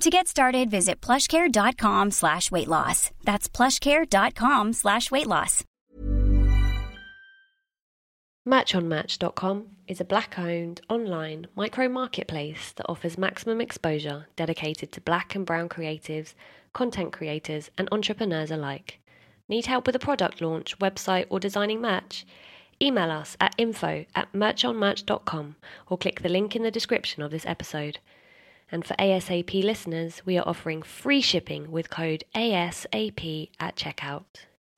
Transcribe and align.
To 0.00 0.08
get 0.08 0.28
started, 0.28 0.70
visit 0.70 1.02
plushcare.com 1.02 2.10
slash 2.12 2.50
weight 2.50 2.68
loss. 2.68 3.10
That's 3.24 3.50
plushcare.com 3.50 4.72
slash 4.72 5.10
weight 5.10 5.26
loss. 5.26 5.62
Merchonmerch.com 8.48 9.66
is 9.86 10.00
a 10.00 10.04
black 10.06 10.38
owned 10.38 10.80
online 10.88 11.48
micro 11.54 11.86
marketplace 11.86 12.72
that 12.76 12.86
offers 12.88 13.18
maximum 13.18 13.60
exposure 13.60 14.26
dedicated 14.36 14.90
to 14.92 15.02
black 15.02 15.34
and 15.34 15.44
brown 15.44 15.68
creatives, 15.68 16.32
content 16.72 17.12
creators, 17.12 17.70
and 17.76 17.86
entrepreneurs 17.92 18.50
alike. 18.50 19.00
Need 19.50 19.66
help 19.66 19.86
with 19.86 19.96
a 19.96 19.98
product 19.98 20.40
launch, 20.40 20.78
website, 20.78 21.26
or 21.28 21.38
designing 21.38 21.82
merch? 21.82 22.24
Email 22.80 23.10
us 23.10 23.36
at 23.38 23.54
info 23.58 24.06
at 24.14 24.32
merchonmerch.com 24.32 25.56
or 25.88 25.98
click 25.98 26.22
the 26.22 26.30
link 26.30 26.56
in 26.56 26.62
the 26.62 26.70
description 26.70 27.22
of 27.22 27.30
this 27.30 27.44
episode. 27.44 27.98
And 28.72 28.84
for 28.84 28.94
ASAP 28.94 29.64
listeners, 29.64 30.22
we 30.24 30.38
are 30.38 30.46
offering 30.46 30.82
free 30.82 31.20
shipping 31.20 31.72
with 31.72 31.90
code 31.90 32.22
ASAP 32.34 33.50
at 33.58 33.74
checkout. 33.74 34.24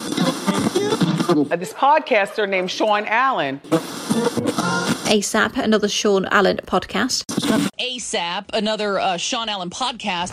Uh, 0.01 1.57
this 1.57 1.75
podcaster 1.75 2.49
named 2.49 2.71
Sean 2.71 3.05
Allen. 3.07 3.61
ASAP, 5.09 5.59
another 5.59 5.89
Sean 5.89 6.25
Allen 6.27 6.59
podcast. 6.65 7.25
ASAP, 7.79 8.47
another 8.55 8.99
uh, 8.99 9.19
Sean 9.19 9.51
Allen 9.51 9.71
podcast. 9.71 10.33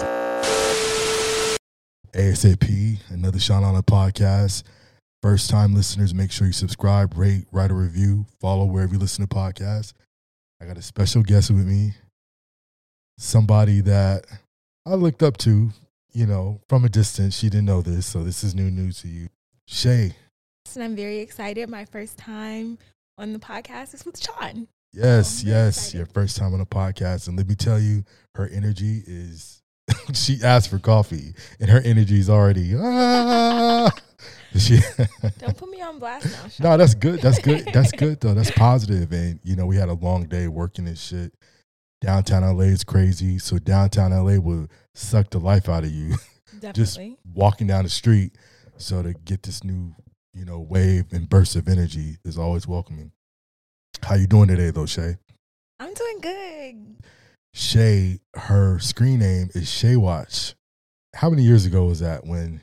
ASAP, 2.14 3.00
another 3.10 3.40
Sean 3.40 3.64
Allen 3.64 3.84
podcast. 3.84 4.64
First 5.22 5.50
time 5.50 5.76
listeners, 5.76 6.14
make 6.14 6.32
sure 6.32 6.48
you 6.48 6.54
subscribe, 6.54 7.18
rate, 7.18 7.46
write 7.52 7.72
a 7.72 7.74
review, 7.74 8.26
follow 8.40 8.64
wherever 8.64 8.94
you 8.94 9.00
listen 9.00 9.28
to 9.28 9.36
podcasts. 9.36 9.92
I 10.62 10.66
got 10.66 10.78
a 10.78 10.82
special 10.82 11.24
guest 11.24 11.52
with 11.52 11.68
me, 11.68 11.94
somebody 13.20 13.82
that 13.82 14.26
I 14.86 14.96
looked 14.96 15.22
up 15.22 15.38
to, 15.38 15.70
you 16.14 16.26
know, 16.26 16.62
from 16.70 16.86
a 16.86 16.90
distance. 16.90 17.38
She 17.38 17.50
didn't 17.50 17.66
know 17.66 17.82
this, 17.82 18.06
so 18.06 18.24
this 18.24 18.44
is 18.44 18.56
new 18.56 18.72
news 18.72 19.02
to 19.02 19.08
you. 19.08 19.28
Shay. 19.68 20.14
And 20.74 20.84
I'm 20.84 20.96
very 20.96 21.20
excited. 21.20 21.70
My 21.70 21.86
first 21.86 22.18
time 22.18 22.78
on 23.18 23.34
the 23.34 23.40
podcast 23.40 23.94
is 23.94 24.06
with 24.06 24.20
Sean. 24.20 24.68
Yes, 24.94 25.42
So 25.42 25.48
yes, 25.48 25.78
excited. 25.78 25.98
your 25.98 26.06
first 26.08 26.38
time 26.38 26.54
on 26.54 26.62
a 26.62 26.66
podcast. 26.66 27.28
And 27.28 27.38
let 27.38 27.48
me 27.48 27.56
tell 27.56 27.80
you, 27.80 28.04
her 28.36 28.48
energy 28.48 29.04
is, 29.06 29.62
she 30.14 30.40
asked 30.44 30.70
for 30.70 30.80
coffee, 30.80 31.34
and 31.60 31.70
her 31.70 31.82
energy 31.84 32.20
is 32.20 32.30
already, 32.30 32.74
ah. 32.78 33.92
she, 34.58 34.80
Don't 35.40 35.58
put 35.58 35.70
me 35.70 35.82
on 35.82 36.00
blast 36.00 36.26
now. 36.26 36.48
Sean. 36.50 36.52
no, 36.72 36.78
that's 36.78 36.96
good. 36.96 37.20
That's 37.22 37.40
good. 37.40 37.68
That's 37.74 37.92
good 37.92 38.20
though. 38.22 38.34
That's 38.34 38.52
positive. 38.52 39.12
And 39.12 39.40
you 39.44 39.56
know, 39.56 39.66
we 39.66 39.76
had 39.76 39.90
a 39.90 39.94
long 39.94 40.26
day 40.26 40.48
working 40.48 40.88
and 40.88 40.98
shit. 40.98 41.34
Downtown 42.02 42.44
LA 42.58 42.66
is 42.66 42.84
crazy. 42.84 43.40
So 43.40 43.58
downtown 43.60 44.12
LA 44.12 44.40
will 44.40 44.68
suck 44.94 45.30
the 45.30 45.40
life 45.40 45.68
out 45.68 45.84
of 45.84 45.92
you. 45.92 46.16
Just 46.74 47.00
walking 47.34 47.68
down 47.68 47.84
the 47.84 47.90
street. 47.90 48.38
So 48.78 49.04
to 49.04 49.14
get 49.14 49.44
this 49.44 49.64
new, 49.64 49.94
you 50.34 50.46
know, 50.46 50.60
wave 50.60 51.06
and 51.12 51.28
burst 51.28 51.56
of 51.56 51.68
energy 51.68 52.18
is 52.24 52.38
always 52.38 52.68
welcoming. 52.68 53.12
How 54.02 54.16
you 54.16 54.28
doing 54.28 54.48
today 54.48 54.72
though, 54.72 54.86
Shay? 54.86 55.18
I'm 55.80 55.94
doing 55.94 56.20
good. 56.22 56.96
Shay, 57.54 58.20
her 58.36 58.80
screen 58.80 59.20
name 59.20 59.50
is 59.54 59.70
Shay 59.70 59.96
Watch. 59.96 60.56
How 61.16 61.30
many 61.30 61.44
years 61.44 61.66
ago 61.66 61.86
was 61.86 62.00
that 62.00 62.26
when 62.26 62.62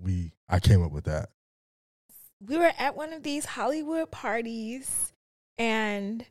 we 0.00 0.32
I 0.48 0.60
came 0.60 0.82
up 0.82 0.92
with 0.92 1.04
that? 1.04 1.30
We 2.40 2.56
were 2.58 2.72
at 2.78 2.96
one 2.96 3.12
of 3.12 3.22
these 3.22 3.44
Hollywood 3.44 4.10
parties, 4.10 5.12
and 5.58 6.24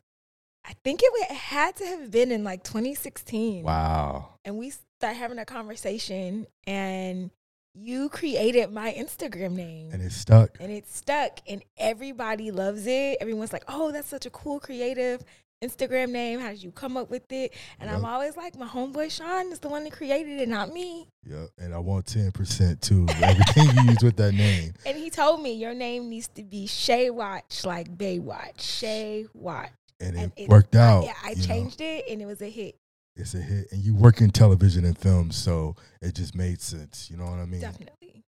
I 0.66 0.72
think 0.82 1.00
it 1.02 1.30
had 1.30 1.76
to 1.76 1.84
have 1.86 2.10
been 2.10 2.32
in 2.32 2.42
like 2.44 2.62
2016. 2.64 3.62
Wow. 3.64 4.30
And 4.44 4.56
we 4.58 4.70
start 4.70 5.16
having 5.16 5.38
a 5.38 5.44
conversation, 5.44 6.46
and 6.66 7.30
you 7.74 8.08
created 8.08 8.70
my 8.72 8.92
Instagram 8.92 9.52
name. 9.52 9.90
And 9.92 10.00
it 10.02 10.12
stuck. 10.12 10.56
and 10.60 10.70
it 10.72 10.88
stuck 10.88 11.40
and 11.48 11.62
everybody 11.76 12.50
loves 12.52 12.86
it 12.86 13.18
everyone's 13.20 13.52
like 13.52 13.64
oh 13.68 13.90
that's 13.90 14.06
such 14.08 14.26
a 14.26 14.30
cool 14.30 14.60
creative 14.60 15.22
instagram 15.62 16.10
name 16.10 16.38
how 16.38 16.50
did 16.50 16.62
you 16.62 16.70
come 16.70 16.96
up 16.96 17.10
with 17.10 17.30
it 17.32 17.52
and 17.80 17.90
i'm 17.90 18.04
always 18.04 18.36
like 18.36 18.56
my 18.56 18.66
homeboy 18.66 19.10
sean 19.10 19.50
is 19.50 19.58
the 19.60 19.68
one 19.68 19.82
that 19.82 19.92
created 19.92 20.38
it 20.40 20.48
not 20.48 20.70
me 20.72 21.08
Yeah, 21.26 21.46
and 21.58 21.74
I 21.74 21.78
want 21.78 22.06
ten 22.06 22.30
percent 22.32 22.80
too. 22.82 23.06
Everything 23.22 23.66
you 23.76 23.90
use 23.90 24.02
with 24.04 24.16
that 24.18 24.34
name. 24.46 24.74
and 24.86 24.96
he 24.96 25.10
told 25.10 25.42
me 25.42 25.54
your 25.54 25.74
name 25.74 26.08
needs 26.10 26.28
to 26.34 26.42
be 26.44 26.66
shay 26.66 27.10
watch 27.10 27.64
like 27.64 27.88
baywatch 27.96 28.60
shay 28.60 29.26
watch 29.34 29.70
And 30.00 30.16
it, 30.16 30.20
And 30.20 30.32
it- 30.36 30.48
worked 30.48 30.74
I- 30.76 30.80
out. 30.80 31.04
yeah 31.04 31.14
i 31.22 31.30
you 31.30 31.36
know. 31.36 31.42
changed 31.46 31.80
it 31.80 32.04
and 32.10 32.20
it 32.20 32.26
was 32.26 32.40
a 32.42 32.50
hit 32.50 32.76
It's 33.16 33.34
a 33.34 33.38
hit, 33.40 33.68
and 33.72 33.80
you 33.82 33.94
work 33.94 34.20
in 34.20 34.30
television 34.30 34.84
and 34.84 34.98
film, 34.98 35.30
so 35.30 35.76
it 36.02 36.14
just 36.16 36.34
made 36.34 36.60
sense. 36.60 37.08
You 37.10 37.16
know 37.16 37.26
what 37.26 37.38
I 37.38 37.44
mean? 37.46 37.60
definitely 37.60 38.22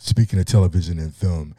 Speaking 0.00 0.38
of 0.38 0.44
television 0.44 0.98
and 0.98 1.14
film, 1.14 1.54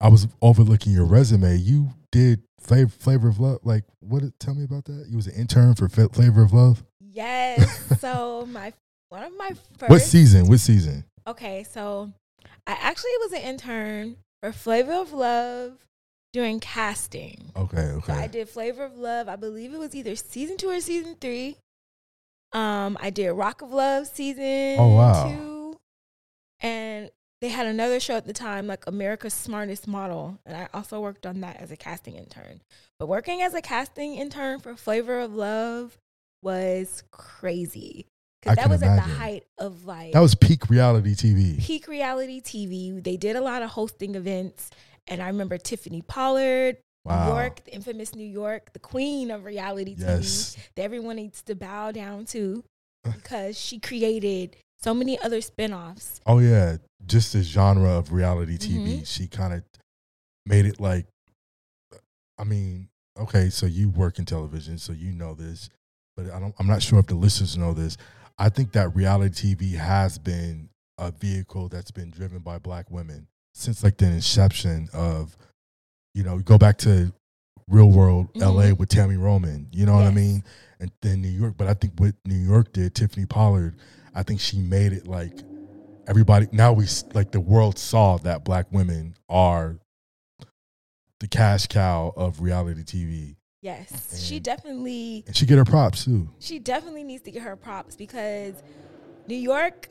I 0.00 0.08
was 0.08 0.26
overlooking 0.40 0.92
your 0.94 1.04
resume. 1.04 1.56
You 1.56 1.90
did 2.10 2.42
Flavor, 2.58 2.90
Flavor 2.90 3.28
of 3.28 3.38
Love. 3.38 3.58
Like, 3.64 3.84
what? 4.00 4.22
Tell 4.38 4.54
me 4.54 4.64
about 4.64 4.84
that. 4.86 5.06
You 5.10 5.16
was 5.16 5.26
an 5.26 5.34
intern 5.34 5.74
for 5.74 5.88
Flavor 5.88 6.42
of 6.42 6.52
Love. 6.54 6.84
yes 7.00 8.00
so 8.00 8.46
my 8.50 8.72
one 9.10 9.24
of 9.24 9.36
my 9.36 9.50
first 9.76 9.90
What 9.90 10.00
season? 10.02 10.46
What 10.46 10.60
season? 10.60 11.04
Okay, 11.26 11.64
so 11.64 12.12
I 12.66 12.72
actually 12.80 13.10
was 13.20 13.32
an 13.32 13.40
intern 13.42 14.16
for 14.40 14.52
Flavor 14.52 14.92
of 14.94 15.12
Love 15.12 15.72
during 16.32 16.60
casting. 16.60 17.52
Okay, 17.56 17.94
So 18.06 18.12
I 18.12 18.26
did 18.26 18.48
Flavor 18.48 18.84
of 18.84 18.96
Love. 18.96 19.28
I 19.28 19.36
believe 19.36 19.74
it 19.74 19.78
was 19.78 19.94
either 19.94 20.14
season 20.16 20.56
two 20.56 20.68
or 20.70 20.80
season 20.80 21.16
three. 21.20 21.56
Um, 22.52 22.98
I 23.00 23.10
did 23.10 23.30
Rock 23.32 23.62
of 23.62 23.72
Love 23.72 24.06
season 24.06 24.76
Oh, 24.78 24.94
wow. 24.94 25.28
two, 25.28 25.80
and 26.60 27.10
they 27.40 27.48
had 27.48 27.66
another 27.66 28.00
show 28.00 28.16
at 28.16 28.26
the 28.26 28.32
time, 28.32 28.66
like 28.66 28.86
America's 28.86 29.34
Smartest 29.34 29.86
Model, 29.88 30.38
and 30.44 30.56
I 30.56 30.68
also 30.74 31.00
worked 31.00 31.26
on 31.26 31.40
that 31.42 31.56
as 31.58 31.70
a 31.70 31.76
casting 31.76 32.16
intern. 32.16 32.60
But 32.98 33.06
working 33.06 33.40
as 33.40 33.54
a 33.54 33.62
casting 33.62 34.16
intern 34.16 34.58
for 34.60 34.74
Flavor 34.76 35.20
of 35.20 35.32
Love 35.34 35.96
was 36.42 37.02
crazy 37.12 38.06
I 38.44 38.54
because 38.54 38.56
that 38.56 38.68
was 38.70 38.82
at 38.82 38.96
the 38.96 39.00
height 39.02 39.44
of 39.58 39.84
like 39.84 40.12
That 40.12 40.20
was 40.20 40.34
peak 40.34 40.68
reality 40.68 41.14
TV. 41.14 41.58
peak 41.62 41.86
reality 41.86 42.40
TV. 42.40 43.02
They 43.02 43.16
did 43.16 43.36
a 43.36 43.40
lot 43.42 43.62
of 43.62 43.70
hosting 43.70 44.14
events. 44.16 44.70
And 45.10 45.20
I 45.20 45.26
remember 45.26 45.58
Tiffany 45.58 46.02
Pollard, 46.02 46.78
Wow. 47.04 47.24
New 47.24 47.32
York, 47.32 47.64
the 47.64 47.72
infamous 47.72 48.14
New 48.14 48.26
York, 48.26 48.72
the 48.72 48.78
queen 48.78 49.30
of 49.30 49.44
reality 49.44 49.96
Yes. 49.98 50.54
TV 50.54 50.68
that 50.76 50.82
everyone 50.82 51.16
needs 51.16 51.42
to 51.42 51.54
bow 51.54 51.92
down 51.92 52.26
to 52.26 52.62
because 53.04 53.58
she 53.58 53.78
created 53.78 54.56
so 54.82 54.94
many 54.94 55.18
other 55.20 55.38
spinoffs. 55.38 56.20
Oh 56.26 56.38
yeah, 56.38 56.76
just 57.06 57.32
the 57.32 57.42
genre 57.42 57.90
of 57.90 58.12
reality 58.12 58.58
TV. 58.58 58.86
Mm-hmm. 58.96 59.04
She 59.04 59.26
kind 59.26 59.54
of 59.54 59.62
made 60.46 60.66
it 60.66 60.80
like. 60.80 61.06
I 62.38 62.44
mean, 62.44 62.88
okay, 63.18 63.50
so 63.50 63.66
you 63.66 63.90
work 63.90 64.18
in 64.18 64.24
television, 64.24 64.78
so 64.78 64.92
you 64.92 65.12
know 65.12 65.34
this, 65.34 65.68
but 66.16 66.30
I 66.30 66.38
don't. 66.38 66.54
I'm 66.58 66.66
not 66.66 66.82
sure 66.82 66.98
if 66.98 67.06
the 67.06 67.14
listeners 67.14 67.56
know 67.56 67.72
this. 67.74 67.96
I 68.38 68.48
think 68.48 68.72
that 68.72 68.94
reality 68.94 69.54
TV 69.54 69.74
has 69.74 70.18
been 70.18 70.68
a 70.98 71.10
vehicle 71.10 71.68
that's 71.68 71.90
been 71.90 72.10
driven 72.10 72.40
by 72.40 72.58
black 72.58 72.90
women 72.90 73.26
since 73.54 73.82
like 73.84 73.96
the 73.98 74.06
inception 74.06 74.88
of, 74.92 75.36
you 76.14 76.22
know, 76.24 76.38
go 76.38 76.58
back 76.58 76.78
to 76.78 77.12
Real 77.68 77.90
World 77.90 78.28
LA 78.34 78.70
Mhm. 78.70 78.78
with 78.78 78.88
Tami 78.88 79.18
Roman. 79.20 79.68
You 79.72 79.86
know 79.86 79.94
what 79.94 80.04
I 80.06 80.10
mean? 80.10 80.42
And 80.80 80.90
then 81.02 81.20
New 81.22 81.28
York, 81.28 81.54
but 81.56 81.66
I 81.68 81.74
think 81.74 81.92
what 81.98 82.14
New 82.24 82.34
York 82.38 82.72
did, 82.72 82.94
Tiffany 82.94 83.26
Pollard, 83.26 83.76
I 84.14 84.22
think 84.22 84.40
she 84.40 84.58
made 84.58 84.92
it 84.92 85.06
like 85.06 85.38
everybody 86.08 86.48
now 86.52 86.72
we 86.72 86.86
like 87.14 87.30
the 87.30 87.38
world 87.40 87.78
saw 87.78 88.16
that 88.18 88.44
black 88.44 88.66
women 88.72 89.14
are 89.28 89.78
the 91.20 91.28
cash 91.28 91.66
cow 91.66 92.12
of 92.16 92.40
reality 92.40 92.82
TV, 92.82 93.36
Yes, 93.62 94.18
she 94.26 94.40
definitely 94.40 95.22
and 95.26 95.36
she 95.36 95.44
get 95.46 95.58
her 95.58 95.64
props 95.66 96.04
too. 96.06 96.30
she 96.38 96.58
definitely 96.58 97.04
needs 97.04 97.22
to 97.24 97.30
get 97.30 97.42
her 97.42 97.54
props 97.56 97.94
because 97.94 98.54
New 99.28 99.36
York, 99.36 99.88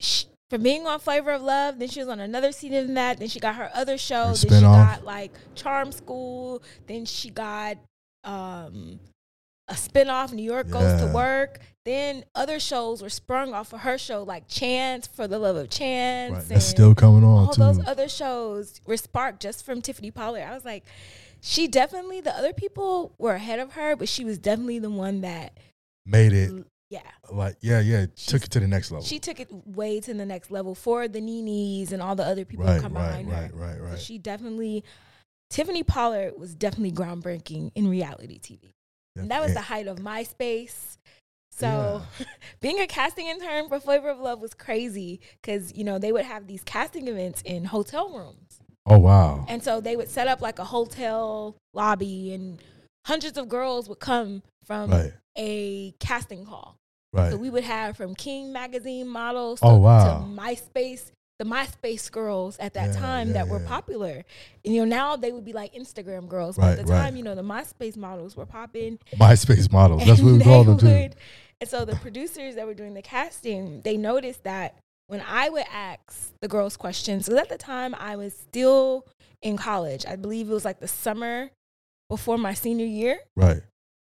sh 0.00 0.24
for 0.52 0.58
being 0.58 0.86
on 0.86 1.00
Flavor 1.00 1.30
of 1.30 1.40
Love, 1.40 1.78
then 1.78 1.88
she 1.88 2.00
was 2.00 2.10
on 2.10 2.20
another 2.20 2.52
season 2.52 2.90
of 2.90 2.94
that. 2.94 3.18
Then 3.18 3.28
she 3.28 3.40
got 3.40 3.54
her 3.54 3.70
other 3.72 3.96
show. 3.96 4.26
Then 4.26 4.34
she 4.34 4.48
spinoff. 4.48 4.60
got 4.60 5.04
like 5.06 5.32
Charm 5.54 5.92
School. 5.92 6.62
Then 6.86 7.06
she 7.06 7.30
got 7.30 7.78
um, 8.22 9.00
a 9.66 9.72
spinoff, 9.72 10.30
New 10.30 10.42
York 10.42 10.68
Goes 10.68 11.00
to 11.00 11.06
Work. 11.06 11.60
Then 11.86 12.26
other 12.34 12.60
shows 12.60 13.02
were 13.02 13.08
sprung 13.08 13.54
off 13.54 13.72
of 13.72 13.80
her 13.80 13.96
show, 13.96 14.24
like 14.24 14.46
Chance 14.46 15.06
for 15.06 15.26
the 15.26 15.38
Love 15.38 15.56
of 15.56 15.70
Chance. 15.70 16.34
Right, 16.34 16.48
that's 16.48 16.66
still 16.66 16.94
coming 16.94 17.24
on 17.24 17.46
all 17.46 17.54
too. 17.54 17.62
those 17.62 17.86
other 17.86 18.10
shows 18.10 18.82
were 18.84 18.98
sparked 18.98 19.40
just 19.40 19.64
from 19.64 19.80
Tiffany 19.80 20.10
Pollard. 20.10 20.42
I 20.42 20.52
was 20.52 20.66
like, 20.66 20.84
she 21.40 21.66
definitely, 21.66 22.20
the 22.20 22.36
other 22.36 22.52
people 22.52 23.14
were 23.16 23.36
ahead 23.36 23.58
of 23.58 23.72
her, 23.72 23.96
but 23.96 24.06
she 24.06 24.22
was 24.22 24.36
definitely 24.36 24.80
the 24.80 24.90
one 24.90 25.22
that 25.22 25.58
Made 26.04 26.32
it 26.32 26.66
yeah. 26.92 27.00
like 27.30 27.56
yeah, 27.62 27.80
yeah, 27.80 28.06
took 28.14 28.44
it 28.44 28.50
to 28.50 28.60
the 28.60 28.68
next 28.68 28.90
level. 28.90 29.04
She 29.06 29.18
took 29.18 29.40
it 29.40 29.48
way 29.66 29.98
to 30.00 30.12
the 30.12 30.26
next 30.26 30.50
level 30.50 30.74
for 30.74 31.08
the 31.08 31.20
Nenes 31.20 31.90
and 31.92 32.02
all 32.02 32.14
the 32.14 32.24
other 32.24 32.44
people 32.44 32.66
right, 32.66 32.76
who 32.76 32.82
come 32.82 32.92
right, 32.94 33.08
behind 33.08 33.30
right, 33.30 33.50
her. 33.50 33.56
right, 33.56 33.76
So 33.78 33.82
right. 33.84 33.98
she 34.00 34.18
definitely, 34.18 34.84
Tiffany 35.48 35.82
Pollard 35.82 36.34
was 36.38 36.54
definitely 36.54 36.92
groundbreaking 36.92 37.72
in 37.74 37.88
reality 37.88 38.38
TV. 38.38 38.72
And 39.16 39.30
that 39.30 39.40
was 39.40 39.50
Yeah. 39.50 39.54
the 39.54 39.60
height 39.62 39.86
of 39.86 39.98
MySpace. 39.98 40.98
So 41.50 42.02
being 42.60 42.78
a 42.80 42.86
casting 42.86 43.26
intern 43.26 43.68
for 43.68 43.80
Flavor 43.80 44.10
of 44.10 44.18
Love 44.18 44.40
was 44.40 44.54
crazy 44.54 45.20
because, 45.40 45.74
you 45.76 45.84
know, 45.84 45.98
they 45.98 46.12
would 46.12 46.24
have 46.24 46.46
these 46.46 46.62
casting 46.64 47.08
events 47.08 47.42
in 47.42 47.64
hotel 47.64 48.10
rooms. 48.10 48.60
Oh 48.86 48.98
wow. 48.98 49.46
And 49.48 49.62
so 49.62 49.80
they 49.80 49.96
would 49.96 50.08
set 50.10 50.28
up 50.28 50.40
like 50.42 50.58
a 50.58 50.64
hotel 50.64 51.56
lobby 51.72 52.34
and 52.34 52.60
hundreds 53.06 53.38
of 53.38 53.48
girls 53.48 53.88
would 53.88 54.00
come 54.00 54.42
from 54.64 54.90
Right, 54.90 55.12
a 55.38 55.92
casting 56.00 56.44
call. 56.46 56.76
Right. 57.12 57.30
So 57.30 57.36
we 57.36 57.50
would 57.50 57.64
have 57.64 57.96
from 57.96 58.14
King 58.14 58.52
magazine 58.52 59.08
models 59.08 59.60
Oh, 59.62 59.74
to, 59.74 59.78
wow. 59.78 60.18
to 60.18 60.24
MySpace, 60.24 61.10
the 61.38 61.44
MySpace 61.44 62.10
girls 62.10 62.58
at 62.58 62.74
that 62.74 62.92
Yeah, 62.94 63.00
time 63.00 63.28
yeah, 63.28 63.34
that 63.34 63.48
were 63.48 63.60
popular. 63.60 64.24
And 64.64 64.74
you 64.74 64.80
know, 64.84 64.96
now 64.96 65.16
they 65.16 65.32
would 65.32 65.44
be 65.44 65.52
like 65.52 65.74
Instagram 65.74 66.28
girls. 66.28 66.56
But 66.56 66.62
Right, 66.62 66.78
at 66.78 66.86
the 66.86 66.92
right. 66.92 67.04
time, 67.04 67.16
you 67.16 67.22
know, 67.22 67.34
the 67.34 67.42
MySpace 67.42 67.96
models 67.96 68.36
were 68.36 68.46
popping. 68.46 68.98
MySpace 69.16 69.70
models. 69.70 70.04
That's 70.04 70.20
what 70.20 70.32
we 70.32 70.40
call 70.44 70.64
them 70.64 70.78
too. 70.78 71.10
And 71.60 71.68
so 71.70 71.84
the 71.84 71.94
producers 71.94 72.56
that 72.56 72.66
were 72.66 72.74
doing 72.74 72.94
the 72.94 73.02
casting, 73.02 73.82
they 73.82 73.96
noticed 73.96 74.42
that 74.42 74.74
when 75.06 75.22
I 75.24 75.48
would 75.48 75.64
ask 75.72 76.32
the 76.40 76.48
girls 76.48 76.76
questions, 76.76 77.26
because 77.26 77.40
at 77.40 77.48
the 77.50 77.56
time 77.56 77.94
I 77.94 78.16
was 78.16 78.34
still 78.36 79.06
in 79.42 79.56
college. 79.56 80.04
I 80.06 80.16
believe 80.16 80.50
it 80.50 80.52
was 80.54 80.64
like 80.64 80.80
the 80.80 80.88
summer 80.88 81.50
before 82.08 82.38
my 82.38 82.54
senior 82.54 82.86
year 82.86 83.18
Right. 83.36 83.60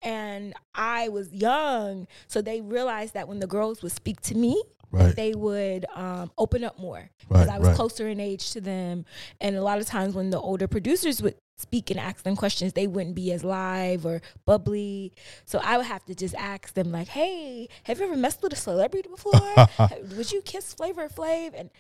And 0.06 0.54
I 0.74 1.10
was 1.10 1.34
young, 1.34 2.08
so 2.28 2.42
they 2.42 2.62
realized 2.62 3.14
that 3.16 3.28
when 3.28 3.40
the 3.40 3.48
girls 3.48 3.82
would 3.84 3.92
speak 3.92 4.22
to 4.22 4.36
me, 4.36 4.62
Right. 4.92 5.14
they 5.16 5.34
would 5.36 5.86
um, 5.96 6.32
open 6.38 6.64
up 6.64 6.80
more 6.80 7.10
because 7.28 7.48
Right. 7.48 7.56
I 7.56 7.60
was 7.60 7.68
Right. 7.70 7.76
closer 7.76 8.08
in 8.08 8.20
age 8.22 8.52
to 8.52 8.62
them. 8.62 9.04
And 9.42 9.56
a 9.58 9.62
lot 9.62 9.80
of 9.80 9.88
times 9.88 10.14
when 10.16 10.30
the 10.30 10.40
older 10.40 10.68
producers 10.68 11.22
would 11.22 11.36
speak 11.58 11.90
and 11.92 12.00
ask 12.00 12.24
them 12.24 12.36
questions, 12.38 12.72
they 12.74 12.88
wouldn't 12.88 13.16
be 13.16 13.32
as 13.34 13.44
live 13.44 14.06
or 14.06 14.22
bubbly. 14.46 15.12
So 15.46 15.60
I 15.62 15.76
would 15.78 15.88
have 15.88 16.06
to 16.06 16.16
just 16.16 16.36
ask 16.36 16.74
them 16.76 16.92
like, 16.92 17.08
"Hey, 17.10 17.68
have 17.84 18.00
you 18.00 18.06
ever 18.06 18.16
messed 18.16 18.42
with 18.44 18.54
a 18.54 18.56
celebrity 18.56 19.10
before? 19.10 19.68
would 20.16 20.32
you 20.32 20.42
kiss 20.44 20.74
Flavor 20.74 21.10
Flav?" 21.10 21.54
And 21.60 21.72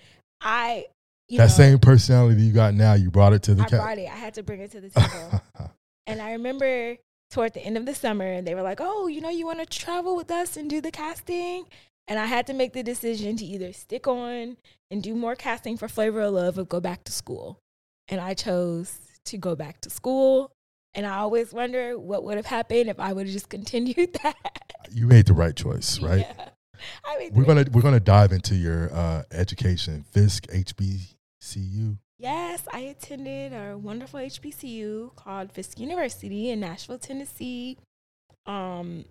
I, 0.41 0.85
you 1.29 1.37
that 1.37 1.49
know, 1.49 1.53
same 1.53 1.79
personality 1.79 2.41
you 2.41 2.51
got 2.53 2.73
now, 2.73 2.95
you 2.95 3.11
brought 3.11 3.33
it 3.33 3.43
to 3.43 3.53
the 3.55 3.63
I 3.63 3.67
cat. 3.69 3.79
brought 3.79 3.97
it. 3.97 4.09
I 4.09 4.15
had 4.15 4.33
to 4.33 4.43
bring 4.43 4.59
it 4.61 4.71
to 4.71 4.81
the 4.81 4.89
table. 4.89 5.41
And 6.07 6.21
I 6.21 6.33
remember 6.33 6.97
toward 7.31 7.53
the 7.53 7.61
end 7.61 7.77
of 7.77 7.85
the 7.85 7.95
summer, 7.95 8.25
and 8.25 8.47
they 8.47 8.55
were 8.55 8.61
like, 8.61 8.79
"Oh, 8.81 9.07
you 9.07 9.21
know, 9.21 9.29
you 9.29 9.45
want 9.45 9.59
to 9.59 9.65
travel 9.65 10.15
with 10.15 10.31
us 10.31 10.57
and 10.57 10.69
do 10.69 10.81
the 10.81 10.91
casting?" 10.91 11.65
And 12.07 12.19
I 12.19 12.25
had 12.27 12.45
to 12.47 12.53
make 12.53 12.73
the 12.73 12.83
decision 12.83 13.35
to 13.37 13.45
either 13.45 13.73
stick 13.73 14.07
on 14.07 14.57
and 14.91 15.01
do 15.01 15.15
more 15.15 15.35
casting 15.35 15.75
for 15.75 15.87
Flavor 15.87 16.21
of 16.21 16.33
Love 16.33 16.59
or 16.59 16.63
go 16.63 16.79
back 16.79 17.03
to 17.05 17.11
school. 17.11 17.59
And 18.07 18.21
I 18.21 18.35
chose 18.35 18.99
to 19.25 19.37
go 19.37 19.55
back 19.55 19.81
to 19.81 19.89
school. 19.89 20.51
And 20.93 21.05
I 21.05 21.17
always 21.17 21.51
wonder 21.51 21.97
what 21.97 22.23
would 22.23 22.37
have 22.37 22.45
happened 22.45 22.89
if 22.89 22.99
I 22.99 23.11
would 23.11 23.25
have 23.25 23.33
just 23.33 23.49
continued 23.57 24.13
that. 24.23 24.73
you 24.91 25.07
made 25.07 25.25
the 25.25 25.33
right 25.33 25.55
choice, 25.55 25.99
right? 25.99 26.19
Yeah. 26.37 26.49
I 27.05 27.17
mean, 27.17 27.33
We're 27.33 27.45
gonna 27.45 27.65
we're 27.71 27.81
gonna 27.81 27.99
dive 27.99 28.31
into 28.31 28.53
your 28.55 28.93
uh, 28.93 29.23
education, 29.31 30.03
Fisk 30.11 30.45
HBCU. 30.47 31.97
Yes, 32.17 32.63
I 32.71 32.79
attended 32.79 33.51
a 33.51 33.77
wonderful 33.77 34.19
HBCU 34.19 35.15
called 35.15 35.51
Fisk 35.51 35.79
University 35.79 36.49
in 36.49 36.61
Nashville, 36.61 36.97
Tennessee. 36.97 37.77
Um, 38.45 39.05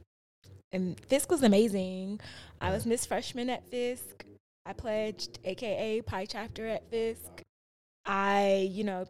and 0.73 0.99
Fisk 1.01 1.31
was 1.31 1.43
amazing. 1.43 2.21
I 2.61 2.71
was 2.71 2.87
Miss 2.87 3.05
Freshman 3.05 3.51
at 3.51 3.69
Fisk. 3.69 4.25
I 4.65 4.73
pledged, 4.73 5.39
aka 5.45 6.01
Pi 6.01 6.25
Chapter 6.25 6.67
at 6.67 6.91
Fisk. 6.91 7.43
I, 8.07 8.69
you 8.73 8.85
know, 8.85 9.07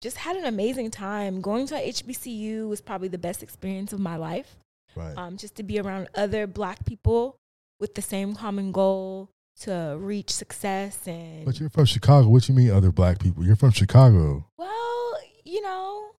just 0.00 0.16
had 0.16 0.36
an 0.36 0.46
amazing 0.46 0.90
time. 0.90 1.42
Going 1.42 1.66
to 1.66 1.76
a 1.76 1.92
HBCU 1.92 2.68
was 2.68 2.80
probably 2.80 3.08
the 3.08 3.18
best 3.18 3.42
experience 3.42 3.92
of 3.92 4.00
my 4.00 4.16
life. 4.16 4.56
Right. 4.96 5.16
Um, 5.16 5.36
just 5.36 5.56
to 5.56 5.62
be 5.62 5.78
around 5.78 6.08
other 6.14 6.46
Black 6.46 6.86
people 6.86 7.36
with 7.78 7.94
the 7.94 8.02
same 8.02 8.34
common 8.34 8.72
goal 8.72 9.28
to 9.60 9.96
reach 10.00 10.30
success 10.30 10.98
and 11.06 11.44
but 11.44 11.60
you're 11.60 11.68
from 11.68 11.84
Chicago. 11.84 12.28
What 12.28 12.48
you 12.48 12.54
mean, 12.54 12.70
other 12.70 12.90
black 12.92 13.18
people? 13.18 13.44
You're 13.44 13.56
from 13.56 13.70
Chicago. 13.72 14.46
Well, 14.56 15.18
you 15.44 15.60
know, 15.62 16.10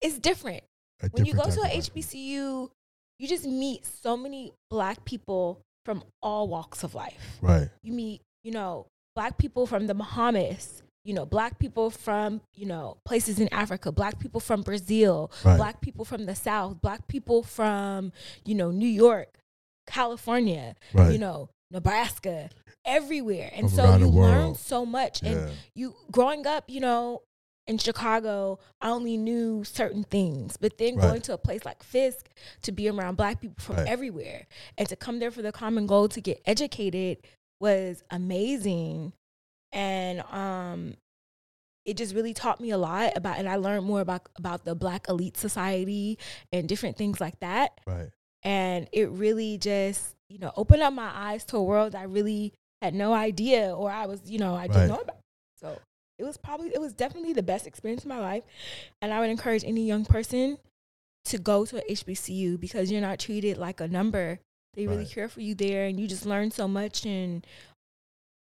it's 0.00 0.18
different. 0.18 0.62
A 1.02 1.08
When 1.08 1.24
you 1.26 1.34
go 1.34 1.44
to 1.44 1.60
a 1.62 1.66
HBCU, 1.78 2.70
you 3.18 3.28
just 3.28 3.44
meet 3.46 3.84
so 3.86 4.16
many 4.16 4.52
black 4.70 5.04
people 5.04 5.60
from 5.84 6.02
all 6.22 6.48
walks 6.48 6.84
of 6.84 6.94
life. 6.94 7.38
Right. 7.40 7.68
You 7.82 7.92
meet, 7.92 8.20
you 8.44 8.52
know, 8.52 8.86
black 9.14 9.38
people 9.38 9.66
from 9.66 9.86
the 9.86 9.94
Bahamas, 9.94 10.82
you 11.04 11.14
know, 11.14 11.24
black 11.24 11.58
people 11.58 11.90
from, 11.90 12.40
you 12.54 12.66
know, 12.66 12.98
places 13.04 13.40
in 13.40 13.48
Africa, 13.52 13.90
black 13.90 14.18
people 14.18 14.40
from 14.40 14.62
Brazil, 14.62 15.30
Right. 15.44 15.56
black 15.56 15.80
people 15.80 16.04
from 16.04 16.26
the 16.26 16.34
South, 16.34 16.80
black 16.80 17.08
people 17.08 17.42
from, 17.42 18.12
you 18.44 18.54
know, 18.54 18.70
New 18.70 18.88
York, 18.88 19.38
California, 19.86 20.74
Right. 20.92 21.12
you 21.12 21.18
know, 21.18 21.48
Nebraska, 21.70 22.50
everywhere. 22.84 23.50
And 23.52 23.70
so 23.70 23.96
you 23.96 24.08
learn 24.08 24.54
so 24.54 24.86
much. 24.86 25.20
And 25.22 25.40
Yeah. 25.48 25.54
you 25.74 25.94
growing 26.10 26.46
up, 26.46 26.64
you 26.68 26.80
know, 26.80 27.22
in 27.66 27.76
Chicago, 27.76 28.58
I 28.80 28.88
only 28.88 29.18
knew 29.18 29.62
certain 29.64 30.02
things. 30.04 30.56
But 30.56 30.78
then 30.78 30.96
Right. 30.96 31.02
going 31.02 31.20
to 31.22 31.34
a 31.34 31.38
place 31.38 31.64
like 31.66 31.82
Fisk 31.82 32.30
to 32.62 32.72
be 32.72 32.88
around 32.88 33.16
black 33.16 33.40
people 33.42 33.62
from 33.62 33.76
Right. 33.76 33.86
everywhere 33.88 34.46
and 34.78 34.88
to 34.88 34.96
come 34.96 35.18
there 35.18 35.30
for 35.30 35.42
the 35.42 35.52
common 35.52 35.86
goal 35.86 36.08
to 36.08 36.20
get 36.20 36.40
educated 36.46 37.18
was 37.60 38.02
amazing. 38.10 39.12
And 39.72 40.20
um 40.22 40.96
it 41.84 41.96
just 41.96 42.14
really 42.14 42.34
taught 42.34 42.60
me 42.60 42.70
a 42.70 42.76
lot 42.78 43.16
about 43.16 43.38
and 43.38 43.48
I 43.48 43.56
learned 43.56 43.86
more 43.86 44.00
about 44.02 44.28
about 44.36 44.64
the 44.64 44.74
black 44.74 45.08
elite 45.08 45.36
society 45.38 46.18
and 46.52 46.68
different 46.68 46.96
things 46.98 47.18
like 47.20 47.40
that 47.40 47.80
Right. 47.86 48.10
and 48.42 48.88
it 48.92 49.08
really 49.10 49.56
just 49.56 50.14
you 50.28 50.38
know 50.38 50.52
opened 50.56 50.82
up 50.82 50.92
my 50.92 51.10
eyes 51.14 51.44
to 51.46 51.56
a 51.56 51.62
world 51.62 51.94
I 51.94 52.02
really 52.04 52.52
had 52.82 52.94
no 52.94 53.12
idea 53.12 53.74
or 53.74 53.90
I 53.90 54.06
was 54.06 54.20
you 54.26 54.38
know 54.38 54.54
I 54.54 54.66
didn't 54.66 54.80
Right. 54.82 54.88
know 54.88 55.00
about. 55.00 55.16
So 55.60 55.78
it 56.18 56.24
was 56.24 56.36
probably 56.36 56.68
it 56.68 56.80
was 56.80 56.92
definitely 56.92 57.32
the 57.32 57.42
best 57.42 57.66
experience 57.66 58.02
of 58.02 58.08
my 58.08 58.18
life, 58.20 58.44
and 59.02 59.12
I 59.12 59.20
would 59.20 59.30
encourage 59.30 59.64
any 59.64 59.86
young 59.86 60.04
person 60.04 60.58
to 61.26 61.38
go 61.38 61.64
to 61.66 61.78
a 61.78 61.92
HBCU 61.92 62.58
because 62.58 62.90
you're 62.90 63.00
not 63.00 63.18
treated 63.18 63.56
like 63.58 63.80
a 63.80 63.88
number. 63.88 64.38
They 64.74 64.86
really 64.86 65.04
Right. 65.04 65.10
care 65.10 65.28
for 65.28 65.40
you 65.40 65.54
there, 65.54 65.86
and 65.86 65.98
you 65.98 66.06
just 66.06 66.24
learn 66.26 66.50
so 66.50 66.68
much. 66.68 67.04
And 67.04 67.46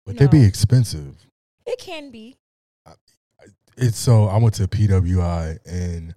But 0.06 0.16
they 0.16 0.26
be 0.26 0.44
expensive. 0.44 1.26
it 1.66 1.78
can 1.78 2.10
be 2.10 2.36
It's 3.76 3.98
so 3.98 4.26
I 4.26 4.36
went 4.38 4.54
to 4.56 4.68
PWI 4.68 5.58
and 5.66 6.14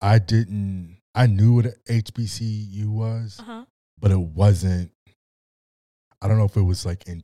I 0.00 0.18
didn't. 0.20 0.98
I 1.14 1.26
knew 1.26 1.54
what 1.54 1.66
HBCU 1.86 2.86
was, 2.88 3.38
uh 3.40 3.42
huh 3.42 3.64
but 4.00 4.10
it 4.12 4.20
wasn't. 4.20 4.92
I 6.22 6.28
don't 6.28 6.38
know 6.38 6.44
if 6.44 6.56
it 6.56 6.62
was 6.62 6.86
like 6.86 7.06
in. 7.08 7.22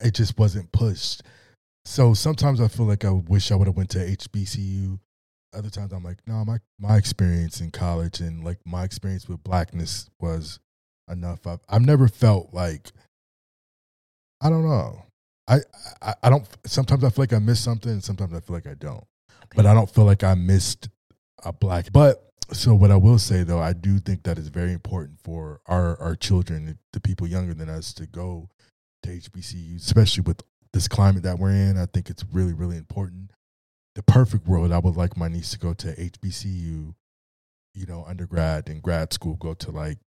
It 0.00 0.14
just 0.14 0.36
wasn't 0.36 0.72
pushed. 0.72 1.22
So 1.84 2.14
sometimes 2.14 2.60
I 2.60 2.68
feel 2.68 2.86
like 2.86 3.04
I 3.04 3.10
wish 3.10 3.50
I 3.52 3.54
would 3.54 3.68
have 3.68 3.76
went 3.76 3.90
to 3.90 3.98
HBCU. 3.98 4.98
Other 5.54 5.70
times 5.70 5.92
I'm 5.92 6.02
like, 6.02 6.18
no, 6.26 6.44
my 6.44 6.58
my 6.78 6.96
experience 6.96 7.60
in 7.60 7.70
college 7.70 8.20
and 8.20 8.42
like 8.42 8.58
my 8.64 8.84
experience 8.84 9.28
with 9.28 9.44
blackness 9.44 10.08
was 10.20 10.58
enough. 11.10 11.46
I've 11.46 11.60
I've 11.68 11.82
never 11.82 12.08
felt 12.08 12.52
like. 12.52 12.90
I 14.40 14.50
don't 14.50 14.66
know. 14.66 15.04
I, 15.46 15.58
I 16.00 16.14
I 16.24 16.30
don't. 16.30 16.46
Sometimes 16.66 17.04
I 17.04 17.10
feel 17.10 17.22
like 17.22 17.32
I 17.32 17.38
missed 17.38 17.62
something. 17.64 17.92
and 17.92 18.02
Sometimes 18.04 18.32
I 18.34 18.40
feel 18.40 18.56
like 18.56 18.66
I 18.66 18.74
don't. 18.74 19.04
But 19.54 19.66
I 19.66 19.74
don't 19.74 19.90
feel 19.90 20.04
like 20.04 20.24
I 20.24 20.34
missed 20.34 20.88
a 21.44 21.52
black. 21.52 21.92
But 21.92 22.31
so 22.52 22.74
what 22.74 22.90
I 22.90 22.96
will 22.96 23.18
say 23.18 23.42
though, 23.42 23.60
I 23.60 23.72
do 23.72 23.98
think 23.98 24.22
that 24.24 24.38
it's 24.38 24.48
very 24.48 24.72
important 24.72 25.20
for 25.22 25.60
our 25.66 26.00
our 26.00 26.14
children, 26.16 26.78
the 26.92 27.00
people 27.00 27.26
younger 27.26 27.54
than 27.54 27.68
us, 27.68 27.92
to 27.94 28.06
go 28.06 28.48
to 29.02 29.10
HBCUs, 29.10 29.76
especially 29.84 30.22
with 30.22 30.42
this 30.72 30.88
climate 30.88 31.22
that 31.24 31.38
we're 31.38 31.50
in. 31.50 31.76
I 31.76 31.86
think 31.86 32.08
it's 32.10 32.24
really, 32.32 32.52
really 32.52 32.76
important. 32.76 33.30
The 33.94 34.02
perfect 34.02 34.46
world, 34.46 34.72
I 34.72 34.78
would 34.78 34.96
like 34.96 35.16
my 35.16 35.28
niece 35.28 35.50
to 35.50 35.58
go 35.58 35.74
to 35.74 35.88
HBCU, 35.94 36.94
you 37.74 37.86
know, 37.86 38.04
undergrad 38.06 38.68
and 38.68 38.82
grad 38.82 39.12
school, 39.12 39.34
go 39.34 39.54
to 39.54 39.70
like 39.70 39.98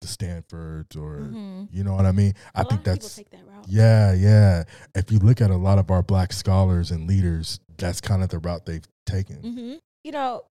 the 0.00 0.08
Stanfords 0.08 0.96
or, 0.96 1.18
Mhm. 1.20 1.68
you 1.70 1.84
know 1.84 1.94
what 1.94 2.06
I 2.06 2.10
mean? 2.10 2.34
I 2.54 2.60
A 2.60 2.62
lot 2.62 2.70
think 2.70 2.82
that's, 2.84 3.14
take 3.14 3.30
that 3.30 3.46
route. 3.46 3.68
yeah, 3.68 4.12
yeah. 4.12 4.64
If 4.96 5.12
you 5.12 5.20
look 5.20 5.40
at 5.40 5.50
a 5.52 5.56
lot 5.56 5.78
of 5.78 5.92
our 5.92 6.02
black 6.02 6.32
scholars 6.32 6.90
and 6.90 7.06
leaders, 7.06 7.60
that's 7.78 8.00
kind 8.00 8.24
of 8.24 8.28
the 8.30 8.40
route 8.40 8.66
they've 8.66 8.86
taken. 9.06 9.36
hmm 9.42 9.74
You 10.02 10.10
know, 10.10 10.42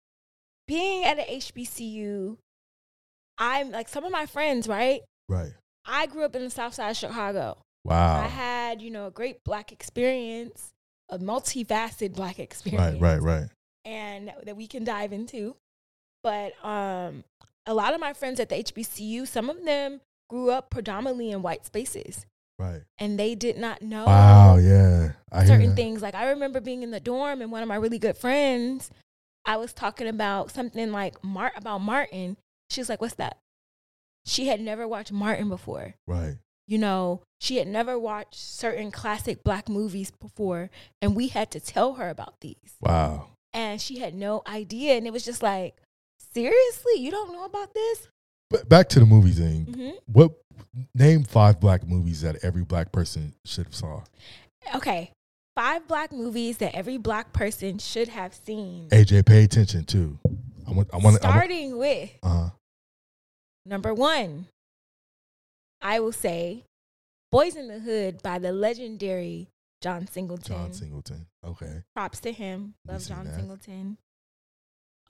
being 0.67 1.03
at 1.03 1.17
an 1.19 1.25
HBCU, 1.25 2.37
I'm 3.37 3.71
like 3.71 3.89
some 3.89 4.03
of 4.03 4.11
my 4.11 4.25
friends, 4.25 4.67
right? 4.67 5.01
Right. 5.27 5.51
I 5.85 6.05
grew 6.07 6.23
up 6.23 6.35
in 6.35 6.43
the 6.43 6.49
South 6.49 6.73
Side 6.73 6.91
of 6.91 6.97
Chicago. 6.97 7.57
Wow. 7.83 8.21
I 8.21 8.27
had, 8.27 8.81
you 8.81 8.91
know, 8.91 9.07
a 9.07 9.11
great 9.11 9.43
black 9.43 9.71
experience, 9.71 10.69
a 11.09 11.17
multifaceted 11.17 12.13
black 12.13 12.39
experience. 12.39 13.01
Right, 13.01 13.19
right, 13.19 13.21
right. 13.21 13.49
And 13.85 14.27
that, 14.27 14.45
that 14.45 14.55
we 14.57 14.67
can 14.67 14.83
dive 14.83 15.11
into. 15.11 15.55
But 16.23 16.53
um, 16.63 17.23
a 17.65 17.73
lot 17.73 17.95
of 17.95 17.99
my 17.99 18.13
friends 18.13 18.39
at 18.39 18.49
the 18.49 18.55
HBCU, 18.63 19.27
some 19.27 19.49
of 19.49 19.65
them 19.65 20.01
grew 20.29 20.51
up 20.51 20.69
predominantly 20.69 21.31
in 21.31 21.41
white 21.41 21.65
spaces 21.65 22.25
Right. 22.59 22.81
and 22.99 23.19
they 23.19 23.33
did 23.35 23.57
not 23.57 23.81
know 23.81 24.05
Wow, 24.05 24.57
yeah. 24.57 25.13
I 25.31 25.45
certain 25.45 25.75
things. 25.75 26.01
Like 26.03 26.13
I 26.13 26.29
remember 26.29 26.61
being 26.61 26.83
in 26.83 26.91
the 26.91 26.99
dorm 26.99 27.41
and 27.41 27.51
one 27.51 27.63
of 27.63 27.67
my 27.67 27.75
really 27.75 27.97
good 27.97 28.15
friends, 28.15 28.91
I 29.45 29.57
was 29.57 29.73
talking 29.73 30.07
about 30.07 30.51
something 30.51 30.91
like 30.91 31.23
Mart 31.23 31.53
about 31.55 31.79
Martin. 31.79 32.37
She 32.69 32.81
was 32.81 32.89
like, 32.89 33.01
"What's 33.01 33.15
that?" 33.15 33.37
She 34.25 34.47
had 34.47 34.61
never 34.61 34.87
watched 34.87 35.11
Martin 35.11 35.49
before. 35.49 35.95
Right. 36.07 36.37
You 36.67 36.77
know, 36.77 37.21
she 37.39 37.57
had 37.57 37.67
never 37.67 37.97
watched 37.97 38.35
certain 38.35 38.91
classic 38.91 39.43
black 39.43 39.67
movies 39.67 40.11
before, 40.11 40.69
and 41.01 41.15
we 41.15 41.27
had 41.27 41.51
to 41.51 41.59
tell 41.59 41.93
her 41.93 42.09
about 42.09 42.39
these. 42.41 42.77
Wow. 42.79 43.29
And 43.51 43.81
she 43.81 43.99
had 43.99 44.13
no 44.13 44.41
idea, 44.47 44.95
and 44.95 45.05
it 45.07 45.11
was 45.11 45.25
just 45.25 45.41
like, 45.43 45.75
"Seriously, 46.33 46.93
you 46.97 47.11
don't 47.11 47.33
know 47.33 47.45
about 47.45 47.73
this?" 47.73 48.07
But 48.49 48.69
back 48.69 48.89
to 48.89 48.99
the 48.99 49.05
movie 49.05 49.31
thing. 49.31 49.65
hmm 49.65 49.89
What 50.05 50.31
name 50.93 51.23
five 51.23 51.59
black 51.59 51.87
movies 51.87 52.21
that 52.21 52.37
every 52.43 52.63
black 52.63 52.91
person 52.91 53.33
should 53.45 53.65
have 53.65 53.75
saw? 53.75 54.03
Okay, 54.75 55.11
five 55.55 55.87
black 55.87 56.11
movies 56.11 56.57
that 56.57 56.75
every 56.75 56.97
black 56.97 57.33
person 57.33 57.77
should 57.77 58.07
have 58.09 58.33
seen. 58.33 58.89
AJ, 58.89 59.25
pay 59.25 59.43
attention 59.43 59.85
too. 59.85 60.17
I 60.67 60.71
want. 60.71 60.89
I 60.93 60.97
want. 60.97 61.17
Starting 61.17 61.77
with 61.77 62.11
Uh, 62.23 62.49
Number 63.65 63.93
one, 63.93 64.47
I 65.81 65.99
will 65.99 66.11
say 66.11 66.63
Boyz 67.33 67.55
n 67.55 67.67
the 67.67 67.79
Hood 67.79 68.21
by 68.23 68.39
the 68.39 68.51
legendary 68.51 69.47
John 69.81 70.07
Singleton. 70.07 70.55
John 70.55 70.73
Singleton. 70.73 71.27
Okay. 71.45 71.83
Props 71.95 72.19
to 72.21 72.31
him. 72.31 72.73
Love 72.87 73.05
John 73.05 73.25
that. 73.25 73.35
Singleton. 73.35 73.97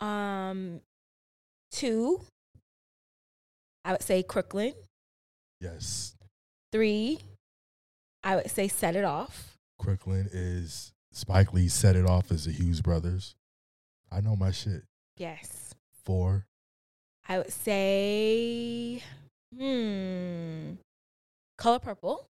Um, 0.02 0.82
two, 1.72 2.22
I 3.86 3.92
would 3.94 4.02
say 4.02 4.24
Crooklyn. 4.24 4.74
Yes. 5.60 6.16
Three, 6.72 7.20
I 8.24 8.36
would 8.36 8.50
say 8.50 8.68
Set 8.68 8.96
It 8.96 9.04
Off. 9.04 9.51
Crooklyn 9.82 10.30
is 10.32 10.94
Spike 11.12 11.54
Lee 11.54 11.68
set 11.68 11.96
it 11.96 12.06
off 12.06 12.32
as 12.32 12.46
the 12.46 12.52
Hughes 12.52 12.82
brothers. 12.82 13.36
I 14.12 14.22
know 14.22 14.36
my 14.36 14.52
shit. 14.52 14.84
Yes. 15.18 15.74
Four. 16.06 16.46
I 17.28 17.40
would 17.40 17.52
say, 17.52 19.02
hmm, 19.58 20.74
Color 21.58 21.80
Purple. 21.80 22.28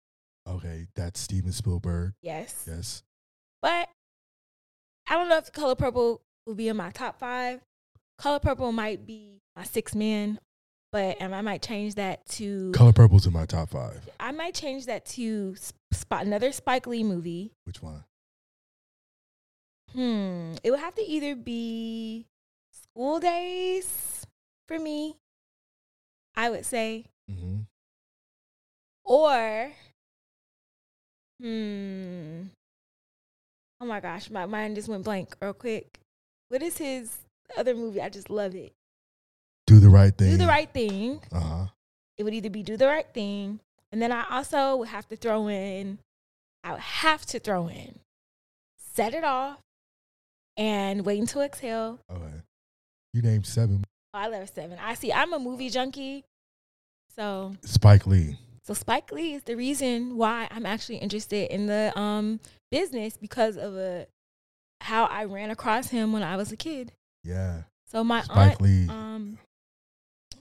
Okay, 0.49 0.87
that's 0.97 1.21
Steven 1.21 1.53
Spielberg. 1.53 2.15
Yes. 2.21 2.65
Yes. 2.67 3.05
But 3.63 3.91
I 5.09 5.15
don't 5.15 5.29
know 5.29 5.39
if 5.39 5.53
Color 5.53 5.77
Purple 5.77 6.23
will 6.47 6.55
be 6.55 6.67
in 6.67 6.77
my 6.77 6.91
top 6.91 7.19
five. 7.21 7.61
Color 8.19 8.41
Purple 8.41 8.73
might 8.73 9.07
be 9.07 9.41
my 9.55 9.63
sixth 9.63 9.95
man, 9.95 10.41
but 10.97 11.17
and 11.21 11.35
I 11.35 11.43
might 11.43 11.61
change 11.61 11.97
that 11.97 12.27
to 12.37 12.73
Color 12.73 12.95
Purple's 12.95 13.27
in 13.27 13.33
my 13.35 13.45
top 13.45 13.69
five. 13.69 14.09
I 14.19 14.33
might 14.33 14.55
change 14.55 14.87
that 14.87 15.05
to 15.17 15.55
spot 15.93 16.25
another 16.25 16.53
Spike 16.53 16.87
Lee 16.87 17.05
movie. 17.05 17.53
Which 17.65 17.83
one? 17.83 18.05
Hmm, 19.93 20.55
it 20.65 20.71
would 20.71 20.81
have 20.81 20.95
to 20.95 21.03
either 21.03 21.37
be 21.37 22.25
School 22.73 23.21
Daze 23.21 24.27
for 24.69 24.79
me, 24.79 25.17
I 26.35 26.49
would 26.49 26.65
say, 26.65 27.05
Mm-hmm. 27.31 27.57
or 29.05 29.73
hmm. 31.43 32.43
Oh 33.83 33.85
my 33.85 34.01
gosh, 34.01 34.31
my 34.31 34.47
mind 34.47 34.77
just 34.77 34.89
went 34.89 35.05
blank 35.05 35.37
real 35.43 35.53
quick. 35.53 35.99
What 36.49 36.63
is 36.63 36.79
his 36.79 37.19
other 37.59 37.75
movie? 37.75 38.01
I 38.01 38.09
just 38.09 38.31
love 38.31 38.55
it. 38.55 38.73
Do 39.67 39.81
the 39.81 39.89
right 39.89 40.17
thing. 40.17 40.31
Do 40.33 40.37
the 40.37 40.47
right 40.47 40.71
thing. 40.73 41.21
Uh 41.33 41.41
huh. 41.41 41.67
It 42.19 42.25
would 42.25 42.35
either 42.35 42.51
be 42.51 42.63
do 42.63 42.77
the 42.77 42.87
right 42.87 43.07
thing, 43.13 43.61
and 43.93 44.01
then 44.01 44.13
I 44.13 44.25
also 44.31 44.77
would 44.77 44.89
have 44.89 45.07
to 45.09 45.17
throw 45.17 45.49
in. 45.49 45.99
I 46.65 46.73
would 46.73 46.81
have 46.81 47.25
to 47.27 47.39
throw 47.39 47.69
in, 47.69 47.99
set 48.95 49.13
it 49.15 49.23
off, 49.25 49.59
and 50.57 51.05
wait 51.05 51.21
until 51.21 51.43
exhale. 51.43 52.01
Okay. 52.11 52.43
You 53.13 53.23
named 53.23 53.47
seven. 53.47 53.85
Oh, 54.15 54.19
I 54.19 54.29
love 54.29 54.49
seven. 54.49 54.79
I 54.83 54.95
see. 54.95 55.13
I'm 55.13 55.33
a 55.33 55.39
movie 55.39 55.69
junkie, 55.71 56.25
so 57.15 57.55
Spike 57.63 58.07
Lee. 58.07 58.39
so 58.63 58.73
Spike 58.75 59.13
Lee 59.13 59.35
is 59.35 59.43
the 59.43 59.57
reason 59.57 60.17
why 60.17 60.49
I'm 60.51 60.67
actually 60.67 60.97
interested 60.99 61.53
in 61.53 61.67
the 61.67 61.93
um 61.99 62.41
business 62.71 63.17
because 63.17 63.57
of 63.57 63.77
a 63.77 64.07
how 64.81 65.05
I 65.05 65.25
ran 65.25 65.51
across 65.51 65.89
him 65.89 66.13
when 66.13 66.23
I 66.23 66.37
was 66.37 66.51
a 66.53 66.57
kid. 66.57 66.93
Yeah. 67.25 67.63
So 67.91 68.03
my 68.03 68.23
Spike 68.23 68.53
aunt, 68.53 68.61
Lee. 68.61 68.89
um, 68.89 69.39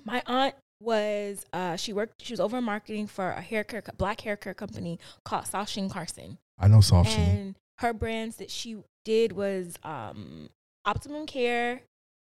my 0.05 0.21
aunt 0.27 0.55
was 0.81 1.45
uh 1.53 1.75
she 1.75 1.93
worked 1.93 2.21
she 2.23 2.33
was 2.33 2.39
over 2.39 2.61
marketing 2.61 3.07
for 3.07 3.31
a 3.31 3.41
hair 3.41 3.63
care 3.63 3.81
black 3.97 4.21
hair 4.21 4.35
care 4.37 4.53
company 4.53 4.99
called 5.23 5.47
Soft 5.47 5.71
Sheen 5.71 5.89
Carson, 5.89 6.37
I 6.59 6.67
know 6.67 6.81
Soft 6.81 7.09
Sheen. 7.11 7.19
and 7.21 7.55
her 7.79 7.93
brands 7.93 8.35
that 8.37 8.51
she 8.51 8.77
did 9.03 9.31
was 9.31 9.75
um 9.83 10.49
Optimum 10.85 11.25
Care, 11.25 11.81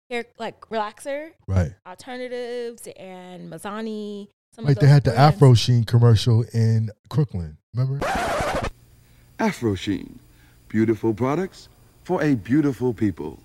hair 0.10 0.26
like 0.38 0.60
relaxer, 0.70 1.32
Right. 1.48 1.74
alternatives, 1.88 2.88
and 2.98 3.52
Mizani. 3.52 4.28
Some 4.56 4.66
Like 4.66 4.76
of 4.78 4.82
they 4.82 4.86
those 4.88 4.94
had 4.94 5.04
the. 5.06 5.18
Afro 5.18 5.56
Sheen 5.56 5.84
commercial 5.86 6.44
in 6.54 6.92
Crooklyn. 7.10 7.58
Remember? 7.74 8.06
Afro 9.40 9.74
Sheen. 9.76 10.20
Beautiful 10.70 11.14
products 11.14 11.70
for 12.04 12.22
a 12.22 12.36
beautiful 12.36 12.94
people. 12.94 13.40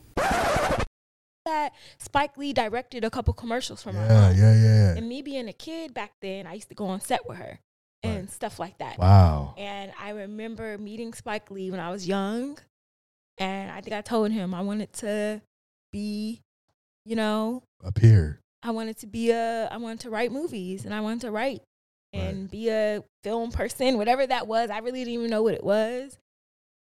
That 1.49 1.73
Spike 1.99 2.37
Lee 2.37 2.53
directed 2.53 3.05
a 3.05 3.11
couple 3.11 3.33
commercials 3.35 3.83
for 3.83 3.93
my 3.93 4.07
Yeah, 4.07 4.27
aunt. 4.29 4.37
yeah, 4.37 4.55
yeah. 4.55 4.95
And 4.97 5.09
me 5.09 5.23
being 5.23 5.49
a 5.49 5.53
kid 5.53 5.95
back 5.95 6.13
then, 6.21 6.47
I 6.47 6.55
used 6.55 6.69
to 6.69 6.75
go 6.75 6.87
on 6.87 7.01
set 7.01 7.29
with 7.29 7.39
her 7.39 7.59
and 8.03 8.21
Right. 8.21 8.31
stuff 8.31 8.59
like 8.59 8.79
that. 8.79 8.99
Wow. 8.99 9.55
And 9.57 9.93
I 9.99 10.11
remember 10.11 10.79
meeting 10.79 11.13
Spike 11.15 11.51
Lee 11.51 11.71
when 11.71 11.81
I 11.81 11.91
was 11.91 12.07
young. 12.07 12.59
And 13.39 13.71
I 13.71 13.81
think 13.81 13.95
I 13.95 14.01
told 14.03 14.31
him 14.33 14.53
I 14.55 14.61
wanted 14.63 14.93
to 14.95 15.41
be, 15.93 16.41
you 17.05 17.17
know, 17.17 17.63
Up 17.85 17.99
here. 17.99 18.41
I 18.63 18.71
wanted 18.73 18.99
to 18.99 19.07
be 19.07 19.31
a, 19.31 19.69
I 19.71 19.77
wanted 19.77 20.01
to 20.01 20.11
write 20.11 20.33
movies 20.33 20.85
and 20.85 20.93
I 20.93 21.01
wanted 21.01 21.21
to 21.23 21.31
write 21.31 21.63
and 22.13 22.51
be 22.51 22.69
a 22.71 23.05
film 23.23 23.53
person, 23.53 23.97
whatever 23.99 24.27
that 24.27 24.47
was. 24.49 24.71
I 24.71 24.79
really 24.79 25.01
didn't 25.05 25.15
even 25.15 25.31
know 25.31 25.43
what 25.43 25.55
it 25.55 25.63
was. 25.63 26.19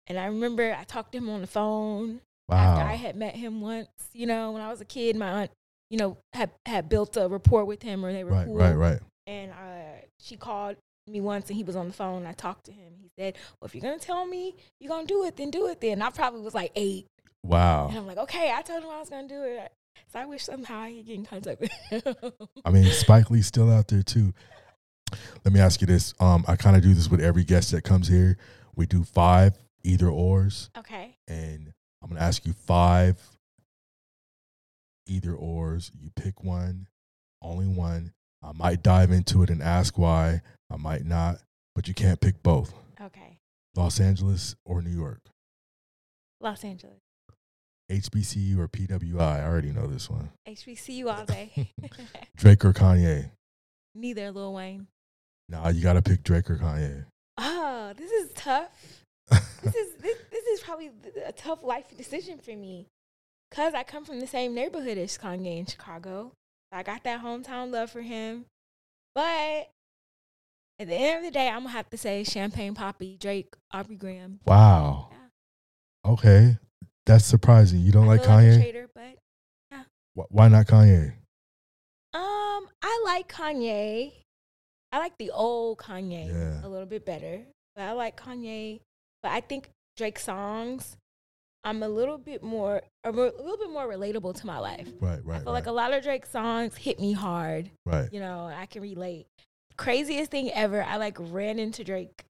And 0.08 0.18
I 0.20 0.25
remember 0.25 0.75
I 0.77 0.84
talked 0.84 1.12
to 1.13 1.20
him 1.20 1.30
on 1.30 1.41
the 1.41 1.48
phone 1.48 2.20
after 2.50 2.84
I 2.84 2.94
had 2.96 3.16
met 3.16 3.36
him 3.36 3.62
once, 3.62 3.88
you 4.14 4.26
know, 4.26 4.52
when 4.52 4.62
I 4.62 4.70
was 4.70 4.82
a 4.82 4.86
kid, 4.86 5.16
my 5.16 5.32
aunt, 5.44 5.52
you 5.90 5.98
know, 5.98 6.18
had 6.34 6.52
had 6.66 6.90
built 6.90 7.18
a 7.18 7.28
rapport 7.28 7.66
with 7.66 7.82
him, 7.84 8.04
or 8.06 8.12
they 8.12 8.24
were 8.24 8.32
Right, 8.32 8.46
cool. 8.46 8.56
right, 8.56 8.74
right. 8.76 9.00
And 9.28 9.52
uh, 9.52 10.02
she 10.20 10.36
called 10.38 10.78
me 11.08 11.22
once, 11.22 11.48
and 11.50 11.56
he 11.58 11.64
was 11.64 11.76
on 11.76 11.88
the 11.88 11.94
phone. 11.94 12.20
And 12.20 12.28
I 12.28 12.34
talked 12.34 12.66
to 12.66 12.72
him. 12.72 12.94
He 13.02 13.10
said, 13.18 13.36
"Well, 13.60 13.68
if 13.68 13.76
you're 13.76 13.82
gonna 13.82 14.00
tell 14.00 14.26
me 14.26 14.56
you're 14.80 14.90
gonna 14.90 15.06
do 15.08 15.26
it, 15.26 15.38
then 15.38 15.50
do 15.52 15.68
it." 15.68 15.82
Then 15.82 16.02
I 16.02 16.10
probably 16.10 16.42
was 16.42 16.54
like 16.54 16.72
eight, 16.76 17.08
Wow. 17.44 17.88
and 17.90 17.98
I'm 17.98 18.08
like, 18.08 18.18
"Okay." 18.18 18.52
I 18.54 18.62
told 18.62 18.84
him 18.84 18.90
I 18.90 19.00
was 19.00 19.10
gonna 19.10 19.28
do 19.28 19.44
it. 19.44 19.72
So 20.12 20.20
I 20.20 20.26
wish 20.26 20.44
somehow 20.44 20.82
I 20.82 20.94
could 20.94 21.06
get 21.06 21.16
in 21.16 21.26
contact 21.26 21.62
with 21.62 21.72
him. 21.90 22.16
I 22.66 22.70
mean, 22.72 22.86
Spike 22.92 23.30
Lee's 23.30 23.48
still 23.48 23.72
out 23.72 23.88
there 23.90 24.04
too. 24.04 24.34
Let 25.44 25.54
me 25.54 25.60
ask 25.60 25.82
you 25.82 25.88
this. 25.88 26.14
Um, 26.20 26.46
I 26.48 26.56
kind 26.56 26.76
of 26.78 26.82
do 26.82 26.94
this 26.94 27.10
with 27.10 27.20
every 27.22 27.44
guest 27.44 27.72
that 27.72 27.84
comes 27.84 28.08
here. 28.08 28.38
We 28.76 28.86
do 28.86 29.04
five 29.04 29.58
either 29.84 30.08
ors, 30.10 30.70
okay. 30.78 31.18
and 31.28 31.74
I'm 32.01 32.10
gonna 32.10 32.22
ask 32.22 32.46
you 32.46 32.53
five 32.53 33.20
either 35.08 35.34
ors. 35.34 35.91
You 36.00 36.10
pick 36.15 36.43
one, 36.43 36.88
only 37.41 37.67
one. 37.67 38.13
I 38.43 38.51
might 38.53 38.81
dive 38.81 39.12
into 39.12 39.43
it 39.43 39.50
and 39.50 39.62
ask 39.62 39.98
why. 39.98 40.41
I 40.70 40.77
might 40.77 41.05
not, 41.05 41.38
but 41.75 41.88
you 41.88 41.93
can't 41.93 42.20
pick 42.20 42.41
both. 42.41 42.74
Okay. 43.00 43.38
Los 43.75 44.00
Angeles 44.00 44.55
or 44.65 44.81
New 44.81 44.89
York, 44.96 45.22
Los 46.39 46.63
Angeles. 46.63 47.00
HBCU 47.91 48.58
or 48.58 48.67
PWI. 48.70 49.20
I 49.22 49.43
already 49.43 49.72
know 49.72 49.86
this 49.88 50.10
one. 50.10 50.29
HBCU 50.48 51.13
all 51.13 51.25
day. 51.25 51.72
Drake 52.38 52.63
or 52.63 52.72
Kanye. 52.74 53.31
Neither 53.96 54.31
Lil 54.31 54.53
Wayne. 54.53 54.88
Nah, 55.50 55.67
you 55.70 55.84
gotta 55.84 56.01
pick 56.01 56.24
Drake 56.24 56.50
or 56.50 56.55
Kanye. 56.55 57.05
Oh, 57.38 57.93
this 57.98 58.10
is 58.12 58.31
tough. 58.34 59.03
This 59.30 59.75
is 59.75 59.94
this, 60.01 60.18
this 60.32 60.46
is 60.46 60.60
probably 60.62 60.92
a 61.25 61.32
tough 61.32 61.63
life 61.63 61.96
decision 61.96 62.40
for 62.40 62.56
me, 62.56 62.88
cause 63.51 63.74
I 63.74 63.84
come 63.84 64.06
from 64.06 64.20
the 64.20 64.28
same 64.28 64.56
neighborhood 64.56 64.98
as 64.98 65.18
Kanye 65.18 65.60
in 65.60 65.66
Chicago. 65.66 66.32
I 66.72 66.84
got 66.84 67.04
that 67.04 67.22
hometown 67.22 67.72
love 67.72 67.92
for 67.92 68.01
him, 68.01 68.46
but 69.13 69.70
at 70.80 70.88
the 70.88 70.96
end 70.96 71.20
of 71.20 71.24
the 71.25 71.32
day, 71.32 71.48
I'm 71.48 71.60
gonna 71.63 71.70
have 71.70 71.90
to 71.92 71.98
say 71.98 72.24
Champagne 72.24 72.74
Papi, 72.74 73.20
Drake, 73.20 73.54
Aubrey 73.72 73.98
Graham. 73.98 74.40
Wow. 74.46 75.10
Yeah. 75.12 76.12
Okay, 76.13 76.58
that's 77.06 77.25
surprising. 77.25 77.82
You 77.82 77.92
don't 77.92 78.06
I 78.06 78.16
like 78.16 78.24
Kanye? 78.24 78.56
traitor, 78.58 78.90
but 78.96 79.18
Wh- 80.16 80.32
Why 80.34 80.48
not 80.48 80.66
Kanye? 80.66 81.13
um, 82.13 82.68
I 82.82 83.01
like 83.06 83.32
Kanye. 83.32 84.13
I 84.92 84.98
like 84.98 85.18
the 85.20 85.30
old 85.32 85.78
Kanye 85.78 86.28
Yeah. 86.28 86.66
a 86.66 86.68
little 86.68 86.88
bit 86.88 87.06
better, 87.06 87.42
but 87.75 87.84
I 87.84 87.92
like 87.94 88.18
Kanye. 88.20 88.82
But 89.24 89.32
I 89.32 89.42
think 89.42 89.70
Drake's 89.98 90.24
songs, 90.24 90.98
I'm 91.63 91.84
a 91.84 91.90
little 91.90 92.18
bit 92.18 92.42
more, 92.44 92.82
a 93.04 93.12
little 93.12 93.58
bit 93.58 93.72
more 93.72 93.88
relatable 93.88 94.40
to 94.40 94.48
my 94.48 94.58
life. 94.60 94.88
Right, 95.00 95.20
right, 95.24 95.36
I 95.36 95.44
feel 95.44 95.46
right, 95.54 95.60
like 95.60 95.68
a 95.68 95.72
lot 95.72 95.94
of 95.94 96.04
Drake 96.04 96.25
songs 96.25 96.75
hit 96.78 97.00
me 97.00 97.13
hard. 97.13 97.70
right. 97.86 98.10
You 98.12 98.20
know, 98.20 98.46
I 98.46 98.66
can 98.66 98.82
relate. 98.82 99.28
Craziest 99.78 100.32
thing 100.32 100.51
ever, 100.51 100.84
I 100.84 100.98
like 100.98 101.18
ran 101.20 101.60
into 101.60 101.84
Drake 101.84 102.25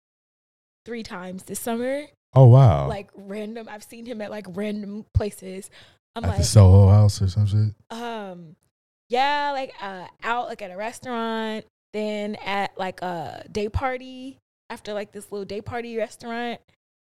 three 0.85 1.03
times 1.03 1.43
this 1.43 1.59
summer. 1.59 2.03
Oh 2.33 2.45
wow! 2.47 2.87
Like 2.87 3.09
random, 3.13 3.67
I've 3.69 3.83
seen 3.83 4.05
him 4.05 4.21
at 4.21 4.31
like 4.31 4.45
random 4.49 5.05
places. 5.13 5.69
I'm 6.15 6.23
At 6.23 6.29
like, 6.29 6.37
the 6.39 6.43
Soho 6.45 6.87
House 6.89 7.21
or 7.21 7.27
some 7.27 7.45
shit. 7.45 7.73
um, 7.89 8.55
yeah, 9.09 9.51
like 9.53 9.73
uh, 9.81 10.07
out 10.23 10.47
like 10.47 10.61
at 10.61 10.71
a 10.71 10.77
restaurant, 10.77 11.65
then 11.93 12.35
at 12.35 12.77
like 12.77 13.01
a 13.01 13.45
day 13.51 13.67
party 13.69 14.37
after 14.69 14.93
like 14.93 15.11
this 15.11 15.29
little 15.31 15.43
day 15.45 15.59
party 15.61 15.97
restaurant, 15.97 16.61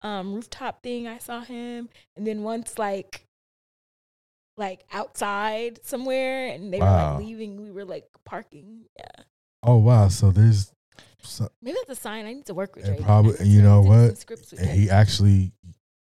um, 0.03 0.35
rooftop 0.35 0.83
thing. 0.83 1.07
I 1.07 1.19
saw 1.19 1.41
him, 1.41 1.89
and 2.17 2.27
then 2.27 2.43
once 2.43 2.79
like 2.79 3.27
like 4.57 4.85
outside 4.93 5.85
somewhere, 5.85 6.49
and 6.49 6.73
they 6.73 6.79
were 6.79 6.87
like 6.87 7.19
leaving. 7.19 7.63
We 7.63 7.71
were 7.71 7.85
like 7.85 8.07
parking. 8.25 8.87
Yeah, 8.99 9.25
Oh 9.63 9.77
wow! 9.77 10.09
So 10.09 10.31
there's, 10.31 10.73
so, 11.23 11.49
maybe 11.63 11.77
that's 11.87 11.99
a 11.99 12.03
sign. 12.03 12.27
I 12.27 12.33
need 12.33 12.47
to 12.47 12.55
work 12.55 12.75
with 12.75 12.85
and 12.87 13.03
probably 13.05 13.35
you 13.47 13.63
know 13.63 13.83
need 13.83 13.89
to 13.89 13.91
do 13.91 13.97
some 13.97 14.09
what? 14.09 14.19
scripts 14.19 14.53
And 14.53 14.61
Drake. 14.61 14.79
he 14.79 14.91
actually 14.91 15.53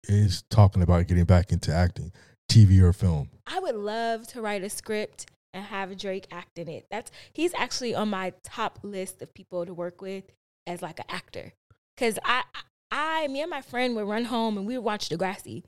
is 0.08 0.44
talking 0.50 0.82
about 0.82 1.08
getting 1.08 1.26
back 1.26 1.52
into 1.52 1.74
acting, 1.74 2.12
TV 2.50 2.82
or 2.82 2.94
film. 2.94 3.30
I 3.46 3.60
would 3.60 3.76
love 3.76 4.28
to 4.28 4.42
write 4.42 4.64
a 4.64 4.70
script 4.70 5.30
and 5.54 5.66
have 5.66 5.98
Drake 5.98 6.28
act 6.32 6.58
in 6.58 6.70
it. 6.70 6.86
That's 6.90 7.12
he's 7.34 7.54
actually 7.56 7.94
on 7.96 8.10
my 8.10 8.34
top 8.44 8.80
list 8.82 9.22
of 9.22 9.34
people 9.34 9.66
to 9.66 9.74
work 9.74 10.02
with 10.02 10.24
as 10.66 10.82
like 10.82 11.00
an 11.00 11.06
actor. 11.10 11.54
Cause 11.98 12.18
I, 12.24 12.44
I, 12.56 12.62
me 12.92 13.42
and 13.42 13.50
my 13.50 13.62
friend 13.62 13.96
would 13.96 14.08
run 14.08 14.26
home 14.26 14.58
and 14.58 14.66
we 14.68 14.78
would 14.78 14.84
watch 14.86 15.10
Degrassi. 15.10 15.64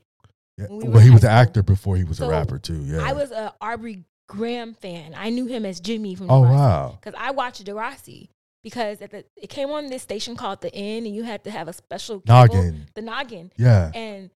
Yeah. 0.58 0.66
We 0.70 0.88
well, 0.88 1.00
he 1.00 1.10
was 1.10 1.24
an 1.24 1.30
actor 1.30 1.62
before 1.62 1.96
he 1.96 2.04
was 2.04 2.20
a 2.20 2.28
rapper 2.28 2.58
too. 2.58 2.82
Yeah. 2.84 2.98
I 3.02 3.12
was 3.12 3.30
a 3.30 3.54
Aubrey 3.60 4.04
Graham 4.28 4.74
fan. 4.74 5.14
I 5.16 5.30
knew 5.30 5.46
him 5.46 5.64
as 5.64 5.80
Jimmy 5.80 6.14
from 6.14 6.30
Oh, 6.30 6.42
Degrassi. 6.42 6.50
wow. 6.50 6.98
Because 7.00 7.18
I 7.18 7.30
watched 7.30 7.64
Degrassi 7.64 8.28
because 8.62 9.00
at 9.02 9.10
the 9.10 9.24
it 9.36 9.48
came 9.48 9.70
on 9.70 9.88
this 9.88 10.02
station 10.02 10.36
called 10.36 10.60
the 10.60 10.72
N 10.74 11.06
and 11.06 11.14
you 11.14 11.22
had 11.24 11.44
to 11.44 11.50
have 11.50 11.68
a 11.68 11.72
special 11.72 12.20
cable, 12.20 12.34
Noggin. 12.54 12.86
the 12.94 13.02
Noggin. 13.02 13.50
Yeah. 13.56 13.90
And 13.94 14.30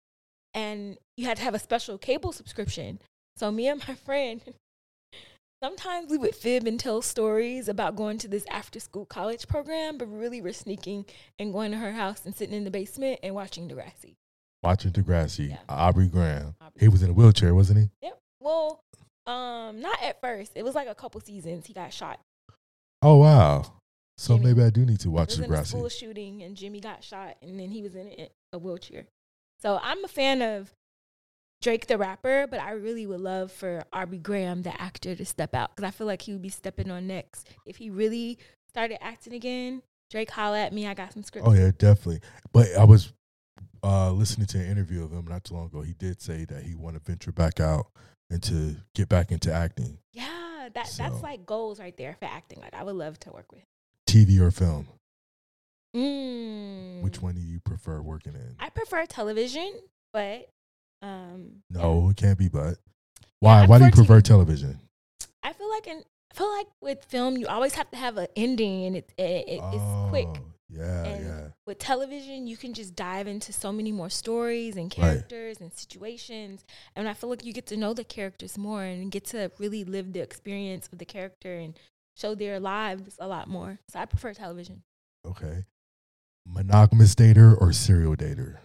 and 0.55 0.97
you 1.17 1.27
had 1.27 1.37
to 1.37 1.43
have 1.43 1.55
a 1.55 1.59
special 1.59 1.99
cable 1.99 2.33
subscription. 2.33 2.99
So 3.37 3.51
me 3.51 3.69
and 3.69 3.87
my 3.87 3.95
friend 4.07 4.41
sometimes 5.67 6.09
we 6.09 6.17
would 6.17 6.33
fib 6.35 6.65
and 6.69 6.79
tell 6.79 7.03
stories 7.03 7.67
about 7.69 7.97
going 7.97 8.19
to 8.19 8.29
this 8.29 8.45
after 8.49 8.79
school 8.79 9.05
college 9.05 9.49
program, 9.49 9.99
but 9.99 10.07
really 10.07 10.41
we're 10.41 10.53
sneaking 10.53 11.05
and 11.41 11.53
going 11.53 11.73
to 11.73 11.77
her 11.79 11.91
house 11.91 12.25
and 12.25 12.37
sitting 12.37 12.55
in 12.55 12.63
the 12.63 12.71
basement 12.71 13.19
and 13.25 13.35
watching 13.35 13.69
Degrassi. 13.69 14.15
Watching 14.63 14.93
Degrassi, 14.93 15.51
Yeah. 15.51 15.57
Aubrey 15.69 16.07
Graham. 16.07 16.55
Aubrey 16.61 16.81
He 16.81 16.89
was 16.89 17.03
in 17.03 17.11
a 17.11 17.13
wheelchair, 17.13 17.53
wasn't 17.53 17.81
he? 17.81 17.91
Yep. 18.03 18.19
Well, 18.39 18.81
um, 19.27 19.81
not 19.81 20.01
at 20.05 20.21
first. 20.21 20.53
It 20.55 20.65
was 20.65 20.77
like 20.77 20.87
a 20.87 20.95
couple 20.95 21.21
seasons. 21.21 21.67
He 21.67 21.73
got 21.73 21.93
shot. 21.93 22.21
Oh 23.03 23.17
wow! 23.17 23.65
So 24.19 24.37
Jimmy. 24.37 24.55
maybe 24.55 24.63
I 24.63 24.71
do 24.71 24.87
need 24.87 25.01
to 25.01 25.11
watch 25.11 25.33
it 25.33 25.41
was 25.41 25.49
in 25.49 25.53
a 25.53 25.65
school 25.65 25.83
Degrassi. 25.83 25.99
shooting, 25.99 26.43
and 26.45 26.57
Jimmy 26.57 26.81
got 26.81 27.03
shot, 27.03 27.37
and 27.43 27.59
then 27.59 27.71
he 27.71 27.83
was 27.83 27.97
in 27.97 28.29
a 28.53 28.59
wheelchair. 28.59 29.07
So 29.61 29.81
I'm 29.83 30.05
a 30.05 30.09
fan 30.09 30.43
of 30.43 30.73
Drake 31.63 31.87
the 31.87 31.99
rapper, 31.99 32.47
but 32.49 32.61
I 32.61 32.73
really 32.73 33.07
would 33.07 33.21
love 33.21 33.51
for 33.51 33.83
Aubrey 33.93 34.19
Graham 34.19 34.63
the 34.63 34.81
actor 34.81 35.17
to 35.17 35.25
step 35.25 35.55
out 35.55 35.75
because 35.75 35.89
I 35.89 35.91
feel 35.91 36.07
like 36.07 36.23
he 36.23 36.33
would 36.33 36.43
be 36.43 36.49
stepping 36.49 36.91
on 36.91 37.07
next 37.07 37.49
if 37.65 37.77
he 37.77 37.91
really 37.91 38.39
started 38.69 39.03
acting 39.03 39.33
again. 39.33 39.83
Drake, 40.11 40.31
holla 40.31 40.61
at 40.61 40.73
me. 40.73 40.87
I 40.87 40.95
got 40.95 41.13
some 41.13 41.23
scripts. 41.25 41.49
Oh 41.49 41.53
yeah, 41.53 41.73
definitely. 41.77 42.21
But 42.53 42.69
I 42.79 42.85
was 42.85 43.13
uh, 43.83 44.13
listening 44.13 44.47
to 44.49 44.59
an 44.59 44.67
interview 44.71 45.03
of 45.03 45.11
him 45.13 45.27
not 45.27 45.45
too 45.45 45.55
long 45.55 45.67
ago. 45.67 45.83
He 45.83 45.95
did 45.95 46.21
say 46.21 46.45
that 46.45 46.63
he 46.63 46.75
want 46.75 46.95
to 46.95 47.01
venture 47.03 47.33
back 47.33 47.59
out 47.59 47.87
and 48.31 48.43
to 48.45 48.77
get 48.95 49.09
back 49.09 49.33
into 49.33 49.53
acting, 49.53 49.99
yeah. 50.13 50.69
That 50.75 50.89
So- 50.89 51.03
that's 51.05 51.23
like 51.23 51.47
goals 51.47 51.79
right 51.81 51.97
there 51.97 52.17
for 52.19 52.27
acting. 52.27 52.61
Like 52.61 52.75
I 52.75 52.83
would 52.85 52.97
love 52.97 53.19
to 53.21 53.31
work 53.31 53.51
with. 53.53 53.63
TV 54.07 54.39
or 54.41 54.51
film. 54.51 54.89
Mm. 55.95 57.03
Which 57.03 57.23
one 57.23 57.35
do 57.35 57.41
you 57.41 57.61
prefer 57.61 58.01
working 58.03 58.35
in? 58.35 58.57
I 58.61 58.69
prefer 58.69 59.07
television, 59.07 59.73
but 60.13 60.49
um, 61.03 61.63
No, 61.71 62.11
it 62.11 62.17
can't 62.17 62.39
be. 62.39 62.49
But 62.49 62.79
why? 63.41 63.63
I 63.63 63.67
why 63.67 63.79
do 63.79 63.85
you 63.85 63.91
prefer 63.91 64.21
television? 64.21 64.79
I 65.43 65.53
feel 65.53 65.71
like 65.71 65.87
in 65.87 66.03
I 66.33 66.35
feel 66.35 66.53
like 66.53 66.67
with 66.83 67.05
film 67.05 67.37
you 67.37 67.47
always 67.47 67.75
have 67.75 67.91
to 67.93 67.97
have 67.97 68.17
an 68.19 68.27
ending 68.37 68.85
and 68.87 68.97
it, 68.97 69.13
it, 69.17 69.23
it 69.49 69.61
it's 69.73 70.11
quick. 70.11 70.27
Oh, 70.27 70.53
Yeah, 70.69 71.05
And 71.07 71.25
yeah. 71.25 71.49
with 71.67 71.79
television, 71.79 72.47
you 72.47 72.57
can 72.57 72.75
just 72.75 72.95
dive 72.97 73.27
into 73.27 73.53
so 73.53 73.73
many 73.73 73.93
more 73.93 74.11
stories 74.11 74.77
and 74.77 74.87
Right. 74.99 75.05
characters 75.05 75.61
and 75.61 75.73
situations, 75.73 76.65
and 76.97 77.09
I 77.09 77.15
feel 77.15 77.31
like 77.31 77.45
you 77.45 77.53
get 77.53 77.67
to 77.67 77.77
know 77.77 77.95
the 77.95 78.05
characters 78.05 78.59
more 78.59 78.83
and 78.83 79.11
get 79.11 79.25
to 79.27 79.51
really 79.59 79.85
live 79.85 80.13
the 80.13 80.21
experience 80.21 80.89
of 80.93 80.99
the 80.99 81.05
character 81.05 81.57
and 81.57 81.79
show 82.17 82.35
their 82.35 82.59
lives 82.59 83.17
a 83.21 83.29
lot 83.29 83.49
more. 83.49 83.79
So 83.89 84.01
I 84.01 84.07
prefer 84.07 84.35
television. 84.35 84.83
Okay. 85.25 85.65
Monogamous 86.45 87.15
dater 87.15 87.57
or 87.61 87.73
serial 87.73 88.17
dater? 88.17 88.59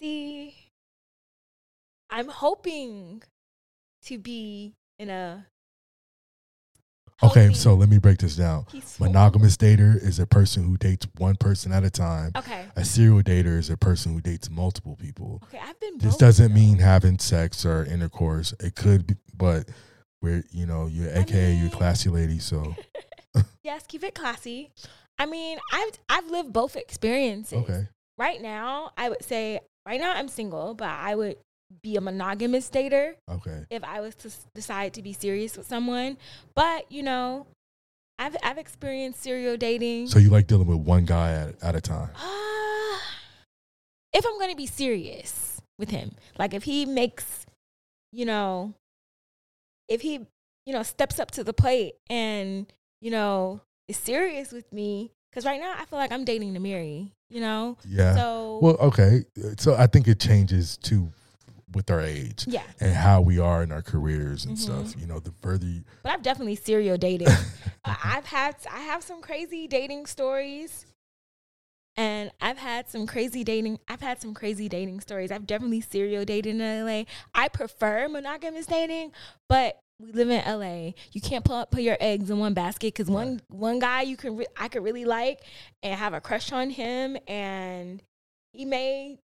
See, 0.00 0.54
I'm 2.10 2.28
hoping 2.28 3.22
to 4.04 4.18
be 4.18 4.74
in 4.98 5.10
a 5.10 5.46
Okay, 7.20 7.52
so 7.52 7.74
let 7.74 7.88
me 7.88 7.98
break 7.98 8.18
this 8.18 8.36
down. 8.36 8.64
peaceful- 8.66 9.06
Monogamous 9.06 9.56
dater 9.56 10.00
is 10.00 10.20
a 10.20 10.26
person 10.26 10.62
who 10.62 10.76
dates 10.76 11.04
one 11.16 11.34
person 11.34 11.72
at 11.72 11.82
a 11.82 11.90
time. 11.90 12.30
Okay. 12.36 12.66
A 12.76 12.84
serial 12.84 13.22
dater 13.22 13.58
is 13.58 13.70
a 13.70 13.76
person 13.76 14.12
who 14.14 14.20
dates 14.20 14.48
multiple 14.48 14.94
people. 14.94 15.40
Okay, 15.44 15.58
I've 15.60 15.80
been. 15.80 15.98
This 15.98 16.16
doesn't 16.16 16.54
mean 16.54 16.78
having 16.78 17.18
sex 17.18 17.64
or 17.66 17.84
intercourse. 17.84 18.54
It 18.60 18.76
could 18.76 19.08
be, 19.08 19.16
but 19.36 19.68
we're, 20.22 20.44
you 20.52 20.64
know, 20.66 20.86
you're 20.86 21.10
AKA 21.10 21.54
you're 21.54 21.62
mean- 21.64 21.70
classy 21.72 22.08
lady. 22.08 22.38
So, 22.38 22.76
Yes, 23.64 23.84
keep 23.88 24.04
it 24.04 24.14
classy. 24.14 24.70
I 25.18 25.26
mean, 25.26 25.58
I've 25.72 25.98
I've 26.08 26.30
lived 26.30 26.52
both 26.52 26.76
experiences. 26.76 27.58
okay. 27.58 27.88
Right 28.16 28.40
now, 28.40 28.92
I 28.96 29.08
would 29.08 29.24
say 29.24 29.58
right 29.88 30.00
now 30.00 30.12
I'm 30.14 30.28
single, 30.28 30.74
but 30.74 30.88
I 30.90 31.14
would 31.14 31.36
be 31.82 31.96
a 31.96 32.00
monogamous 32.00 32.70
dater 32.70 33.14
Okay. 33.30 33.64
if 33.70 33.82
I 33.84 34.00
was 34.00 34.14
to 34.16 34.28
s- 34.28 34.46
decide 34.54 34.92
to 34.94 35.02
be 35.02 35.12
serious 35.12 35.56
with 35.56 35.66
someone. 35.66 36.16
But 36.54 36.90
you 36.92 37.02
know, 37.02 37.46
I've 38.18 38.36
I've 38.42 38.58
experienced 38.58 39.22
serial 39.22 39.56
dating. 39.56 40.08
So 40.08 40.18
you 40.18 40.30
like 40.30 40.46
dealing 40.46 40.66
with 40.66 40.78
one 40.78 41.04
guy 41.04 41.32
at, 41.32 41.62
at 41.62 41.74
a 41.74 41.80
time. 41.80 42.10
Uh, 42.14 42.98
if 44.12 44.24
I'm 44.26 44.38
going 44.38 44.50
to 44.50 44.56
be 44.56 44.66
serious 44.66 45.60
with 45.78 45.90
him, 45.90 46.12
like 46.38 46.54
if 46.54 46.64
he 46.64 46.84
makes, 46.86 47.46
you 48.12 48.24
know, 48.24 48.74
if 49.88 50.00
he, 50.00 50.26
you 50.66 50.72
know, 50.72 50.82
steps 50.82 51.18
up 51.20 51.30
to 51.32 51.44
the 51.44 51.52
plate 51.52 51.94
and, 52.10 52.66
you 53.00 53.10
know, 53.10 53.60
is 53.86 53.96
serious 53.96 54.52
with 54.52 54.70
me, 54.72 55.12
because 55.30 55.44
right 55.44 55.60
now 55.60 55.74
I 55.78 55.84
feel 55.84 55.98
like 55.98 56.10
I'm 56.12 56.24
dating 56.24 56.54
to 56.54 56.60
marry, 56.60 57.12
you 57.28 57.40
know? 57.40 57.76
Yeah. 57.86 58.14
So, 58.16 58.58
Well, 58.62 58.76
okay. 58.76 59.24
So 59.58 59.74
I 59.74 59.86
think 59.86 60.08
it 60.08 60.18
changes 60.20 60.76
too 60.76 61.10
with 61.74 61.90
our 61.90 62.00
age 62.00 62.44
yeah. 62.48 62.62
and 62.80 62.94
how 62.94 63.20
we 63.20 63.38
are 63.38 63.62
in 63.62 63.70
our 63.72 63.82
careers 63.82 64.46
and 64.46 64.56
Mhm. 64.56 64.60
stuff. 64.60 64.94
You 65.00 65.06
know, 65.06 65.18
the 65.20 65.32
further 65.42 65.66
you, 65.66 65.82
But 66.02 66.12
I've 66.12 66.22
definitely 66.22 66.56
serial 66.56 66.96
dated. 66.96 67.28
I- 67.28 67.44
I've 68.16 68.24
had, 68.26 68.56
I 68.70 68.80
have 68.80 69.02
some 69.02 69.20
crazy 69.20 69.66
dating 69.66 70.06
stories. 70.06 70.86
And 71.96 72.30
I've 72.40 72.58
had 72.58 72.88
some 72.88 73.06
crazy 73.08 73.42
dating. 73.42 73.80
I've 73.88 74.00
had 74.00 74.20
some 74.22 74.32
crazy 74.32 74.68
dating 74.68 75.00
stories. 75.00 75.32
I've 75.32 75.48
definitely 75.48 75.80
serial 75.80 76.24
dated 76.24 76.54
in 76.54 76.60
LA. 76.86 77.04
I 77.34 77.48
prefer 77.48 78.08
monogamous 78.08 78.66
dating, 78.66 79.10
but 79.48 79.80
we 80.00 80.12
live 80.12 80.30
in 80.30 80.42
LA. 80.44 80.92
You 81.12 81.20
can't 81.20 81.44
put 81.44 81.70
put 81.70 81.82
your 81.82 81.96
eggs 82.00 82.30
in 82.30 82.38
one 82.38 82.54
basket 82.54 82.94
because 82.94 83.10
one 83.10 83.40
one 83.48 83.78
guy 83.78 84.02
you 84.02 84.16
can 84.16 84.36
re- 84.36 84.46
I 84.56 84.68
could 84.68 84.82
really 84.84 85.04
like 85.04 85.40
and 85.82 85.98
have 85.98 86.14
a 86.14 86.20
crush 86.20 86.52
on 86.52 86.70
him, 86.70 87.16
and 87.26 88.02
he 88.52 88.64
may 88.64 89.18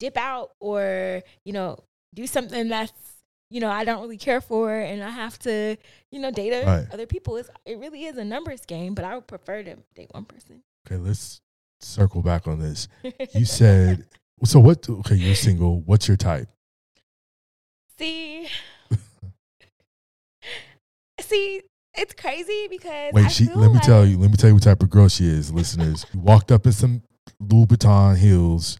dip 0.00 0.16
out 0.16 0.50
or 0.60 1.22
you 1.44 1.52
know 1.52 1.78
do 2.14 2.26
something 2.26 2.68
that's 2.68 2.92
you 3.50 3.60
know 3.60 3.70
I 3.70 3.84
don't 3.84 4.02
really 4.02 4.16
care 4.18 4.40
for, 4.40 4.72
and 4.72 5.02
I 5.02 5.10
have 5.10 5.38
to 5.40 5.76
you 6.12 6.20
know 6.20 6.30
date 6.30 6.52
other- 6.52 6.66
Right. 6.66 6.86
other 6.92 7.06
people. 7.06 7.36
It's, 7.36 7.50
it 7.66 7.78
really 7.78 8.04
is 8.04 8.16
a 8.16 8.24
numbers 8.24 8.64
game, 8.66 8.94
but 8.94 9.04
I 9.04 9.14
would 9.16 9.26
prefer 9.26 9.62
to 9.64 9.76
date 9.94 10.08
one 10.12 10.24
person. 10.24 10.62
okay, 10.86 10.96
let's 10.96 11.40
circle 11.80 12.22
back 12.22 12.46
on 12.46 12.60
this. 12.60 12.86
You 13.34 13.44
said 13.44 14.06
so. 14.44 14.60
What? 14.60 14.88
Okay, 14.88 15.16
you're 15.16 15.34
single. 15.34 15.80
What's 15.80 16.06
your 16.08 16.16
type? 16.16 16.48
See, 17.98 18.48
see, 21.24 21.62
it's 21.94 22.14
crazy 22.14 22.66
because 22.68 23.12
Wait, 23.12 23.26
I 23.26 23.28
she. 23.28 23.46
Let 23.46 23.68
me 23.68 23.74
like, 23.74 23.82
tell 23.82 24.04
you. 24.04 24.18
Let 24.18 24.30
me 24.30 24.36
tell 24.36 24.48
you 24.48 24.54
what 24.54 24.62
type 24.62 24.82
of 24.82 24.90
girl 24.90 25.08
she 25.08 25.26
is, 25.26 25.52
listeners. 25.52 26.06
Walked 26.14 26.50
up 26.50 26.66
in 26.66 26.72
some 26.72 27.02
Louboutin 27.42 28.16
heels, 28.16 28.78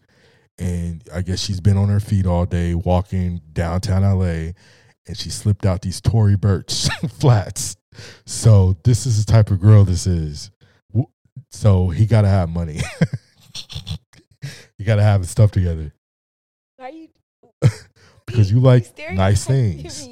and 0.57 1.03
I 1.13 1.21
guess 1.21 1.39
she's 1.39 1.61
been 1.61 1.77
on 1.77 1.89
her 1.89 1.99
feet 1.99 2.25
all 2.25 2.45
day 2.45 2.75
walking 2.75 3.41
downtown 3.53 4.03
LA, 4.03 4.51
and 5.07 5.15
she 5.15 5.29
slipped 5.29 5.65
out 5.65 5.81
these 5.81 6.01
Tory 6.01 6.35
Burch 6.35 6.87
flats. 7.19 7.77
So 8.25 8.75
this 8.83 9.05
is 9.05 9.23
the 9.25 9.31
type 9.31 9.51
of 9.51 9.61
girl 9.61 9.85
this 9.85 10.05
is. 10.05 10.51
So 11.51 11.89
he 11.89 12.05
got 12.05 12.21
to 12.21 12.27
have 12.27 12.49
money. 12.49 12.81
you 14.77 14.85
got 14.85 14.95
to 14.95 15.03
have 15.03 15.21
his 15.21 15.29
stuff 15.29 15.51
together 15.51 15.93
Are 16.79 16.89
you? 16.89 17.07
because 18.25 18.51
you 18.51 18.59
like 18.59 18.85
nice 19.13 19.45
things. 19.45 20.07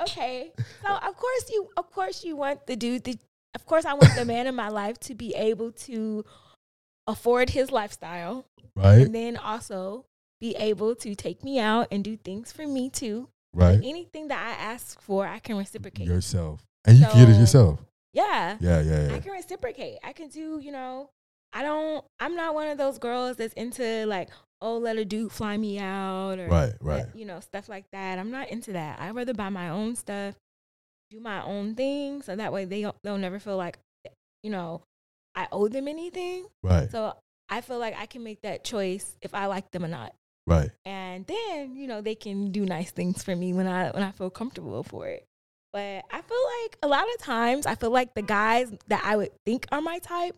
Okay, 0.00 0.52
so 0.86 0.94
of 0.94 1.16
course 1.16 1.50
you, 1.50 1.68
of 1.76 1.90
course 1.90 2.24
you 2.24 2.36
want 2.36 2.66
the 2.66 2.76
dude. 2.76 3.04
The, 3.04 3.18
of 3.54 3.64
course, 3.66 3.84
I 3.84 3.94
want 3.94 4.14
the 4.14 4.24
man 4.24 4.46
in 4.46 4.54
my 4.54 4.68
life 4.68 4.98
to 5.00 5.14
be 5.14 5.34
able 5.34 5.72
to 5.72 6.24
afford 7.06 7.50
his 7.50 7.72
lifestyle, 7.72 8.44
Right, 8.76 8.98
and 9.06 9.14
then 9.14 9.36
also 9.36 10.04
be 10.40 10.54
able 10.56 10.94
to 10.96 11.14
take 11.14 11.42
me 11.42 11.58
out 11.58 11.88
and 11.90 12.04
do 12.04 12.16
things 12.16 12.52
for 12.52 12.66
me 12.66 12.90
too. 12.90 13.28
right. 13.54 13.80
Anything 13.82 14.28
that 14.28 14.38
I 14.38 14.62
ask 14.62 15.00
for, 15.00 15.26
I 15.26 15.38
can 15.40 15.56
reciprocate. 15.56 16.06
Yourself, 16.06 16.60
and 16.84 16.96
you 16.98 17.06
can 17.06 17.18
get 17.26 17.28
it 17.34 17.40
yourself. 17.40 17.80
yeah, 18.12 18.56
Yeah, 18.60 18.82
yeah, 18.82 19.14
I 19.14 19.20
can 19.20 19.32
reciprocate. 19.32 19.98
I 20.04 20.12
can 20.12 20.28
do, 20.28 20.60
you 20.60 20.70
know, 20.70 21.10
I 21.52 21.62
don't, 21.62 22.04
I'm 22.20 22.36
not 22.36 22.54
one 22.54 22.68
of 22.68 22.78
those 22.78 22.98
girls 22.98 23.36
that's 23.38 23.54
into 23.54 24.04
like, 24.06 24.28
oh, 24.60 24.78
let 24.78 24.96
a 24.96 25.04
dude 25.04 25.30
fly 25.32 25.56
me 25.56 25.78
out 25.78 26.38
or, 26.38 26.48
Right, 26.48 26.72
right. 26.80 27.06
you 27.14 27.24
know, 27.24 27.40
stuff 27.40 27.68
like 27.68 27.84
that. 27.92 28.18
I'm 28.18 28.30
not 28.30 28.48
into 28.48 28.72
that. 28.72 29.00
I'd 29.00 29.14
rather 29.14 29.34
buy 29.34 29.48
my 29.50 29.68
own 29.70 29.94
stuff, 29.96 30.34
do 31.10 31.20
my 31.20 31.42
own 31.44 31.74
thing. 31.74 32.22
So 32.22 32.34
that 32.36 32.52
way 32.52 32.64
they, 32.64 32.82
don't- 32.82 32.96
they'll 33.04 33.18
never 33.18 33.38
feel 33.38 33.56
like, 33.56 33.78
you 34.42 34.50
know, 34.50 34.82
I 35.34 35.46
owe 35.52 35.68
them 35.68 35.86
anything. 35.88 36.46
Right, 36.62 36.90
So 36.90 37.14
I 37.48 37.60
feel 37.60 37.78
like 37.78 37.96
I 37.96 38.06
can 38.06 38.24
make 38.24 38.40
that 38.42 38.64
choice 38.64 39.16
if 39.22 39.34
I 39.34 39.46
like 39.46 39.70
them 39.70 39.84
or 39.84 39.88
not. 39.88 40.12
right. 40.46 40.70
And 40.84 41.24
then, 41.26 41.76
you 41.76 41.86
know, 41.86 42.00
they 42.00 42.14
can 42.14 42.50
do 42.50 42.64
nice 42.66 42.90
things 42.90 43.22
for 43.22 43.34
me 43.36 43.52
when 43.52 43.66
I 43.68 43.90
when 43.90 44.02
I 44.02 44.10
feel 44.12 44.30
comfortable 44.30 44.82
for 44.82 45.06
it. 45.08 45.24
But 45.72 46.04
I 46.10 46.20
feel 46.22 46.44
like 46.62 46.78
a 46.82 46.88
lot 46.88 47.04
of 47.14 47.20
times 47.20 47.66
I 47.66 47.74
feel 47.74 47.90
like 47.90 48.14
the 48.14 48.22
guys 48.22 48.72
that 48.88 49.02
I 49.04 49.16
would 49.16 49.30
think 49.46 49.66
are 49.70 49.80
my 49.82 49.98
type 49.98 50.36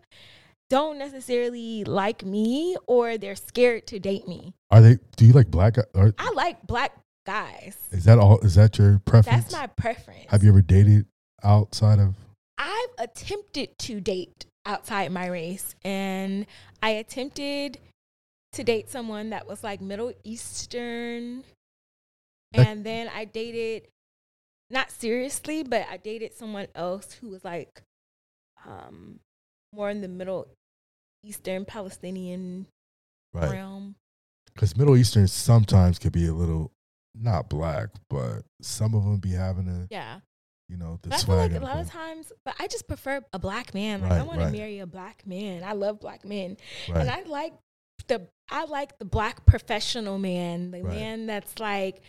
don't 0.70 0.98
necessarily 0.98 1.84
like 1.84 2.24
me 2.24 2.76
or 2.86 3.18
they're 3.18 3.36
scared 3.36 3.86
to 3.88 3.98
date 3.98 4.26
me. 4.26 4.54
Are 4.70 4.80
they? 4.80 4.98
Do 5.16 5.26
you 5.26 5.32
like 5.32 5.50
black? 5.50 5.76
Or 5.94 6.14
I 6.18 6.30
like 6.34 6.66
black 6.66 6.92
guys. 7.26 7.76
is 7.90 8.04
that 8.04 8.18
all? 8.18 8.38
Is 8.40 8.54
that 8.54 8.78
your 8.78 9.00
preference? 9.04 9.44
That's 9.44 9.52
my 9.52 9.66
preference. 9.66 10.26
Have 10.30 10.42
you 10.42 10.50
ever 10.50 10.62
dated 10.62 11.06
outside 11.42 11.98
of? 11.98 12.14
I've 12.56 12.90
attempted 12.98 13.76
to 13.80 14.00
date 14.00 14.46
outside 14.64 15.10
my 15.10 15.26
race 15.26 15.74
and 15.84 16.46
I 16.82 16.90
attempted 16.90 17.78
to 18.52 18.62
date 18.64 18.90
someone 18.90 19.30
that 19.30 19.46
was 19.48 19.62
like 19.64 19.80
Middle 19.80 20.12
Eastern. 20.24 21.42
That- 22.52 22.66
And 22.66 22.84
then 22.84 23.08
I 23.12 23.24
dated 23.24 23.88
not 24.70 24.90
seriously, 24.90 25.62
but 25.64 25.86
I 25.90 25.96
dated 25.96 26.32
someone 26.34 26.68
else 26.76 27.12
who 27.14 27.28
was 27.28 27.44
like 27.44 27.82
um 28.66 29.18
more 29.72 29.88
in 29.90 30.00
the 30.00 30.08
Middle 30.08 30.48
Eastern 31.22 31.64
Palestinian 31.64 32.66
Right, 33.32 33.50
realm. 33.50 33.94
because 34.54 34.76
Middle 34.76 34.96
Eastern 34.96 35.28
sometimes 35.28 35.98
could 35.98 36.12
be 36.12 36.26
a 36.26 36.32
little 36.34 36.72
not 37.14 37.48
black, 37.48 37.90
but 38.08 38.44
some 38.60 38.94
of 38.94 39.04
them 39.04 39.18
be 39.18 39.30
having 39.30 39.68
a 39.68 39.86
Yeah. 39.90 40.20
you 40.68 40.76
know 40.76 40.98
the 41.02 41.10
But 41.10 41.18
I 41.18 41.22
feel 41.26 41.36
like 41.36 41.52
a 41.52 41.60
lot 41.60 41.78
of 41.80 41.88
times, 41.90 42.32
but 42.44 42.54
I 42.58 42.66
just 42.66 42.86
prefer 42.88 43.24
a 43.32 43.38
black 43.38 43.74
man. 43.74 44.00
Like 44.00 44.12
I 44.12 44.18
Right, 44.18 44.26
want 44.26 44.40
to 44.40 44.50
marry 44.50 44.78
a 44.80 44.86
black 44.86 45.26
man. 45.26 45.62
I 45.64 45.72
love 45.72 46.00
black 46.00 46.24
men. 46.24 46.56
right, 46.88 47.00
And 47.00 47.10
I 47.10 47.22
like 47.22 47.52
the 48.08 48.28
I 48.50 48.64
like 48.64 48.98
the 48.98 49.04
black 49.04 49.46
professional 49.46 50.18
man, 50.18 50.70
the 50.72 50.82
Right. 50.82 50.96
man 50.96 51.26
that's 51.26 51.58
like, 51.60 52.02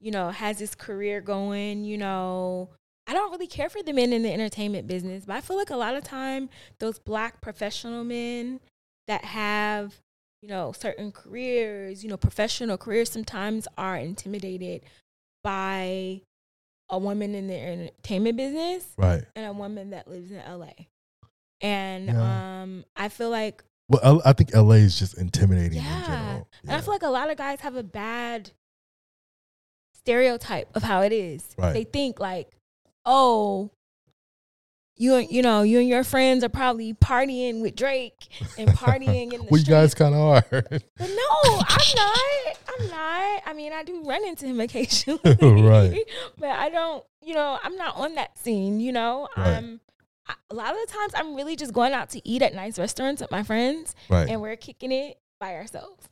you 0.00 0.10
know, 0.10 0.30
has 0.30 0.58
his 0.58 0.74
career 0.74 1.20
going, 1.22 1.84
you 1.84 1.96
know. 1.98 2.70
I 3.08 3.14
don't 3.14 3.30
really 3.32 3.46
care 3.46 3.70
for 3.70 3.82
the 3.82 3.92
men 3.92 4.12
in 4.12 4.22
the 4.22 4.32
entertainment 4.32 4.86
business, 4.86 5.24
but 5.24 5.34
I 5.36 5.40
feel 5.40 5.56
like 5.56 5.70
a 5.70 5.76
lot 5.76 5.94
of 5.94 6.04
time 6.04 6.50
those 6.78 6.98
black 6.98 7.40
professional 7.40 8.04
men 8.04 8.60
that 9.06 9.24
have, 9.24 9.98
you 10.42 10.48
know, 10.50 10.72
certain 10.72 11.10
careers, 11.10 12.04
you 12.04 12.10
know, 12.10 12.18
professional 12.18 12.76
careers 12.76 13.10
sometimes 13.10 13.66
are 13.78 13.96
intimidated 13.96 14.82
by 15.42 16.20
a 16.90 16.98
woman 16.98 17.34
in 17.34 17.48
the 17.48 17.56
entertainment 17.56 18.36
business 18.36 18.86
right. 18.98 19.24
and 19.34 19.46
a 19.46 19.52
woman 19.52 19.90
that 19.90 20.06
lives 20.06 20.30
in 20.30 20.38
LA. 20.38 20.72
And 21.62 22.08
Yeah. 22.08 22.60
um 22.62 22.84
I 22.94 23.08
feel 23.08 23.30
like 23.30 23.64
Well, 23.88 24.20
I 24.24 24.34
think 24.34 24.54
LA 24.54 24.74
is 24.74 24.98
just 24.98 25.16
intimidating 25.16 25.78
in 25.78 25.84
yeah. 25.84 26.42
And 26.62 26.72
I 26.72 26.80
feel 26.82 26.92
like 26.92 27.02
a 27.02 27.08
lot 27.08 27.30
of 27.30 27.38
guys 27.38 27.60
have 27.60 27.74
a 27.74 27.82
bad 27.82 28.50
stereotype 29.94 30.68
of 30.76 30.82
how 30.82 31.00
it 31.00 31.12
is. 31.12 31.54
Right. 31.56 31.72
They 31.72 31.84
think 31.84 32.20
like, 32.20 32.50
oh, 33.08 33.70
you 34.96 35.14
and 35.14 35.30
you 35.30 35.42
know, 35.42 35.62
you 35.62 35.78
and 35.78 35.88
your 35.88 36.04
friends 36.04 36.44
are 36.44 36.48
probably 36.48 36.92
partying 36.92 37.62
with 37.62 37.74
Drake 37.74 38.28
and 38.58 38.68
partying 38.70 39.32
in 39.32 39.40
the 39.44 39.46
well, 39.50 39.60
you 39.60 39.66
guys 39.66 39.94
kind 39.94 40.14
of 40.14 40.20
are. 40.20 40.44
But 40.50 40.82
no, 41.00 41.60
I'm 41.68 41.94
not. 41.96 42.58
I'm 42.68 42.88
not. 42.88 43.42
I 43.46 43.52
mean, 43.54 43.72
I 43.72 43.82
do 43.82 44.02
run 44.04 44.24
into 44.26 44.46
him 44.46 44.60
occasionally. 44.60 45.20
Right. 45.68 46.04
But 46.36 46.50
I 46.50 46.68
don't, 46.68 47.04
you 47.22 47.34
know, 47.34 47.58
I'm 47.62 47.76
not 47.76 47.96
on 47.96 48.14
that 48.16 48.36
scene, 48.38 48.80
you 48.80 48.92
know? 48.92 49.28
Right. 49.36 49.56
Um 49.56 49.80
I, 50.26 50.34
a 50.50 50.54
lot 50.54 50.72
of 50.72 50.76
the 50.86 50.92
times 50.92 51.12
I'm 51.14 51.34
really 51.34 51.56
just 51.56 51.72
going 51.72 51.94
out 51.94 52.10
to 52.10 52.28
eat 52.28 52.42
at 52.42 52.54
nice 52.54 52.78
restaurants 52.78 53.22
with 53.22 53.30
my 53.30 53.42
friends 53.42 53.94
right, 54.10 54.28
and 54.28 54.42
we're 54.42 54.56
kicking 54.56 54.92
it 54.92 55.18
by 55.40 55.54
ourselves. 55.54 56.08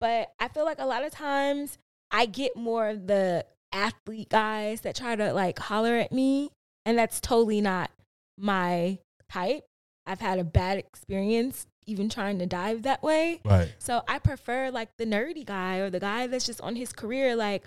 But 0.00 0.28
I 0.38 0.46
feel 0.48 0.64
like 0.64 0.78
a 0.78 0.86
lot 0.86 1.04
of 1.04 1.10
times 1.10 1.78
I 2.12 2.26
get 2.26 2.56
more 2.56 2.88
of 2.88 3.08
the 3.08 3.44
athlete 3.72 4.28
guys 4.28 4.82
that 4.82 4.96
try 4.96 5.16
to 5.16 5.32
like 5.32 5.58
holler 5.58 5.96
at 5.96 6.12
me, 6.12 6.50
and 6.84 6.98
that's 6.98 7.20
totally 7.20 7.60
not 7.60 7.90
my 8.38 8.98
type. 9.30 9.64
I've 10.06 10.20
had 10.20 10.38
a 10.38 10.44
bad 10.44 10.78
experience 10.78 11.66
even 11.86 12.08
trying 12.08 12.38
to 12.40 12.46
dive 12.46 12.82
that 12.82 13.02
way. 13.02 13.40
right. 13.44 13.72
So 13.78 14.02
I 14.08 14.18
prefer 14.18 14.70
like 14.70 14.90
the 14.98 15.06
nerdy 15.06 15.44
guy 15.44 15.78
or 15.78 15.90
the 15.90 16.00
guy 16.00 16.26
that's 16.26 16.46
just 16.46 16.60
on 16.60 16.76
his 16.76 16.92
career, 16.92 17.36
like, 17.36 17.64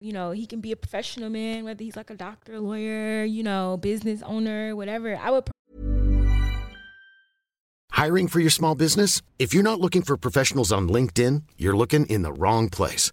you 0.00 0.12
know, 0.12 0.30
he 0.32 0.46
can 0.46 0.60
be 0.60 0.72
a 0.72 0.76
professional 0.76 1.30
man, 1.30 1.64
whether 1.64 1.82
he's 1.82 1.96
like 1.96 2.10
a 2.10 2.14
doctor, 2.14 2.60
lawyer, 2.60 3.24
you 3.24 3.42
know, 3.42 3.78
business 3.78 4.22
owner, 4.22 4.76
whatever. 4.76 5.16
I 5.16 5.30
would 5.30 5.48
Hiring 8.02 8.26
for 8.26 8.40
your 8.40 8.50
small 8.50 8.74
business? 8.74 9.22
If 9.38 9.54
you're 9.54 9.62
not 9.62 9.78
looking 9.78 10.02
for 10.02 10.16
professionals 10.16 10.72
on 10.72 10.88
LinkedIn, 10.88 11.44
you're 11.56 11.76
looking 11.76 12.04
in 12.06 12.22
the 12.22 12.32
wrong 12.32 12.68
place. 12.68 13.12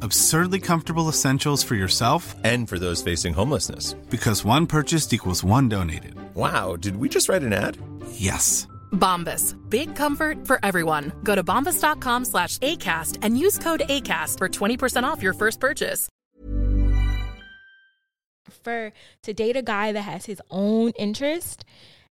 Absurdly 0.00 0.60
comfortable 0.60 1.08
essentials 1.08 1.64
for 1.64 1.74
yourself 1.74 2.36
and 2.44 2.68
for 2.68 2.78
those 2.78 3.02
facing 3.02 3.34
homelessness. 3.34 3.94
Because 4.10 4.44
one 4.44 4.66
purchased 4.66 5.12
equals 5.12 5.42
one 5.42 5.68
donated. 5.68 6.14
Wow, 6.34 6.76
did 6.76 6.96
we 6.96 7.08
just 7.08 7.28
write 7.28 7.42
an 7.42 7.52
ad? 7.52 7.76
Yes. 8.12 8.68
Bombas. 8.92 9.54
Big 9.68 9.96
comfort 9.96 10.46
for 10.46 10.60
everyone. 10.62 11.12
Go 11.24 11.34
to 11.34 11.42
bombas.com 11.42 12.24
slash 12.26 12.58
ACAST 12.58 13.18
and 13.22 13.38
use 13.38 13.58
code 13.58 13.80
ACAST 13.88 14.38
for 14.38 14.48
20% 14.48 15.02
off 15.02 15.22
your 15.22 15.34
first 15.34 15.60
purchase. 15.60 16.08
For 18.62 18.92
to 19.22 19.34
date 19.34 19.56
a 19.56 19.62
guy 19.62 19.92
that 19.92 20.02
has 20.02 20.26
his 20.26 20.40
own 20.50 20.90
interest 20.92 21.64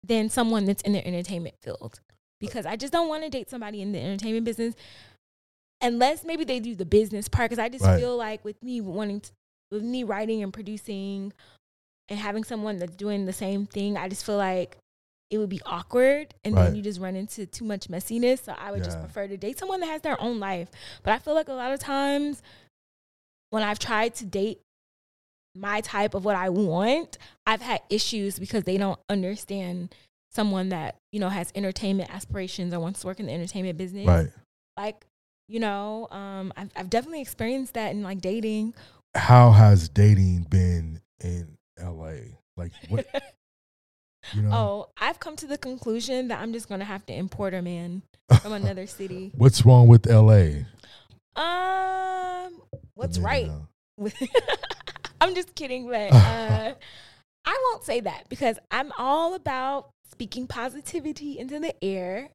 than 0.04 0.28
someone 0.28 0.64
that's 0.64 0.82
in 0.82 0.92
the 0.92 1.06
entertainment 1.06 1.56
field. 1.60 2.00
Because 2.38 2.64
I 2.66 2.76
just 2.76 2.92
don't 2.92 3.08
want 3.08 3.24
to 3.24 3.30
date 3.30 3.50
somebody 3.50 3.82
in 3.82 3.92
the 3.92 4.00
entertainment 4.00 4.44
business 4.44 4.74
unless 5.80 6.24
maybe 6.24 6.44
they 6.44 6.60
do 6.60 6.74
the 6.74 6.84
business 6.84 7.28
part. 7.28 7.50
Because 7.50 7.62
I 7.62 7.68
just 7.68 7.84
Right. 7.84 7.98
feel 7.98 8.16
like 8.16 8.44
with 8.44 8.62
me 8.62 8.80
wanting, 8.80 9.20
to, 9.20 9.30
with 9.70 9.82
me 9.82 10.04
writing 10.04 10.42
and 10.42 10.52
producing, 10.52 11.32
and 12.08 12.18
having 12.18 12.44
someone 12.44 12.78
that's 12.78 12.96
doing 12.96 13.26
the 13.26 13.32
same 13.32 13.66
thing, 13.66 13.96
I 13.96 14.08
just 14.08 14.24
feel 14.26 14.36
like 14.36 14.76
it 15.30 15.38
would 15.38 15.48
be 15.48 15.60
awkward, 15.64 16.34
and 16.42 16.56
Right. 16.56 16.64
then 16.64 16.74
you 16.74 16.82
just 16.82 17.00
run 17.00 17.14
into 17.14 17.46
too 17.46 17.64
much 17.64 17.86
messiness. 17.88 18.42
So 18.42 18.52
I 18.58 18.72
would 18.72 18.82
just 18.82 18.98
prefer 18.98 19.28
to 19.28 19.36
date 19.36 19.58
someone 19.58 19.78
that 19.80 19.86
has 19.86 20.02
their 20.02 20.20
own 20.20 20.40
life. 20.40 20.68
But 21.04 21.12
I 21.12 21.18
feel 21.18 21.34
like 21.34 21.48
a 21.48 21.52
lot 21.52 21.72
of 21.72 21.78
times 21.78 22.42
when 23.50 23.62
I've 23.62 23.78
tried 23.78 24.14
to 24.16 24.24
date 24.24 24.60
my 25.54 25.80
type 25.80 26.14
of 26.14 26.24
what 26.24 26.36
I 26.36 26.48
want, 26.48 27.18
I've 27.46 27.60
had 27.60 27.80
issues 27.90 28.38
because 28.38 28.64
they 28.64 28.76
don't 28.76 28.98
understand 29.08 29.94
someone 30.32 30.68
that, 30.70 30.96
you 31.12 31.20
know, 31.20 31.28
has 31.28 31.52
entertainment 31.54 32.12
aspirations 32.12 32.72
or 32.74 32.80
wants 32.80 33.00
to 33.00 33.06
work 33.06 33.20
in 33.20 33.26
the 33.26 33.32
entertainment 33.32 33.78
business. 33.78 34.06
Right. 34.06 34.30
Like, 34.76 35.06
you 35.50 35.58
know, 35.58 36.06
um, 36.12 36.52
I've, 36.56 36.70
I've 36.76 36.90
definitely 36.90 37.20
experienced 37.20 37.74
that 37.74 37.90
in 37.90 38.04
like 38.04 38.20
dating. 38.20 38.72
How 39.16 39.50
has 39.50 39.88
dating 39.88 40.46
been 40.48 41.00
in 41.20 41.58
LA? 41.76 42.12
Like 42.56 42.70
what? 42.88 43.04
you 44.32 44.42
know, 44.42 44.50
Oh, 44.52 44.88
I've 45.00 45.18
come 45.18 45.34
to 45.36 45.46
the 45.48 45.58
conclusion 45.58 46.28
that 46.28 46.40
I'm 46.40 46.52
just 46.52 46.68
to 46.80 46.86
have 46.86 47.04
to 47.06 47.12
import 47.12 47.52
a 47.54 47.62
man 47.62 48.02
from 48.42 48.52
another 48.62 48.86
city. 48.86 49.32
what's 49.36 49.66
wrong 49.66 49.88
with 49.88 50.06
LA? 50.06 50.66
Um, 51.34 52.62
what's 52.94 53.18
right? 53.18 53.50
I'm 55.20 55.34
just 55.34 55.56
kidding, 55.56 55.88
but 55.88 56.12
uh, 56.12 56.74
I 57.44 57.64
won't 57.70 57.84
say 57.84 58.00
that 58.00 58.28
because 58.28 58.56
I'm 58.70 58.92
all 58.98 59.34
about 59.34 59.90
speaking 60.12 60.46
positivity 60.46 61.38
into 61.40 61.58
the 61.58 61.74
air. 61.84 62.30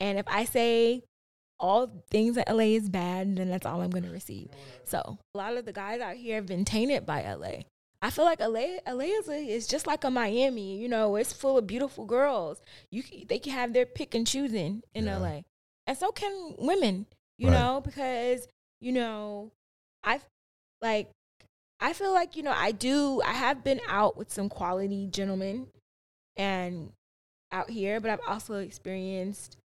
And 0.00 0.18
if 0.18 0.26
I 0.28 0.44
say 0.46 1.02
all 1.60 2.04
things 2.10 2.34
that 2.36 2.48
LA 2.52 2.64
is 2.74 2.88
bad, 2.88 3.36
then 3.36 3.48
that's 3.48 3.64
all 3.66 3.80
I'm 3.80 3.90
going 3.90 4.04
to 4.04 4.10
receive. 4.10 4.48
So 4.84 5.18
a 5.34 5.38
lot 5.38 5.56
of 5.56 5.64
the 5.64 5.72
guys 5.72 6.00
out 6.00 6.16
here 6.16 6.36
have 6.36 6.46
been 6.46 6.64
tainted 6.64 7.06
by 7.06 7.22
LA. 7.22 7.62
I 8.02 8.10
feel 8.10 8.24
like 8.26 8.40
LA, 8.40 8.78
LA 8.86 9.04
is, 9.04 9.28
a, 9.28 9.34
is 9.36 9.66
just 9.66 9.86
like 9.86 10.04
a 10.04 10.10
Miami. 10.10 10.76
You 10.78 10.88
know, 10.88 11.16
it's 11.16 11.32
full 11.32 11.56
of 11.56 11.66
beautiful 11.66 12.04
girls. 12.04 12.60
You 12.90 13.02
they 13.28 13.38
can 13.38 13.52
have 13.52 13.72
their 13.72 13.86
pick 13.86 14.14
and 14.14 14.26
choosing 14.26 14.82
in 14.94 15.06
Yeah. 15.06 15.18
LA, 15.18 15.40
and 15.86 15.96
so 15.96 16.10
can 16.10 16.54
women. 16.58 17.06
You 17.38 17.48
Right. 17.48 17.54
know, 17.58 17.80
because 17.80 18.46
you 18.80 18.92
know, 18.92 19.52
I 20.02 20.20
like 20.82 21.08
I 21.80 21.92
feel 21.94 22.12
like, 22.12 22.36
you 22.36 22.42
know, 22.42 22.52
I 22.54 22.72
do 22.72 23.22
I 23.24 23.32
have 23.32 23.64
been 23.64 23.80
out 23.88 24.16
with 24.16 24.30
some 24.30 24.48
quality 24.48 25.06
gentlemen 25.10 25.68
and 26.36 26.92
out 27.52 27.70
here, 27.70 28.00
but 28.00 28.10
I've 28.10 28.20
also 28.26 28.54
experienced 28.56 29.56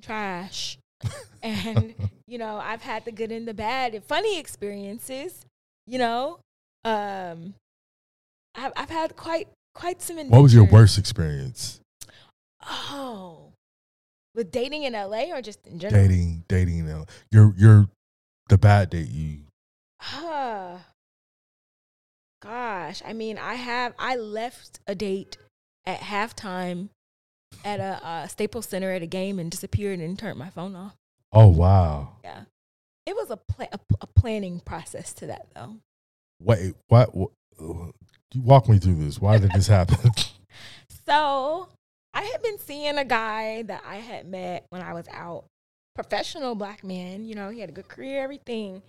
trash. 0.00 0.78
and, 1.42 1.94
you 2.26 2.38
know, 2.38 2.56
I've 2.56 2.82
had 2.82 3.04
the 3.04 3.12
good 3.12 3.32
and 3.32 3.46
the 3.46 3.54
bad 3.54 3.94
and 3.94 4.04
funny 4.04 4.38
experiences, 4.38 5.44
you 5.86 5.98
know. 5.98 6.40
Um 6.84 7.54
I've 8.54 8.72
I've 8.76 8.90
had 8.90 9.16
quite 9.16 9.48
quite 9.74 10.02
some 10.02 10.16
What 10.28 10.42
was 10.42 10.54
your 10.54 10.64
worst 10.64 10.98
experience 10.98 11.80
Oh. 12.68 13.52
With 14.34 14.50
dating 14.50 14.84
in 14.84 14.92
LA 14.92 15.32
or 15.32 15.42
just 15.42 15.66
in 15.66 15.78
general? 15.78 16.02
dating? 16.02 16.44
Dating 16.48 16.78
in 16.78 16.98
LA. 16.98 17.04
Your 17.30 17.54
your 17.56 17.88
the 18.48 18.58
bad 18.58 18.90
date 18.90 19.08
you. 19.08 19.40
Ah. 20.00 20.86
Gosh, 22.42 23.02
I 23.04 23.12
mean, 23.12 23.38
I 23.38 23.54
have 23.54 23.94
I 23.98 24.16
left 24.16 24.80
a 24.86 24.94
date 24.94 25.36
at 25.84 26.00
halftime 26.00 26.88
at 27.64 27.80
a 27.80 28.04
uh, 28.04 28.26
Staples 28.26 28.66
Center 28.66 28.90
at 28.90 29.02
a 29.02 29.06
game 29.06 29.38
and 29.38 29.50
disappeared 29.50 30.00
and 30.00 30.18
turned 30.18 30.38
my 30.38 30.50
phone 30.50 30.74
off. 30.74 30.94
Oh 31.32 31.48
wow. 31.48 32.16
Yeah, 32.24 32.42
it 33.06 33.14
was 33.14 33.30
a 33.30 33.36
pla- 33.36 33.68
a, 33.72 33.78
a 34.00 34.06
planning 34.06 34.60
process 34.60 35.12
to 35.14 35.26
that 35.26 35.46
though. 35.54 35.76
Wait, 36.40 36.74
what? 36.88 37.14
what 37.14 37.30
you 38.32 38.42
walk 38.42 38.68
me 38.68 38.78
through 38.78 38.94
this. 38.96 39.20
Why 39.20 39.38
did 39.38 39.52
this 39.52 39.66
happen? 39.66 40.10
So 41.06 41.66
I 42.14 42.22
had 42.22 42.40
been 42.40 42.58
seeing 42.58 42.96
a 42.96 43.04
guy 43.04 43.62
that 43.62 43.82
I 43.84 43.96
had 43.96 44.28
met 44.28 44.64
when 44.70 44.80
I 44.80 44.92
was 44.92 45.06
out, 45.10 45.46
professional 45.96 46.54
black 46.54 46.84
man. 46.84 47.24
You 47.24 47.34
know, 47.34 47.50
he 47.50 47.58
had 47.58 47.68
a 47.68 47.72
good 47.72 47.88
career, 47.88 48.22
everything. 48.22 48.82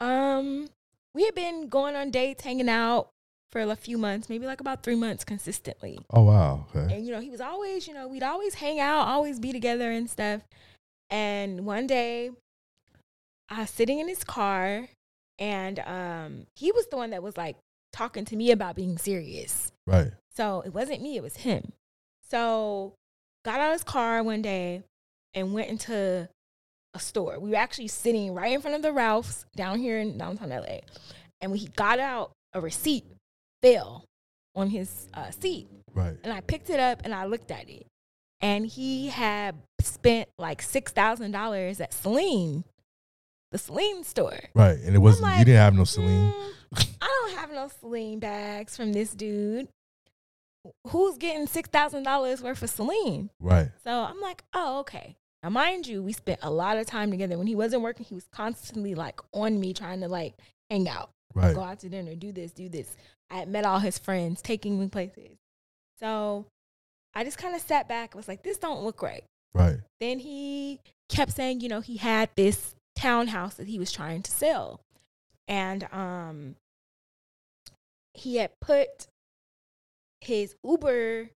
Um, 0.00 0.68
we 1.14 1.26
had 1.26 1.34
been 1.34 1.68
going 1.68 1.94
on 1.94 2.10
dates, 2.10 2.42
hanging 2.42 2.70
out 2.70 3.10
for 3.50 3.60
a 3.60 3.76
few 3.76 3.98
months, 3.98 4.28
maybe 4.28 4.46
like 4.46 4.60
about 4.60 4.82
three 4.82 4.94
months 4.94 5.24
consistently. 5.24 5.98
oh 6.10 6.22
wow. 6.22 6.66
Okay. 6.74 6.94
And 6.94 7.06
you 7.06 7.12
know, 7.12 7.20
he 7.20 7.30
was 7.30 7.40
always, 7.40 7.88
you 7.88 7.94
know, 7.94 8.08
we'd 8.08 8.22
always 8.22 8.54
hang 8.54 8.80
out, 8.80 9.06
always 9.06 9.40
be 9.40 9.52
together 9.52 9.90
and 9.90 10.08
stuff. 10.08 10.42
And 11.10 11.64
one 11.64 11.86
day, 11.86 12.30
I 13.48 13.60
was 13.60 13.70
sitting 13.70 13.98
in 13.98 14.08
his 14.08 14.24
car, 14.24 14.88
and 15.38 15.78
um, 15.80 16.46
he 16.54 16.70
was 16.72 16.86
the 16.88 16.96
one 16.96 17.10
that 17.10 17.22
was 17.22 17.36
like 17.36 17.56
talking 17.92 18.26
to 18.26 18.36
me 18.36 18.50
about 18.50 18.76
being 18.76 18.98
serious. 18.98 19.72
Right. 19.86 20.12
So 20.34 20.62
it 20.66 20.74
wasn't 20.74 21.02
me, 21.02 21.16
it 21.16 21.22
was 21.22 21.36
him. 21.36 21.72
So 22.30 22.94
got 23.44 23.60
out 23.60 23.68
of 23.68 23.72
his 23.72 23.84
car 23.84 24.22
one 24.22 24.42
day 24.42 24.82
and 25.32 25.54
went 25.54 25.70
into 25.70 26.28
a 26.94 26.98
store. 26.98 27.38
We 27.38 27.50
were 27.50 27.56
actually 27.56 27.88
sitting 27.88 28.34
right 28.34 28.52
in 28.52 28.60
front 28.60 28.76
of 28.76 28.82
the 28.82 28.92
Ralphs 28.92 29.46
down 29.56 29.78
here 29.78 29.98
in 29.98 30.18
downtown 30.18 30.50
LA. 30.50 30.80
And 31.40 31.50
when 31.50 31.60
he 31.60 31.68
got 31.68 31.98
out, 31.98 32.32
a 32.54 32.60
receipt 32.60 33.04
fell 33.62 34.04
on 34.54 34.70
his 34.70 35.08
uh, 35.14 35.30
seat. 35.30 35.68
Right. 35.94 36.16
And 36.22 36.32
I 36.32 36.40
picked 36.40 36.70
it 36.70 36.80
up 36.80 37.02
and 37.04 37.14
I 37.14 37.26
looked 37.26 37.50
at 37.50 37.68
it. 37.68 37.86
And 38.40 38.66
he 38.66 39.08
had 39.08 39.56
spent 39.80 40.28
like 40.38 40.62
$6,000 40.62 41.80
at 41.80 41.92
Celine, 41.92 42.64
the 43.50 43.58
Celine 43.58 44.04
store. 44.04 44.38
Right. 44.54 44.78
And 44.78 44.94
it 44.94 44.98
wasn't. 44.98 45.24
like, 45.24 45.38
you 45.40 45.44
didn't 45.46 45.60
have 45.60 45.74
no 45.74 45.84
Celine. 45.84 46.32
I 46.74 47.06
don't 47.22 47.36
have 47.38 47.50
no 47.50 47.68
Celine 47.80 48.18
bags 48.20 48.76
from 48.76 48.92
this 48.92 49.12
dude. 49.12 49.68
Who's 50.88 51.16
getting 51.16 51.46
six 51.46 51.70
thousand 51.70 52.02
dollars 52.02 52.42
worth 52.42 52.62
of 52.62 52.68
Celine? 52.68 53.30
Right. 53.40 53.70
So 53.84 53.90
I'm 53.90 54.20
like, 54.20 54.42
oh, 54.52 54.80
okay. 54.80 55.16
Now, 55.42 55.48
mind 55.50 55.86
you, 55.86 56.02
we 56.02 56.12
spent 56.12 56.40
a 56.42 56.50
lot 56.50 56.76
of 56.76 56.84
time 56.86 57.10
together. 57.10 57.38
When 57.38 57.46
he 57.46 57.54
wasn't 57.54 57.82
working, 57.82 58.04
he 58.04 58.14
was 58.14 58.26
constantly 58.32 58.94
like 58.94 59.20
on 59.32 59.58
me, 59.60 59.72
trying 59.72 60.00
to 60.00 60.08
like 60.08 60.34
hang 60.68 60.88
out, 60.88 61.10
Right. 61.34 61.54
go 61.54 61.62
out 61.62 61.80
to 61.80 61.88
dinner, 61.88 62.14
do 62.14 62.32
this, 62.32 62.52
do 62.52 62.68
this. 62.68 62.96
I 63.30 63.36
had 63.38 63.48
met 63.48 63.64
all 63.64 63.78
his 63.78 63.98
friends, 63.98 64.40
taking 64.42 64.80
me 64.80 64.88
places. 64.88 65.36
So 66.00 66.46
I 67.14 67.24
just 67.24 67.38
kind 67.38 67.54
of 67.54 67.60
sat 67.60 67.88
back. 67.88 68.14
and 68.14 68.18
was 68.18 68.28
like, 68.28 68.42
this 68.42 68.58
don't 68.58 68.82
look 68.82 69.02
right. 69.02 69.24
Right. 69.54 69.78
Then 70.00 70.18
he 70.18 70.80
kept 71.08 71.32
saying, 71.32 71.60
you 71.60 71.68
know, 71.68 71.80
he 71.80 71.96
had 71.96 72.30
this 72.36 72.74
townhouse 72.96 73.54
that 73.54 73.66
he 73.68 73.78
was 73.78 73.92
trying 73.92 74.22
to 74.22 74.30
sell. 74.30 74.80
And 75.46 75.84
um 75.92 76.56
he 78.14 78.36
had 78.36 78.50
put 78.60 79.06
his 80.20 80.56
Uber 80.64 81.30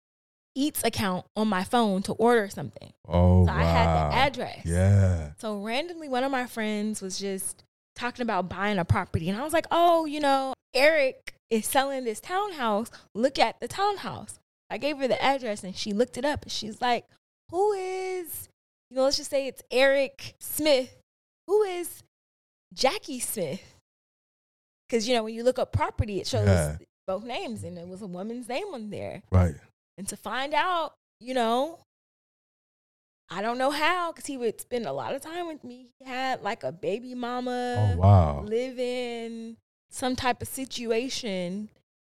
Eats 0.54 0.84
account 0.84 1.25
on 1.38 1.47
my 1.47 1.63
phone 1.63 2.01
to 2.04 2.13
order 2.13 2.49
something. 2.49 2.91
Oh, 3.08 3.45
So 3.45 3.51
I 3.54 3.63
had 3.63 3.86
the 3.86 4.15
address. 4.15 4.65
Yeah. 4.65 5.32
So 5.38 5.62
randomly, 5.62 6.10
one 6.10 6.25
of 6.25 6.32
my 6.32 6.45
friends 6.45 7.01
was 7.01 7.17
just 7.17 7.63
talking 7.95 8.23
about 8.23 8.49
buying 8.49 8.77
a 8.80 8.86
property, 8.86 9.30
and 9.30 9.39
I 9.39 9.43
was 9.43 9.54
like, 9.54 9.67
"Oh, 9.71 10.06
you 10.06 10.19
know, 10.19 10.54
Eric 10.73 11.34
is 11.49 11.65
selling 11.65 12.04
this 12.06 12.19
townhouse. 12.19 12.89
Look 13.13 13.38
at 13.39 13.60
the 13.60 13.67
townhouse." 13.67 14.39
I 14.69 14.77
gave 14.77 14.97
her 14.99 15.08
the 15.08 15.21
address, 15.21 15.63
and 15.63 15.75
she 15.75 15.91
looked 15.93 16.17
it 16.17 16.25
up, 16.25 16.43
and 16.43 16.51
she's 16.51 16.82
like, 16.82 17.06
"Who 17.49 17.73
is, 17.73 18.47
you 18.89 18.95
know, 18.97 19.04
let's 19.04 19.17
just 19.17 19.30
say 19.30 19.47
it's 19.47 19.62
Eric 19.71 20.36
Smith. 20.39 20.95
Who 21.47 21.63
is 21.63 22.04
Jackie 22.73 23.19
Smith?" 23.19 23.75
Because 24.88 25.08
you 25.08 25.13
know, 25.15 25.23
when 25.23 25.34
you 25.34 25.43
look 25.43 25.60
up 25.60 25.71
property, 25.71 26.19
it 26.19 26.27
shows 26.27 26.47
Yeah. 26.47 26.77
both 27.08 27.23
names, 27.23 27.63
and 27.63 27.77
it 27.77 27.88
was 27.88 28.01
a 28.01 28.08
woman's 28.08 28.47
name 28.47 28.73
on 28.73 28.89
there. 28.89 29.23
Right. 29.32 29.56
And 29.97 30.08
to 30.10 30.15
find 30.17 30.54
out, 30.54 30.93
you 31.19 31.34
know, 31.34 31.80
I 33.34 33.41
don't 33.41 33.58
know 33.58 33.72
how, 33.72 34.12
because 34.12 34.26
he 34.26 34.38
would 34.38 34.60
spend 34.60 34.86
a 34.86 34.91
lot 34.91 35.15
of 35.15 35.22
time 35.22 35.48
with 35.48 35.63
me. 35.63 35.88
He 36.00 36.06
had 36.06 36.41
like 36.44 36.63
a 36.63 36.72
baby 36.72 37.15
mama, 37.15 37.94
Oh, 37.96 37.98
wow. 37.98 38.41
live 38.44 38.78
in 38.78 39.56
some 39.89 40.15
type 40.17 40.41
of 40.41 40.48
situation. 40.50 41.70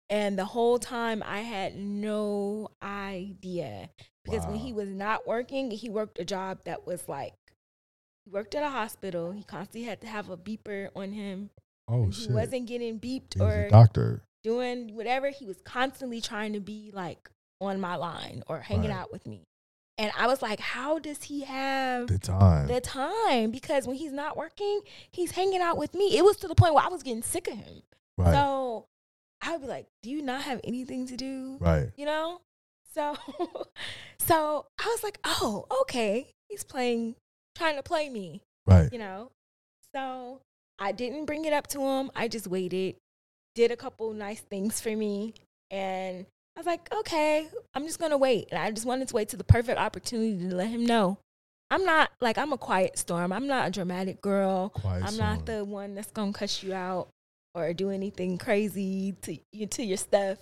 And 0.09 0.37
the 0.39 0.45
whole 0.45 0.77
time 0.79 1.23
I 1.25 1.39
had 1.41 1.75
no 1.75 2.69
idea. 2.83 3.89
Because 4.23 4.45
when 4.45 4.57
he 4.57 4.71
was 4.73 4.89
not 4.89 5.25
working, 5.27 5.71
he 5.71 5.89
worked 5.89 6.19
a 6.19 6.25
job 6.25 6.59
that 6.65 6.85
was 6.85 7.07
like, 7.09 7.33
he 8.25 8.31
worked 8.31 8.55
at 8.55 8.63
a 8.63 8.69
hospital. 8.69 9.31
He 9.31 9.43
constantly 9.43 9.83
had 9.89 10.01
to 10.01 10.07
have 10.07 10.29
a 10.29 10.37
beeper 10.37 10.89
on 10.95 11.11
him. 11.13 11.49
Oh, 11.87 12.05
He 12.07 12.11
shit. 12.25 12.31
wasn't 12.31 12.67
getting 12.67 12.99
beeped 12.99 13.35
He 13.35 13.41
or 13.41 13.69
doctor. 13.69 14.21
doing 14.43 14.95
whatever. 14.95 15.29
He 15.29 15.45
was 15.45 15.57
constantly 15.63 16.21
trying 16.21 16.53
to 16.53 16.59
be 16.59 16.91
like 16.93 17.29
on 17.59 17.79
my 17.81 17.95
line 17.95 18.43
or 18.47 18.59
hanging 18.59 18.91
Right. 18.91 18.99
out 18.99 19.11
with 19.11 19.25
me. 19.25 19.43
And 19.99 20.11
I 20.15 20.27
was 20.27 20.41
like, 20.43 20.59
how 20.59 20.99
does 20.99 21.23
he 21.23 21.41
have 21.41 22.07
The 22.07 22.19
time. 22.19 22.67
the 22.67 22.79
time? 22.79 23.49
Because 23.51 23.87
when 23.87 23.95
he's 23.95 24.11
not 24.13 24.37
working, 24.37 24.81
he's 25.11 25.31
hanging 25.31 25.61
out 25.61 25.77
with 25.77 25.95
me. 25.95 26.15
It 26.17 26.23
was 26.23 26.37
to 26.37 26.47
the 26.47 26.53
point 26.55 26.75
where 26.75 26.83
I 26.85 26.89
was 26.89 27.01
getting 27.01 27.23
sick 27.23 27.47
of 27.47 27.55
him. 27.55 27.81
Right. 28.17 28.33
So 28.33 28.85
I 29.41 29.53
would 29.53 29.61
be 29.61 29.67
like, 29.67 29.87
do 30.03 30.09
you 30.11 30.21
not 30.21 30.43
have 30.43 30.61
anything 30.63 31.07
to 31.07 31.17
do? 31.17 31.57
Right. 31.59 31.89
You 31.95 32.05
know? 32.05 32.41
So 32.93 33.15
so 34.19 34.65
I 34.79 34.85
was 34.85 35.03
like, 35.03 35.19
oh, 35.23 35.65
okay. 35.81 36.29
He's 36.49 36.63
playing 36.63 37.15
trying 37.55 37.75
to 37.77 37.83
play 37.83 38.09
me. 38.09 38.41
Right. 38.67 38.91
You 38.91 38.99
know? 38.99 39.31
So 39.95 40.41
I 40.79 40.91
didn't 40.91 41.25
bring 41.25 41.45
it 41.45 41.53
up 41.53 41.67
to 41.67 41.81
him. 41.81 42.11
I 42.15 42.27
just 42.27 42.47
waited, 42.47 42.95
did 43.55 43.71
a 43.71 43.75
couple 43.75 44.13
nice 44.13 44.41
things 44.41 44.79
for 44.79 44.95
me, 44.95 45.33
and 45.71 46.27
I 46.57 46.59
was 46.59 46.65
like, 46.65 46.91
okay, 46.91 47.47
I'm 47.75 47.85
just 47.85 47.99
gonna 47.99 48.17
wait. 48.17 48.47
And 48.51 48.59
I 48.59 48.71
just 48.71 48.87
wanted 48.87 49.07
to 49.09 49.13
wait 49.13 49.29
to 49.29 49.37
the 49.37 49.43
perfect 49.43 49.79
opportunity 49.79 50.49
to 50.49 50.55
let 50.55 50.69
him 50.69 50.87
know. 50.87 51.19
I'm 51.69 51.83
not 51.85 52.09
like 52.19 52.39
I'm 52.39 52.51
a 52.51 52.57
quiet 52.57 52.97
storm. 52.97 53.31
I'm 53.31 53.45
not 53.45 53.67
a 53.67 53.71
dramatic 53.71 54.21
girl. 54.21 54.69
Quiet 54.69 55.03
I'm 55.03 55.13
storm. 55.13 55.29
not 55.29 55.45
the 55.45 55.63
one 55.63 55.93
that's 55.93 56.09
gonna 56.09 56.33
cuss 56.33 56.63
you 56.63 56.73
out 56.73 57.09
or 57.53 57.73
do 57.73 57.91
anything 57.91 58.39
crazy 58.39 59.11
to 59.21 59.37
you 59.51 59.67
to 59.67 59.83
your 59.83 59.97
stuff. 59.97 60.39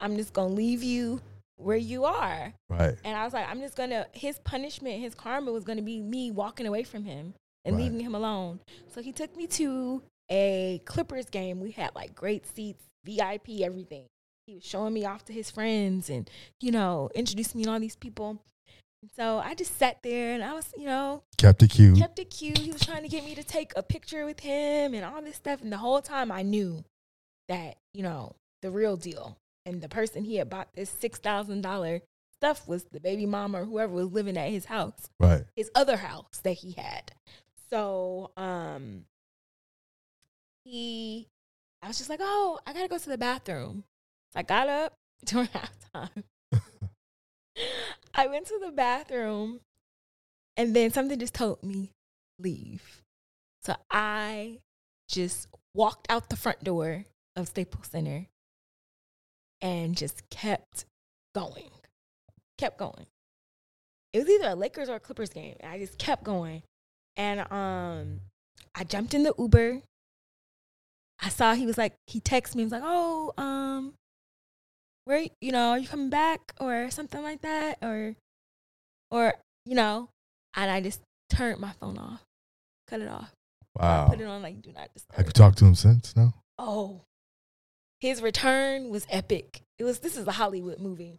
I'm 0.00 0.16
just 0.16 0.32
gonna 0.32 0.52
leave 0.52 0.82
you 0.82 1.20
where 1.58 1.76
you 1.76 2.06
are. 2.06 2.52
Right. 2.68 2.96
And 3.04 3.16
I 3.16 3.22
was 3.22 3.32
like, 3.32 3.48
I'm 3.48 3.60
just 3.60 3.76
gonna 3.76 4.06
his 4.12 4.40
punishment, 4.40 5.00
his 5.00 5.14
karma 5.14 5.52
was 5.52 5.62
gonna 5.62 5.82
be 5.82 6.00
me 6.00 6.32
walking 6.32 6.66
away 6.66 6.82
from 6.82 7.04
him 7.04 7.34
and 7.64 7.76
Right. 7.76 7.84
leaving 7.84 8.00
him 8.00 8.16
alone. 8.16 8.58
So 8.92 9.00
he 9.00 9.12
took 9.12 9.36
me 9.36 9.46
to 9.46 10.02
a 10.28 10.80
Clippers 10.86 11.30
game. 11.30 11.60
We 11.60 11.70
had 11.70 11.94
like 11.94 12.16
great 12.16 12.46
seats, 12.52 12.82
VIP, 13.04 13.62
everything. 13.62 14.06
He 14.46 14.54
was 14.54 14.64
showing 14.64 14.92
me 14.94 15.04
off 15.04 15.24
to 15.26 15.32
his 15.32 15.50
friends 15.50 16.10
and, 16.10 16.28
you 16.60 16.72
know, 16.72 17.10
introducing 17.14 17.58
me 17.58 17.64
to 17.64 17.70
all 17.72 17.80
these 17.80 17.96
people. 17.96 18.42
So 19.16 19.38
I 19.38 19.54
just 19.54 19.78
sat 19.78 20.02
there 20.02 20.32
and 20.34 20.42
I 20.44 20.52
was, 20.52 20.72
you 20.76 20.86
know, 20.86 21.22
Kept 21.36 21.62
it 21.62 21.70
cute. 21.70 21.98
kept 21.98 22.18
it 22.18 22.30
cute. 22.30 22.58
He 22.58 22.70
was 22.70 22.82
trying 22.84 23.02
to 23.02 23.08
get 23.08 23.24
me 23.24 23.34
to 23.34 23.42
take 23.44 23.72
a 23.76 23.82
picture 23.82 24.24
with 24.24 24.40
him 24.40 24.94
and 24.94 25.04
all 25.04 25.22
this 25.22 25.36
stuff. 25.36 25.60
And 25.62 25.72
the 25.72 25.78
whole 25.78 26.00
time 26.00 26.30
I 26.32 26.42
knew 26.42 26.84
that, 27.48 27.76
you 27.94 28.02
know, 28.02 28.34
the 28.62 28.70
real 28.70 28.96
deal. 28.96 29.36
And 29.66 29.80
the 29.80 29.88
person 29.88 30.24
he 30.24 30.36
had 30.36 30.50
bought 30.50 30.68
this 30.74 30.92
$6,000 31.00 32.00
stuff 32.34 32.66
was 32.66 32.84
the 32.90 33.00
baby 33.00 33.26
mama 33.26 33.62
or 33.62 33.64
whoever 33.64 33.92
was 33.92 34.10
living 34.12 34.36
at 34.36 34.50
his 34.50 34.64
house, 34.64 35.08
Right. 35.20 35.44
his 35.54 35.70
other 35.74 35.96
house 35.98 36.40
that 36.42 36.54
he 36.54 36.72
had. 36.72 37.12
So, 37.70 38.32
um, 38.36 39.04
he, 40.64 41.28
I 41.80 41.88
was 41.88 41.98
just 41.98 42.10
like, 42.10 42.20
oh, 42.22 42.58
I 42.66 42.72
gotta 42.72 42.88
go 42.88 42.98
to 42.98 43.08
the 43.08 43.18
bathroom. 43.18 43.84
I 44.34 44.42
got 44.42 44.68
up 44.68 44.94
during 45.24 45.48
halftime. 45.48 46.24
I 48.14 48.26
went 48.26 48.46
to 48.46 48.60
the 48.64 48.72
bathroom 48.72 49.60
and 50.56 50.76
then 50.76 50.90
something 50.90 51.18
just 51.18 51.34
told 51.34 51.62
me, 51.62 51.90
leave. 52.38 53.02
So 53.62 53.74
I 53.90 54.58
just 55.08 55.48
walked 55.74 56.10
out 56.10 56.28
the 56.28 56.36
front 56.36 56.64
door 56.64 57.04
of 57.36 57.48
Staples 57.48 57.88
Center 57.88 58.26
and 59.60 59.96
just 59.96 60.28
kept 60.30 60.84
going. 61.34 61.70
Kept 62.58 62.78
going. 62.78 63.06
It 64.12 64.18
was 64.18 64.28
either 64.28 64.50
a 64.50 64.54
Lakers 64.54 64.88
or 64.88 64.96
a 64.96 65.00
Clippers 65.00 65.30
game. 65.30 65.56
I 65.64 65.78
just 65.78 65.98
kept 65.98 66.24
going. 66.24 66.62
And 67.16 67.40
um 67.52 68.20
I 68.74 68.84
jumped 68.84 69.14
in 69.14 69.22
the 69.22 69.34
Uber. 69.38 69.82
I 71.20 71.28
saw 71.28 71.54
he 71.54 71.66
was 71.66 71.78
like 71.78 71.94
he 72.06 72.20
texted 72.20 72.56
me, 72.56 72.62
he 72.62 72.66
was 72.66 72.72
like, 72.72 72.82
Oh, 72.84 73.32
um, 73.38 73.94
where 75.04 75.26
you 75.40 75.52
know, 75.52 75.70
are 75.70 75.78
you 75.78 75.88
coming 75.88 76.10
back 76.10 76.54
or 76.60 76.90
something 76.90 77.22
like 77.22 77.42
that? 77.42 77.78
Or 77.82 78.14
or, 79.10 79.34
you 79.66 79.74
know, 79.74 80.08
and 80.54 80.70
I 80.70 80.80
just 80.80 81.00
turned 81.30 81.60
my 81.60 81.72
phone 81.80 81.98
off, 81.98 82.22
cut 82.88 83.00
it 83.00 83.08
off. 83.08 83.32
Wow. 83.76 84.08
Put 84.08 84.20
it 84.20 84.26
on 84.26 84.42
like 84.42 84.62
do 84.62 84.72
not 84.72 84.92
disturb. 84.92 85.16
Have 85.16 85.26
you 85.26 85.32
talked 85.32 85.58
to 85.58 85.64
him 85.64 85.74
since? 85.74 86.14
No. 86.16 86.32
Oh, 86.58 87.02
his 88.00 88.20
return 88.20 88.90
was 88.90 89.06
epic. 89.10 89.62
It 89.78 89.84
was 89.84 90.00
this 90.00 90.16
is 90.16 90.26
a 90.26 90.32
Hollywood 90.32 90.78
movie. 90.78 91.18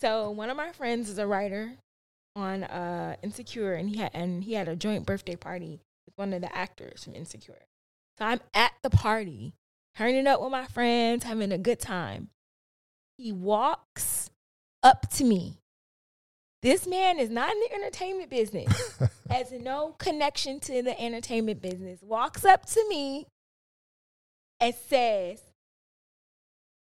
So 0.00 0.30
one 0.30 0.50
of 0.50 0.56
my 0.56 0.72
friends 0.72 1.08
is 1.08 1.18
a 1.18 1.26
writer 1.26 1.72
on 2.34 2.64
uh 2.64 3.16
Insecure, 3.22 3.74
and 3.74 3.88
he 3.88 3.98
had 3.98 4.10
and 4.14 4.42
he 4.42 4.54
had 4.54 4.68
a 4.68 4.76
joint 4.76 5.06
birthday 5.06 5.36
party 5.36 5.80
with 6.06 6.16
one 6.16 6.32
of 6.32 6.40
the 6.40 6.54
actors 6.56 7.04
from 7.04 7.14
Insecure. 7.14 7.62
So 8.18 8.24
I'm 8.24 8.40
at 8.52 8.72
the 8.82 8.90
party, 8.90 9.54
turning 9.96 10.26
up 10.26 10.40
with 10.42 10.50
my 10.50 10.66
friends, 10.66 11.24
having 11.24 11.52
a 11.52 11.58
good 11.58 11.80
time. 11.80 12.30
He 13.18 13.32
walks 13.32 14.30
up 14.82 15.10
to 15.12 15.24
me. 15.24 15.58
This 16.62 16.86
man 16.86 17.18
is 17.18 17.28
not 17.28 17.50
in 17.52 17.58
the 17.60 17.74
entertainment 17.74 18.30
business, 18.30 18.98
has 19.30 19.50
no 19.52 19.94
connection 19.98 20.60
to 20.60 20.82
the 20.82 20.98
entertainment 21.00 21.60
business. 21.60 22.00
Walks 22.02 22.44
up 22.44 22.66
to 22.66 22.88
me 22.88 23.26
and 24.60 24.72
says, 24.88 25.42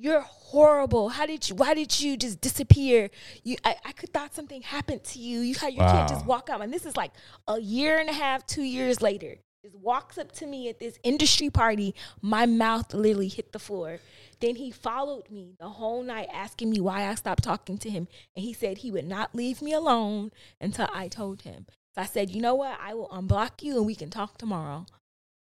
You're 0.01 0.20
horrible. 0.22 1.11
How 1.11 1.27
did 1.27 1.48
you 1.48 1.55
why 1.55 1.75
did 1.75 2.01
you 2.01 2.16
just 2.16 2.40
disappear? 2.40 3.11
You 3.44 3.57
I, 3.64 3.77
I 3.85 3.92
could 3.92 4.12
thought 4.12 4.35
something 4.35 4.62
happened 4.62 5.05
to 5.05 5.20
you. 5.20 5.38
You, 5.40 5.44
you 5.51 5.55
can't 5.55 6.09
just 6.09 6.27
Wow. 6.27 6.37
walk 6.37 6.51
out. 6.51 6.61
And 6.61 6.72
this 6.72 6.85
is 6.85 6.96
like 6.96 7.12
a 7.46 7.61
year 7.61 7.98
and 8.01 8.09
a 8.11 8.12
half, 8.12 8.44
two 8.44 8.62
years 8.62 9.01
later. 9.01 9.37
Just 9.64 9.77
walks 9.77 10.18
up 10.18 10.33
to 10.33 10.46
me 10.46 10.68
at 10.68 10.81
this 10.81 10.98
industry 11.05 11.48
party. 11.48 11.94
My 12.20 12.46
mouth 12.46 12.92
literally 12.92 13.29
hit 13.29 13.53
the 13.53 13.61
floor. 13.61 14.01
Then 14.40 14.57
he 14.57 14.72
followed 14.72 15.31
me 15.31 15.55
the 15.61 15.68
whole 15.68 16.03
night 16.03 16.29
asking 16.33 16.70
me 16.70 16.81
why 16.81 17.07
I 17.09 17.14
stopped 17.14 17.44
talking 17.44 17.79
to 17.79 17.90
him. 17.90 18.09
And 18.35 18.44
he 18.44 18.53
said 18.53 18.79
he 18.79 18.90
would 18.90 19.07
not 19.07 19.37
leave 19.37 19.62
me 19.62 19.72
alone 19.72 20.33
until 20.61 20.88
I 20.92 21.07
told 21.07 21.42
him. 21.42 21.66
So 21.94 22.03
I 22.03 22.07
said, 22.07 22.31
you 22.31 22.42
know 22.42 22.57
what? 22.57 22.77
I 22.81 22.94
will 22.94 23.09
unblock 23.09 23.62
you 23.62 23.77
and 23.77 23.87
we 23.87 23.94
can 23.94 24.11
talk 24.11 24.37
tomorrow. 24.37 24.87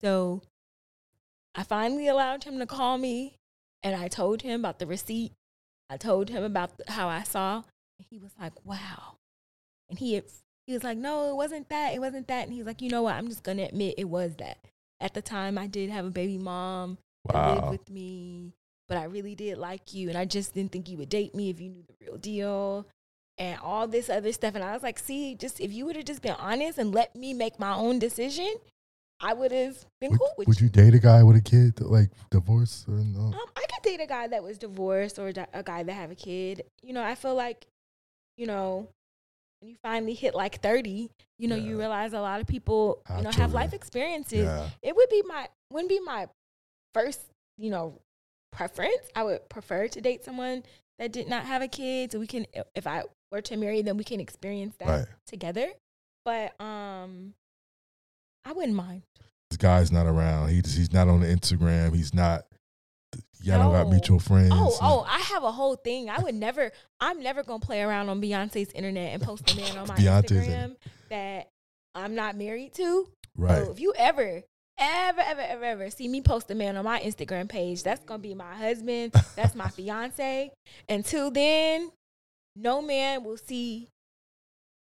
So 0.03 0.43
I 1.55 1.63
finally 1.63 2.07
allowed 2.07 2.43
him 2.43 2.59
to 2.59 2.67
call 2.67 2.99
me 2.99 3.37
and 3.81 3.95
I 3.95 4.07
told 4.07 4.43
him 4.43 4.59
about 4.59 4.77
the 4.77 4.85
receipt. 4.85 5.31
I 5.89 5.97
told 5.97 6.29
him 6.29 6.43
about 6.43 6.71
how 6.87 7.07
I 7.07 7.23
saw. 7.23 7.63
And 7.97 8.05
he 8.09 8.19
was 8.19 8.31
like, 8.39 8.53
wow. 8.63 9.15
And 9.89 9.97
he 9.97 10.13
had, 10.13 10.25
he 10.67 10.73
was 10.73 10.83
like, 10.83 10.97
no, 10.97 11.29
it 11.29 11.35
wasn't 11.35 11.69
that. 11.69 11.93
It 11.93 11.99
wasn't 11.99 12.27
that. 12.27 12.43
And 12.43 12.53
he 12.53 12.59
was 12.59 12.67
like, 12.67 12.81
you 12.81 12.89
know 12.89 13.03
what? 13.03 13.15
I'm 13.15 13.27
just 13.27 13.43
going 13.43 13.57
to 13.57 13.63
admit 13.63 13.95
it 13.97 14.09
was 14.09 14.35
that. 14.37 14.57
At 14.99 15.13
the 15.13 15.21
time, 15.21 15.57
I 15.57 15.67
did 15.67 15.89
have 15.89 16.05
a 16.05 16.11
baby 16.11 16.37
mom 16.37 16.97
that 17.27 17.55
lived 17.55 17.69
with 17.69 17.89
me, 17.89 18.53
but 18.87 18.97
I 18.97 19.05
really 19.05 19.33
did 19.33 19.57
like 19.57 19.93
you. 19.93 20.09
And 20.09 20.17
I 20.17 20.25
just 20.25 20.53
didn't 20.53 20.71
think 20.71 20.87
you 20.87 20.97
would 20.97 21.09
date 21.09 21.33
me 21.33 21.49
if 21.49 21.59
you 21.59 21.69
knew 21.69 21.83
the 21.87 22.05
real 22.05 22.17
deal 22.17 22.87
and 23.37 23.59
all 23.61 23.87
this 23.87 24.09
other 24.09 24.31
stuff. 24.31 24.53
And 24.53 24.63
I 24.63 24.73
was 24.73 24.83
like, 24.83 24.99
see, 24.99 25.33
just 25.33 25.59
if 25.59 25.73
you 25.73 25.85
would 25.85 25.95
have 25.95 26.05
just 26.05 26.21
been 26.21 26.35
honest 26.37 26.77
and 26.77 26.93
let 26.93 27.15
me 27.15 27.33
make 27.33 27.59
my 27.59 27.73
own 27.73 27.97
decision, 27.97 28.53
I 29.19 29.33
would 29.33 29.51
have 29.51 29.85
been 29.99 30.11
Would, 30.11 30.19
cool 30.19 30.33
with 30.37 30.47
would 30.47 30.59
you. 30.59 30.65
Would 30.67 30.77
you 30.77 30.83
date 30.83 30.93
a 30.93 30.99
guy 30.99 31.23
with 31.23 31.37
a 31.37 31.41
kid, 31.41 31.75
that, 31.77 31.89
like 31.89 32.11
divorced 32.29 32.87
or 32.87 32.93
no? 32.93 33.21
Um, 33.21 33.39
I 33.55 33.61
could 33.61 33.83
date 33.83 34.01
a 34.01 34.07
guy 34.07 34.27
that 34.27 34.43
was 34.43 34.59
divorced 34.59 35.17
or 35.17 35.29
a 35.53 35.63
guy 35.63 35.83
that 35.83 35.93
have 35.93 36.11
a 36.11 36.15
kid. 36.15 36.63
You 36.83 36.93
know, 36.93 37.03
I 37.03 37.15
feel 37.15 37.33
like, 37.33 37.65
you 38.37 38.45
know, 38.45 38.87
when 39.61 39.69
you 39.69 39.77
finally 39.83 40.13
hit 40.13 40.33
like 40.33 40.61
30, 40.61 41.09
you 41.37 41.47
know, 41.47 41.55
you 41.55 41.77
realize 41.77 42.13
a 42.13 42.19
lot 42.19 42.41
of 42.41 42.47
people, 42.47 43.01
you 43.15 43.23
know, 43.23 43.31
have 43.31 43.53
life 43.53 43.73
experiences. 43.73 44.43
Yeah. 44.43 44.67
It 44.81 44.95
would 44.95 45.09
be 45.09 45.21
my, 45.25 45.47
wouldn't 45.71 45.89
be 45.89 45.99
my 45.99 46.27
first, 46.93 47.21
you 47.57 47.69
know, 47.69 47.99
preference. 48.51 49.07
I 49.15 49.23
would 49.23 49.47
prefer 49.49 49.87
to 49.87 50.01
date 50.01 50.25
someone 50.25 50.63
that 50.97 51.11
did 51.11 51.29
not 51.29 51.45
have 51.45 51.61
a 51.61 51.67
kid. 51.67 52.11
So 52.11 52.19
we 52.19 52.27
can, 52.27 52.47
if 52.75 52.87
I 52.87 53.03
were 53.31 53.41
to 53.41 53.57
marry, 53.57 53.81
then 53.83 53.97
we 53.97 54.03
can 54.03 54.19
experience 54.19 54.75
that 54.79 54.87
Right. 54.87 55.05
together. 55.27 55.67
But 56.25 56.59
um, 56.59 57.33
I 58.43 58.53
wouldn't 58.53 58.75
mind. 58.75 59.03
This 59.51 59.57
guy's 59.57 59.91
not 59.91 60.07
around. 60.07 60.49
He's 60.49 60.75
he's 60.75 60.93
not 60.93 61.07
on 61.09 61.19
the 61.19 61.27
Instagram. 61.27 61.93
He's 61.95 62.13
not. 62.13 62.45
Y'all 63.43 63.59
don't 63.59 63.71
got 63.71 63.89
mutual 63.89 64.19
friends. 64.19 64.51
Oh, 64.53 64.77
oh, 64.81 65.05
I 65.07 65.19
have 65.19 65.43
a 65.43 65.51
whole 65.51 65.75
thing. 65.75 66.09
I 66.09 66.19
would 66.19 66.35
never, 66.35 66.71
I'm 66.99 67.21
never 67.21 67.43
gonna 67.43 67.59
play 67.59 67.81
around 67.81 68.09
on 68.09 68.21
Beyonce's 68.21 68.71
internet 68.73 69.13
and 69.13 69.21
post 69.21 69.51
a 69.51 69.55
man 69.55 69.77
on 69.77 69.87
my 69.87 69.95
Beyonce's 69.95 70.31
Instagram 70.31 70.75
that 71.09 71.49
I'm 71.95 72.15
not 72.15 72.35
married 72.35 72.73
to. 72.75 73.07
Right. 73.35 73.63
So 73.63 73.71
if 73.71 73.79
you 73.79 73.93
ever, 73.97 74.43
ever, 74.77 75.21
ever, 75.21 75.41
ever, 75.41 75.63
ever 75.63 75.89
see 75.89 76.07
me 76.07 76.21
post 76.21 76.51
a 76.51 76.55
man 76.55 76.77
on 76.77 76.85
my 76.85 76.99
Instagram 76.99 77.49
page, 77.49 77.83
that's 77.83 78.03
gonna 78.05 78.19
be 78.19 78.35
my 78.35 78.55
husband. 78.55 79.13
That's 79.35 79.55
my 79.55 79.69
fiance. 79.69 80.51
Until 80.87 81.31
then, 81.31 81.91
no 82.55 82.81
man 82.81 83.23
will 83.23 83.37
see 83.37 83.87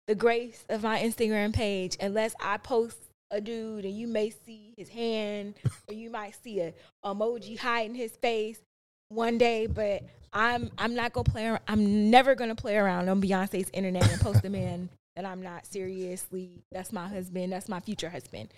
the 0.08 0.14
grace 0.14 0.64
of 0.68 0.82
my 0.82 1.00
Instagram 1.00 1.54
page 1.54 1.96
unless 2.00 2.34
I 2.40 2.58
post 2.58 2.98
a 3.32 3.40
dude 3.40 3.84
and 3.84 3.96
you 3.96 4.06
may 4.06 4.30
see 4.30 4.74
his 4.76 4.88
hand 4.88 5.54
or 5.88 5.94
you 5.94 6.10
might 6.10 6.36
see 6.44 6.60
a 6.60 6.72
emoji 7.04 7.58
hiding 7.58 7.96
his 7.96 8.12
face 8.12 8.60
one 9.08 9.38
day, 9.38 9.66
but 9.66 10.02
I'm 10.32 10.70
I'm 10.78 10.94
not 10.94 11.12
gonna 11.12 11.24
play. 11.24 11.48
ar- 11.48 11.60
I'm 11.68 12.10
never 12.10 12.34
gonna 12.34 12.54
play 12.54 12.76
around 12.76 13.08
on 13.08 13.20
Beyonce's 13.20 13.70
internet 13.72 14.10
and 14.10 14.20
post 14.20 14.44
a 14.44 14.50
man 14.50 14.88
that 15.16 15.24
I'm 15.24 15.42
not 15.42 15.66
seriously. 15.66 16.62
That's 16.70 16.92
my 16.92 17.08
husband. 17.08 17.52
That's 17.52 17.68
my 17.68 17.80
future 17.80 18.08
husband. 18.08 18.52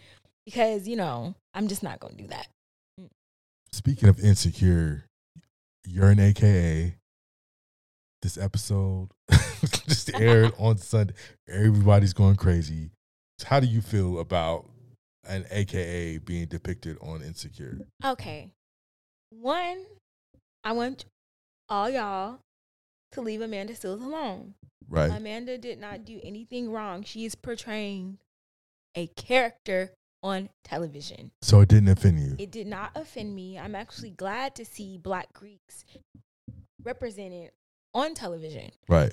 Because 0.45 0.87
you 0.87 0.97
know 0.97 1.35
I'm 1.55 1.68
just 1.68 1.83
not 1.83 2.01
gonna 2.01 2.14
do 2.14 2.27
that. 2.29 2.49
Mm. 3.01 3.09
Speaking 3.72 4.09
of 4.09 4.20
insecure, 4.20 5.05
you're 5.87 6.11
an 6.11 6.20
AKA. 6.20 6.97
This 8.22 8.39
episode 8.39 9.09
just 9.87 10.14
aired 10.14 10.53
on 10.59 10.79
Sunday. 10.79 11.12
Everybody's 11.47 12.14
going 12.14 12.37
crazy. 12.37 12.91
How 13.43 13.61
do 13.61 13.66
you 13.66 13.80
feel 13.80 14.18
about 14.18 14.68
an 15.26 15.47
AKA 15.51 16.18
being 16.18 16.47
depicted 16.47 16.97
on 17.01 17.22
Insecure? 17.22 17.78
Okay, 18.05 18.51
one, 19.30 19.85
I 20.62 20.72
want 20.72 21.07
all 21.68 21.91
y'all 21.91 22.39
to 23.12 23.20
leave 23.20 23.41
Amanda 23.41 23.72
Seales 23.72 24.05
alone. 24.05 24.55
Right. 24.89 25.11
Amanda 25.11 25.59
did 25.59 25.80
not 25.80 26.05
do 26.05 26.20
anything 26.22 26.70
wrong. 26.70 27.03
She 27.05 27.24
is 27.24 27.35
portraying 27.35 28.18
a 28.95 29.07
character 29.09 29.93
on 30.22 30.49
television. 30.62 31.30
So 31.43 31.61
it 31.61 31.68
didn't 31.68 31.89
offend 31.89 32.20
you. 32.20 32.37
It 32.39 32.51
did 32.51 32.66
not 32.66 32.93
offend 32.95 33.35
me. 33.35 33.59
I'm 33.59 33.74
actually 33.74 34.11
glad 34.11 34.55
to 34.57 34.64
see 34.64 34.99
Black 34.99 35.32
Greeks 35.32 35.85
represented 36.82 37.51
on 37.93 38.14
television. 38.14 38.70
Right. 38.89 39.12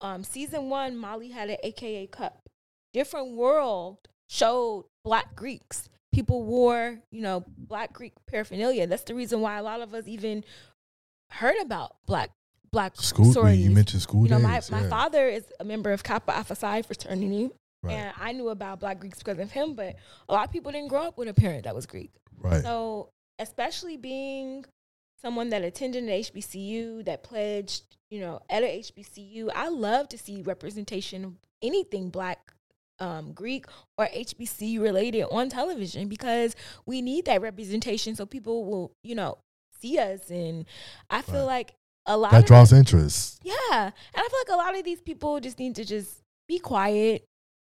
Um, 0.00 0.24
season 0.24 0.70
one, 0.70 0.96
Molly 0.96 1.28
had 1.28 1.50
an 1.50 1.58
AKA 1.62 2.06
cup. 2.08 2.40
Different 2.92 3.32
World 3.32 3.98
showed 4.28 4.86
Black 5.04 5.34
Greeks. 5.36 5.88
People 6.12 6.42
wore, 6.44 6.98
you 7.10 7.22
know, 7.22 7.44
Black 7.56 7.92
Greek 7.92 8.14
paraphernalia. 8.26 8.86
That's 8.86 9.04
the 9.04 9.14
reason 9.14 9.40
why 9.40 9.58
a 9.58 9.62
lot 9.62 9.80
of 9.80 9.94
us 9.94 10.08
even 10.08 10.44
heard 11.30 11.56
about 11.60 11.96
Black 12.06 12.30
Black 12.72 12.96
School. 12.96 13.48
You 13.50 13.70
mentioned 13.70 14.02
school 14.02 14.24
You 14.24 14.30
know, 14.30 14.38
days. 14.38 14.70
my, 14.70 14.78
my 14.78 14.82
yeah. 14.84 14.90
father 14.90 15.28
is 15.28 15.44
a 15.58 15.64
member 15.64 15.92
of 15.92 16.02
Kappa 16.02 16.36
Alpha 16.36 16.54
Psi 16.54 16.82
fraternity. 16.82 17.50
Right. 17.82 17.94
And 17.94 18.12
I 18.20 18.32
knew 18.32 18.50
about 18.50 18.80
Black 18.80 19.00
Greeks 19.00 19.18
because 19.18 19.38
of 19.38 19.50
him, 19.50 19.74
but 19.74 19.96
a 20.28 20.32
lot 20.32 20.44
of 20.44 20.52
people 20.52 20.70
didn't 20.70 20.88
grow 20.88 21.02
up 21.02 21.16
with 21.16 21.28
a 21.28 21.34
parent 21.34 21.64
that 21.64 21.74
was 21.74 21.86
Greek. 21.86 22.12
Right. 22.38 22.62
So, 22.62 23.08
especially 23.38 23.96
being 23.96 24.66
someone 25.22 25.48
that 25.50 25.62
attended 25.62 26.04
an 26.04 26.10
HBCU, 26.10 27.04
that 27.06 27.22
pledged, 27.22 27.84
you 28.10 28.20
know, 28.20 28.40
at 28.50 28.62
a 28.62 28.80
HBCU, 28.80 29.48
I 29.54 29.68
love 29.68 30.08
to 30.10 30.18
see 30.18 30.42
representation 30.42 31.24
of 31.24 31.32
anything 31.62 32.10
Black, 32.10 32.52
um, 33.00 33.32
Greek, 33.32 33.64
or 33.98 34.06
HBCU 34.06 34.80
related 34.80 35.24
on 35.30 35.48
television 35.48 36.08
because 36.08 36.54
we 36.86 37.02
need 37.02 37.24
that 37.24 37.40
representation 37.40 38.14
so 38.14 38.26
people 38.26 38.64
will, 38.64 38.92
you 39.02 39.14
know, 39.14 39.38
see 39.80 39.98
us. 39.98 40.30
And 40.30 40.66
I 41.08 41.22
feel 41.22 41.46
like 41.46 41.74
a 42.06 42.16
lot 42.16 42.32
That 42.32 42.40
of 42.42 42.46
draws 42.46 42.72
interest. 42.72 43.40
yeah. 43.42 43.56
And 43.70 43.92
I 44.14 44.28
feel 44.28 44.38
like 44.46 44.54
a 44.54 44.56
lot 44.62 44.78
of 44.78 44.84
these 44.84 45.00
people 45.00 45.40
just 45.40 45.58
need 45.58 45.74
to 45.76 45.84
just 45.84 46.20
be 46.46 46.58
quiet. 46.58 47.24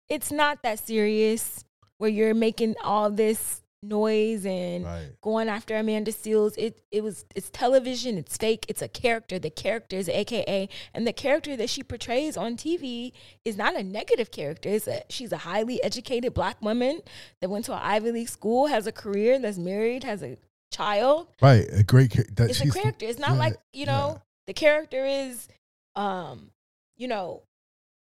It's 0.08 0.30
not 0.30 0.62
that 0.62 0.78
serious 0.78 1.64
where 1.98 2.10
you're 2.10 2.34
making 2.34 2.74
all 2.82 3.10
this 3.10 3.62
noise 3.88 4.44
and 4.46 4.86
going 5.20 5.48
after 5.48 5.76
Amanda 5.76 6.12
Seales. 6.12 6.54
It 6.58 6.80
it 6.90 7.02
was 7.02 7.24
it's 7.34 7.50
television, 7.50 8.18
it's 8.18 8.36
fake, 8.36 8.66
it's 8.68 8.82
a 8.82 8.88
character. 8.88 9.38
The 9.38 9.50
character 9.50 9.96
is 9.96 10.08
AKA 10.08 10.68
and 10.92 11.06
the 11.06 11.12
character 11.12 11.56
that 11.56 11.70
she 11.70 11.82
portrays 11.82 12.36
on 12.36 12.56
TV 12.56 13.12
is 13.44 13.56
not 13.56 13.76
a 13.76 13.82
negative 13.82 14.30
character. 14.30 14.68
It's 14.70 14.86
a, 14.88 15.02
she's 15.08 15.32
a 15.32 15.38
highly 15.38 15.82
educated 15.82 16.34
black 16.34 16.60
woman 16.62 17.00
that 17.40 17.50
went 17.50 17.64
to 17.66 17.72
an 17.72 17.80
Ivy 17.82 18.10
League 18.12 18.28
school, 18.28 18.66
has 18.68 18.86
a 18.86 18.92
career, 18.92 19.38
that's 19.38 19.58
married, 19.58 20.04
has 20.04 20.22
a 20.22 20.36
child 20.72 21.28
Right. 21.40 21.66
A 21.72 21.82
great. 21.84 22.10
cha- 22.12 22.22
That 22.34 22.50
it's 22.50 22.60
a 22.60 22.70
character. 22.70 23.06
It's 23.06 23.18
not 23.20 23.32
yeah, 23.34 23.38
like 23.38 23.56
you 23.72 23.86
know 23.86 24.20
the 24.46 24.52
character 24.54 25.04
is, 25.06 25.48
um, 25.96 26.50
you 26.96 27.08
know, 27.08 27.42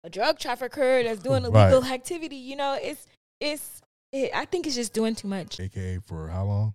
a 0.04 0.10
drug 0.10 0.38
trafficker 0.40 1.04
that's 1.04 1.22
doing 1.22 1.44
Right. 1.44 1.72
illegal 1.72 1.86
activity. 1.92 2.36
You 2.38 2.56
know, 2.56 2.78
it's 2.82 3.06
it's. 3.40 3.82
It, 4.16 4.32
I 4.34 4.46
think 4.46 4.66
it's 4.66 4.76
just 4.76 4.94
doing 4.94 5.14
too 5.16 5.28
much. 5.28 5.60
AKA 5.60 6.00
for 6.06 6.28
how 6.30 6.46
long? 6.46 6.74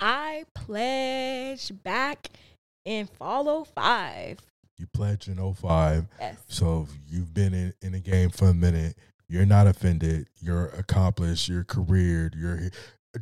I 0.00 0.44
pledge 0.54 1.70
back 1.82 2.30
in 2.84 3.06
follow 3.06 3.64
five. 3.64 4.38
You 4.78 4.86
pledged 4.92 5.28
in 5.28 5.36
05. 5.54 6.06
Yes. 6.18 6.36
So 6.48 6.88
you've 7.08 7.32
been 7.32 7.54
in, 7.54 7.74
in 7.80 7.92
the 7.92 8.00
game 8.00 8.30
for 8.30 8.48
a 8.48 8.54
minute. 8.54 8.96
You're 9.28 9.46
not 9.46 9.66
offended. 9.66 10.26
You're 10.40 10.66
accomplished. 10.68 11.48
You're 11.48 11.64
careered. 11.64 12.34
You're. 12.34 12.70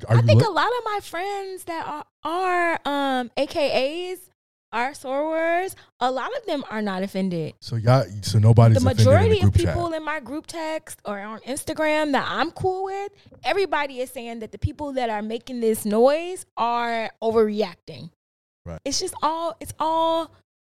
Are 0.09 0.16
I 0.16 0.20
you 0.20 0.22
think 0.22 0.40
look- 0.40 0.49
a 0.49 0.53
lot 0.53 0.66
of 0.66 0.84
my 0.86 1.01
friends 1.03 1.64
that 1.64 1.86
are, 1.86 2.05
are 2.24 2.80
um 2.86 3.30
AKAs 3.36 4.18
are 4.73 4.93
sorors. 4.93 5.75
A 6.01 6.11
lot 6.11 6.31
of 6.37 6.47
them 6.47 6.64
are 6.70 6.83
not 6.83 7.03
offended. 7.03 7.55
so 7.61 7.77
y'all. 7.77 8.05
So 8.23 8.39
nobody's 8.39 8.83
the 8.83 8.89
offended 8.91 9.01
in 9.01 9.12
majority 9.12 9.41
the 9.41 9.47
of 9.49 9.55
people 9.55 9.89
chat. 9.91 9.97
in 9.99 10.05
my 10.05 10.20
group 10.20 10.47
text 10.47 11.01
or 11.05 11.18
on 11.20 11.41
Instagram 11.41 12.12
that 12.12 12.27
I'm 12.29 12.51
cool 12.53 12.85
with, 12.85 13.12
everybody 13.45 14.01
is 14.01 14.11
saying 14.11 14.41
that 14.41 14.53
the 14.53 14.59
people 14.59 14.93
that 14.95 15.11
are 15.11 15.23
making 15.23 15.61
this 15.61 15.85
noise 15.85 16.47
are 16.57 17.11
overreacting. 17.23 18.11
Right. 18.64 18.81
It's 18.85 19.01
just 19.01 19.14
all 19.23 19.57
it's 19.61 19.75
all 19.79 20.33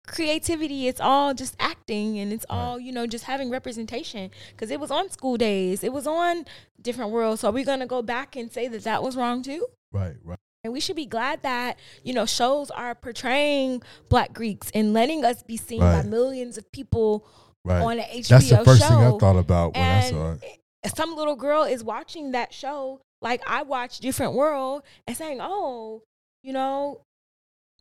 creativity, 0.07 0.87
it's 0.87 0.99
all 0.99 1.33
just 1.33 1.55
acting 1.59 2.17
and 2.19 2.33
it's 2.33 2.45
all, 2.49 2.77
you 2.79 2.91
know, 2.91 3.07
just 3.07 3.23
having 3.23 3.49
representation 3.49 4.31
cuz 4.57 4.69
it 4.69 4.79
was 4.79 4.91
on 4.91 5.09
School 5.09 5.37
Daze. 5.37 5.83
It 5.83 5.93
was 5.93 6.07
on 6.07 6.45
different 6.81 7.11
worlds. 7.11 7.41
So 7.41 7.49
are 7.49 7.51
we 7.51 7.63
going 7.63 7.79
to 7.79 7.85
go 7.85 8.01
back 8.01 8.35
and 8.35 8.51
say 8.51 8.67
that 8.67 8.83
that 8.83 9.01
was 9.03 9.15
wrong 9.15 9.43
too? 9.43 9.65
Right. 9.91 10.15
Right. 10.23 10.39
And 10.63 10.71
we 10.71 10.79
should 10.79 10.95
be 10.95 11.05
glad 11.05 11.43
that, 11.43 11.77
you 12.03 12.13
know, 12.13 12.25
shows 12.25 12.71
are 12.71 12.95
portraying 12.95 13.83
black 14.07 14.31
Greeks 14.33 14.71
and 14.73 14.93
letting 14.93 15.25
us 15.25 15.43
be 15.43 15.57
seen 15.57 15.81
by 15.81 16.03
millions 16.03 16.57
of 16.57 16.71
people 16.71 17.25
Right. 17.65 17.81
on 17.81 17.99
an 17.99 18.05
HBO 18.09 18.27
That's 18.29 18.49
the 18.49 18.63
first 18.65 18.81
show. 18.81 18.87
thing 18.87 18.97
I 18.97 19.17
thought 19.17 19.37
about 19.37 19.75
when 19.75 19.83
I 19.85 20.09
saw 20.09 20.31
it. 20.33 20.95
Some 20.95 21.15
little 21.15 21.35
girl 21.35 21.63
is 21.63 21.83
watching 21.83 22.31
that 22.31 22.53
show 22.53 23.01
like 23.21 23.41
I 23.47 23.63
watched 23.63 24.01
Different 24.01 24.33
World 24.33 24.83
and 25.07 25.15
saying, 25.15 25.39
"Oh, 25.41 26.01
you 26.43 26.51
know, 26.51 27.01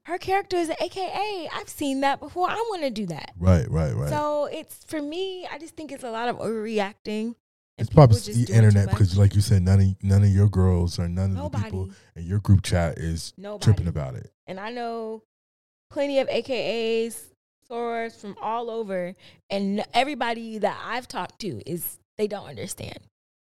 her 0.05 0.19
character 0.19 0.57
is 0.57 0.69
an 0.69 0.77
AKA. 0.81 1.49
I've 1.53 1.69
seen 1.69 2.01
that 2.03 2.21
before. 2.21 2.49
I 2.49 2.55
want 2.55 2.83
to 2.83 2.91
do 2.91 3.07
that." 3.07 3.33
Right. 3.37 3.69
Right. 3.69 3.93
Right. 3.95 4.09
So 4.09 4.45
it's 4.47 4.85
for 4.85 5.03
me. 5.03 5.49
I 5.51 5.59
just 5.59 5.75
think 5.75 5.91
it's 5.91 6.05
a 6.05 6.11
lot 6.13 6.29
of 6.29 6.37
overreacting. 6.39 7.35
It's 7.79 7.91
probably 7.91 8.19
the 8.19 8.53
internet 8.53 8.91
because, 8.91 9.17
like 9.19 9.35
you 9.35 9.41
said, 9.41 9.63
none 9.63 9.81
of 9.81 10.03
none 10.03 10.23
of 10.23 10.29
your 10.29 10.49
girls 10.49 10.99
or 10.99 11.09
none 11.09 11.37
of 11.37 11.53
the 11.53 11.59
people 11.59 11.81
Nobody. 11.87 11.97
in 12.17 12.27
your 12.27 12.39
group 12.41 12.63
chat 12.63 12.99
is 12.99 13.33
Nobody. 13.37 13.65
tripping 13.65 13.89
about 13.89 14.15
it. 14.15 14.33
And 14.47 14.61
I 14.61 14.71
know 14.71 15.23
plenty 15.91 16.19
of 16.19 16.29
AKAs, 16.29 17.33
sorors 17.71 18.21
from 18.21 18.37
all 18.41 18.71
over, 18.71 19.15
and 19.51 19.85
everybody 19.95 20.59
that 20.59 20.81
I've 20.85 21.09
talked 21.09 21.41
to 21.41 21.63
is 21.71 21.99
they 22.19 22.27
don't 22.29 22.47
understand. 22.47 22.99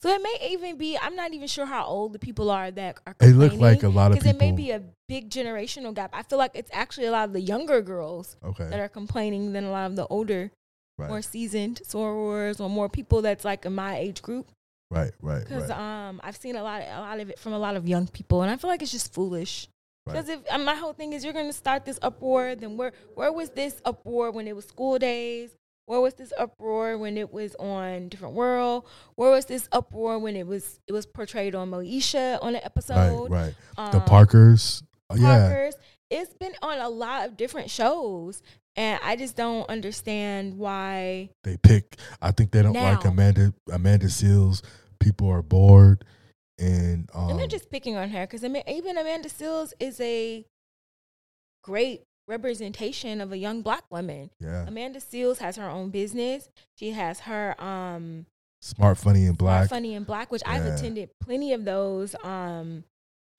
So 0.01 0.11
it 0.11 0.23
may 0.23 0.49
even 0.53 0.79
be 0.79 0.97
I'm 0.97 1.17
not 1.17 1.33
even 1.33 1.49
sure 1.49 1.67
how 1.67 1.85
old 1.85 2.13
the 2.13 2.19
people 2.21 2.51
are 2.51 2.71
that 2.71 2.99
are. 3.07 3.17
It 3.21 3.35
look 3.35 3.55
like 3.55 3.83
a 3.83 3.89
lot 3.89 4.13
of 4.13 4.19
because 4.19 4.31
it 4.31 4.39
may 4.39 4.53
be 4.53 4.71
a 4.71 4.83
big 5.09 5.29
generational 5.31 5.93
gap. 5.93 6.11
I 6.13 6.23
feel 6.23 6.39
like 6.39 6.53
it's 6.55 6.71
actually 6.73 7.07
a 7.07 7.11
lot 7.11 7.25
of 7.29 7.33
the 7.33 7.41
younger 7.41 7.83
girls 7.83 8.37
Okay. 8.45 8.69
that 8.69 8.79
are 8.79 8.89
complaining 8.89 9.53
than 9.53 9.65
a 9.65 9.71
lot 9.73 9.87
of 9.91 9.97
the 9.97 10.07
older, 10.07 10.53
Right. 10.99 11.09
more 11.09 11.23
seasoned 11.23 11.81
sorors 11.85 12.61
or 12.61 12.69
more 12.69 12.89
people 12.89 13.23
that's 13.23 13.45
like 13.45 13.65
in 13.65 13.75
my 13.75 13.97
age 13.99 14.21
group. 14.21 14.51
Right. 14.91 15.13
Right. 15.23 15.41
Because 15.45 15.69
Right. 15.71 16.09
um, 16.09 16.21
I've 16.25 16.37
seen 16.37 16.57
a 16.57 16.63
lot, 16.63 16.83
a 16.83 17.01
lot 17.01 17.21
of 17.21 17.31
it 17.31 17.39
from 17.39 17.53
a 17.53 17.59
lot 17.59 17.77
of 17.77 17.87
young 17.87 18.09
people, 18.09 18.43
and 18.43 18.51
I 18.51 18.57
feel 18.57 18.69
like 18.71 18.83
it's 18.83 18.91
just 18.91 19.13
foolish. 19.15 19.69
Right. 20.07 20.15
Because 20.15 20.29
if 20.31 20.41
my 20.65 20.75
whole 20.75 20.95
thing 20.95 21.13
is, 21.13 21.23
you're 21.25 21.35
going 21.35 21.47
to 21.47 21.53
start 21.53 21.85
this 21.85 21.99
uproar, 22.03 22.55
then 22.55 22.77
where 22.77 22.93
where 23.15 23.33
was 23.33 23.51
this 23.51 23.81
uproar 23.85 24.31
when 24.31 24.49
it 24.49 24.57
was 24.57 24.65
School 24.67 24.99
Daze? 24.99 25.51
Where 25.87 26.01
was 26.01 26.15
this 26.15 26.33
uproar 26.37 26.99
when 26.99 27.17
it 27.17 27.33
was 27.33 27.55
on 27.57 28.09
Different 28.09 28.35
World? 28.35 28.85
Where 29.15 29.31
was 29.31 29.47
this 29.47 29.69
uproar 29.73 30.19
when 30.19 30.37
it 30.37 30.47
was 30.47 30.81
it 30.87 30.93
was 30.93 31.07
portrayed 31.07 31.55
on 31.55 31.71
Moesha 31.71 32.39
on 32.43 32.55
an 32.57 32.63
episode? 32.65 33.31
Right. 33.31 33.55
Right. 33.77 33.93
the 33.93 33.99
Um, 33.99 34.05
Parkers. 34.05 34.83
Oh, 35.11 35.17
yeah. 35.17 35.49
Parkers. 35.49 35.75
It's 36.11 36.33
been 36.35 36.55
on 36.63 36.79
a 36.79 36.89
lot 36.89 37.27
of 37.29 37.37
different 37.37 37.69
shows, 37.71 38.43
And 38.79 39.01
I 39.03 39.17
just 39.17 39.35
don't 39.37 39.69
understand 39.69 40.57
why. 40.57 41.31
They 41.43 41.57
pick. 41.57 41.97
I 42.23 42.31
think 42.31 42.53
they 42.53 42.63
don't 42.63 42.75
like 42.75 43.05
Amanda 43.05 43.53
Amanda 43.73 44.07
Seales. 44.07 44.63
People 45.01 45.29
are 45.31 45.43
bored, 45.43 46.05
and 46.61 47.11
um, 47.13 47.31
and 47.31 47.41
they're 47.41 47.49
just 47.49 47.71
picking 47.71 47.97
on 47.97 48.09
her 48.11 48.25
because 48.25 48.45
I 48.45 48.49
mean, 48.49 48.63
even 48.69 48.97
Amanda 48.97 49.29
Seales 49.29 49.73
is 49.81 50.01
a 50.01 50.47
great 51.65 52.03
representation 52.29 53.21
of 53.21 53.33
a 53.33 53.37
young 53.37 53.63
black 53.63 53.83
woman. 53.91 54.31
Yeah. 54.39 54.65
Amanda 54.69 55.01
Seales 55.01 55.39
has 55.39 55.57
her 55.57 55.69
own 55.69 55.91
business. 55.91 56.49
She 56.77 56.93
has 56.93 57.19
her 57.21 57.61
um 57.61 58.27
smart, 58.63 58.97
funny, 58.97 59.27
and 59.27 59.37
Smart, 59.37 59.39
black. 59.39 59.71
Funny 59.71 59.95
and 59.97 60.07
Black, 60.07 60.31
which 60.31 60.43
I've 60.47 60.65
attended 60.65 61.11
plenty 61.21 61.53
of 61.53 61.65
those 61.65 62.15
um 62.23 62.85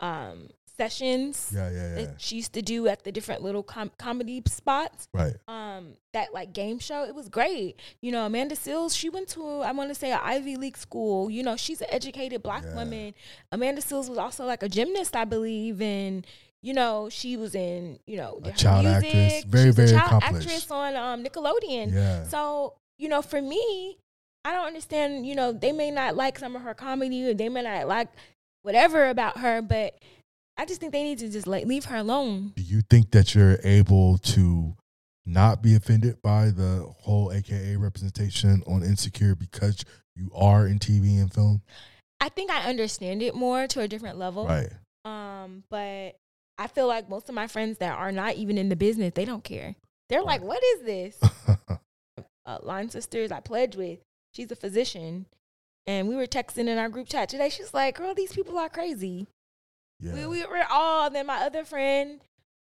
um 0.02 0.50
sessions 0.80 1.52
Yeah, 1.54 1.70
yeah, 1.70 1.76
yeah. 1.78 1.96
that 2.06 2.22
she 2.22 2.38
used 2.38 2.54
to 2.54 2.62
do 2.62 2.88
at 2.88 3.04
the 3.04 3.12
different 3.12 3.42
little 3.44 3.64
com- 3.64 3.92
comedy 4.00 4.42
spots. 4.48 5.08
Right. 5.14 5.36
Um, 5.48 5.94
that 6.14 6.34
like 6.34 6.54
game 6.54 6.80
show, 6.80 7.04
it 7.04 7.14
was 7.14 7.28
great. 7.30 7.80
You 8.02 8.12
know, 8.14 8.26
Amanda 8.26 8.56
Seales, 8.56 8.98
she 8.98 9.10
went 9.10 9.28
to 9.30 9.60
I 9.62 9.72
want 9.74 9.90
to 9.90 9.96
say 9.96 10.12
an 10.12 10.20
Ivy 10.24 10.56
League 10.56 10.78
school. 10.78 11.30
You 11.30 11.44
know, 11.44 11.56
she's 11.56 11.82
an 11.82 11.88
educated 11.92 12.42
black 12.42 12.64
woman. 12.76 13.14
Amanda 13.52 13.82
Seales 13.82 14.10
was 14.10 14.18
also 14.18 14.46
like 14.46 14.64
a 14.64 14.70
gymnast, 14.70 15.16
I 15.16 15.26
believe, 15.26 15.82
and 15.82 16.26
you 16.62 16.74
know, 16.74 17.10
she 17.10 17.38
was 17.38 17.54
in 17.56 18.00
you 18.08 18.18
know 18.18 18.40
her 18.44 18.52
child 18.52 18.86
music. 18.86 19.06
actress. 19.16 19.44
Very, 19.46 19.66
She's 19.66 19.70
a 19.70 19.82
very 19.82 19.92
child 19.92 20.08
accomplished. 20.24 20.48
actress 20.48 20.72
on 20.72 20.96
um 20.96 21.24
Nickelodeon. 21.24 21.94
Yeah. 21.94 22.24
So 22.28 22.74
you 22.98 23.08
know, 23.10 23.22
for 23.22 23.42
me, 23.42 23.98
I 24.46 24.52
don't 24.54 24.66
understand. 24.68 25.26
You 25.28 25.36
know, 25.36 25.52
they 25.54 25.72
may 25.72 25.92
not 25.92 26.16
like 26.16 26.40
some 26.40 26.56
of 26.56 26.62
her 26.64 26.74
comedy, 26.74 27.26
or 27.30 27.34
they 27.34 27.50
may 27.50 27.62
not 27.62 27.88
like 27.88 28.10
whatever 28.64 29.08
about 29.10 29.38
her, 29.38 29.62
but 29.62 29.98
I 30.60 30.66
just 30.66 30.82
think 30.82 30.92
they 30.92 31.04
need 31.04 31.20
to 31.20 31.30
just 31.30 31.48
like 31.48 31.66
leave 31.66 31.86
her 31.86 31.96
alone. 31.96 32.52
Do 32.58 32.62
you 32.62 32.82
think 32.82 33.12
that 33.12 33.34
you're 33.34 33.60
able 33.64 34.18
to 34.18 34.76
not 35.26 35.64
be 35.64 35.74
offended 35.74 36.22
by 36.22 36.48
the 36.48 36.86
whole 37.00 37.32
AKA 37.32 37.78
representation 37.78 38.62
on 38.68 38.84
Insecure 38.84 39.36
because 39.36 39.86
you 40.18 40.30
are 40.36 40.68
in 40.68 40.78
TV 40.78 41.22
and 41.22 41.34
film? 41.34 41.62
I 42.20 42.28
think 42.28 42.52
I 42.52 42.70
understand 42.70 43.22
it 43.22 43.36
more 43.36 43.68
to 43.68 43.80
a 43.80 43.88
different 43.88 44.18
level. 44.18 44.48
Right. 44.48 44.70
Um, 45.06 45.64
but 45.70 46.18
I 46.58 46.68
feel 46.68 46.88
like 46.88 47.08
most 47.08 47.30
of 47.30 47.36
my 47.36 47.48
friends 47.48 47.78
that 47.78 47.98
are 47.98 48.12
not 48.12 48.36
even 48.36 48.58
in 48.58 48.68
the 48.68 48.76
business, 48.76 49.14
they 49.16 49.24
don't 49.24 49.46
care. 49.46 49.76
They're 50.10 50.24
like, 50.24 50.42
"What 50.42 50.62
is 50.76 50.82
this?" 50.82 51.22
uh, 52.46 52.58
Line 52.64 52.90
Sisters, 52.90 53.32
I 53.32 53.40
pledge 53.40 53.78
with. 53.78 54.00
She's 54.34 54.52
a 54.52 54.58
physician, 54.58 55.26
and 55.88 56.10
we 56.10 56.18
were 56.18 56.28
texting 56.28 56.68
in 56.68 56.78
our 56.78 56.90
group 56.90 57.08
chat 57.08 57.30
today. 57.30 57.48
She's 57.48 57.74
like, 57.74 57.96
"Girl, 57.96 58.14
these 58.14 58.34
people 58.34 58.58
are 58.58 58.68
crazy." 58.68 59.26
Yeah. 60.00 60.14
We, 60.14 60.26
we 60.28 60.46
were 60.46 60.64
all. 60.70 61.10
Then 61.10 61.26
my 61.28 61.38
other 61.44 61.66
friend 61.66 62.22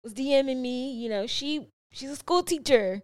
was 0.02 0.14
DMing 0.14 0.60
me. 0.60 0.92
You 0.92 1.08
know, 1.08 1.26
she 1.26 1.66
she's 1.92 2.10
a 2.10 2.16
school 2.16 2.42
teacher. 2.42 3.02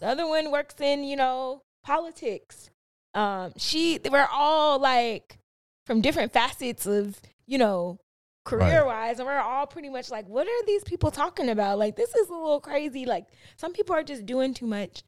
The 0.00 0.06
other 0.06 0.26
one 0.26 0.50
works 0.50 0.80
in 0.80 1.04
you 1.04 1.16
know 1.16 1.62
politics. 1.84 2.70
Um, 3.14 3.52
she 3.56 3.98
we're 4.10 4.28
all 4.32 4.78
like 4.78 5.38
from 5.86 6.00
different 6.00 6.32
facets 6.32 6.86
of 6.86 7.20
you 7.46 7.58
know 7.58 7.98
career 8.44 8.84
wise, 8.86 9.18
and 9.18 9.26
we're 9.26 9.38
all 9.38 9.66
pretty 9.66 9.88
much 9.88 10.10
like, 10.10 10.26
what 10.28 10.46
are 10.46 10.66
these 10.66 10.84
people 10.84 11.10
talking 11.10 11.48
about? 11.48 11.78
Like, 11.78 11.96
this 11.96 12.14
is 12.14 12.28
a 12.28 12.32
little 12.32 12.60
crazy. 12.60 13.04
Like, 13.04 13.26
some 13.56 13.72
people 13.72 13.94
are 13.96 14.04
just 14.04 14.24
doing 14.24 14.54
too 14.54 14.66
much, 14.68 15.02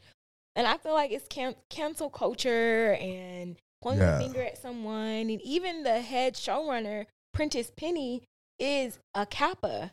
and 0.56 0.66
I 0.66 0.76
feel 0.76 0.92
like 0.92 1.12
it's 1.12 1.28
can- 1.28 1.54
cancel 1.70 2.10
culture 2.10 2.94
and 3.00 3.56
pointing 3.80 4.02
Yeah. 4.02 4.18
a 4.18 4.20
finger 4.20 4.42
at 4.42 4.58
someone, 4.60 5.30
and 5.30 5.40
even 5.42 5.84
the 5.84 6.00
head 6.00 6.34
showrunner, 6.34 7.06
Prentice 7.32 7.70
Penny, 7.76 8.22
is 8.58 8.98
a 9.14 9.26
Kappa. 9.26 9.92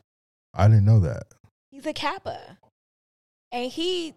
I 0.53 0.68
didn't 0.68 0.86
know 0.86 0.99
that. 1.01 1.24
He's 1.72 1.86
a 1.86 1.93
Kappa. 1.93 2.57
And 3.51 3.72
he, 3.72 4.16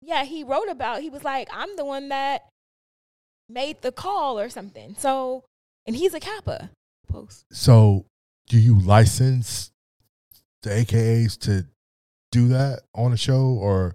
yeah, 0.00 0.24
he 0.24 0.44
wrote 0.44 0.68
about, 0.68 1.00
he 1.00 1.10
was 1.10 1.24
like, 1.24 1.48
I'm 1.52 1.76
the 1.76 1.84
one 1.84 2.08
that 2.08 2.48
made 3.48 3.82
the 3.82 3.92
call 3.92 4.38
or 4.38 4.48
something. 4.48 4.94
So, 4.98 5.44
and 5.86 5.94
he's 5.94 6.14
a 6.14 6.20
Kappa. 6.20 6.70
Post. 7.08 7.44
So, 7.52 8.06
do 8.48 8.58
you 8.58 8.78
license 8.78 9.70
the 10.62 10.70
AKAs 10.70 11.38
to 11.40 11.66
do 12.32 12.48
that 12.48 12.80
on 12.94 13.12
a 13.12 13.16
show, 13.16 13.42
or 13.42 13.94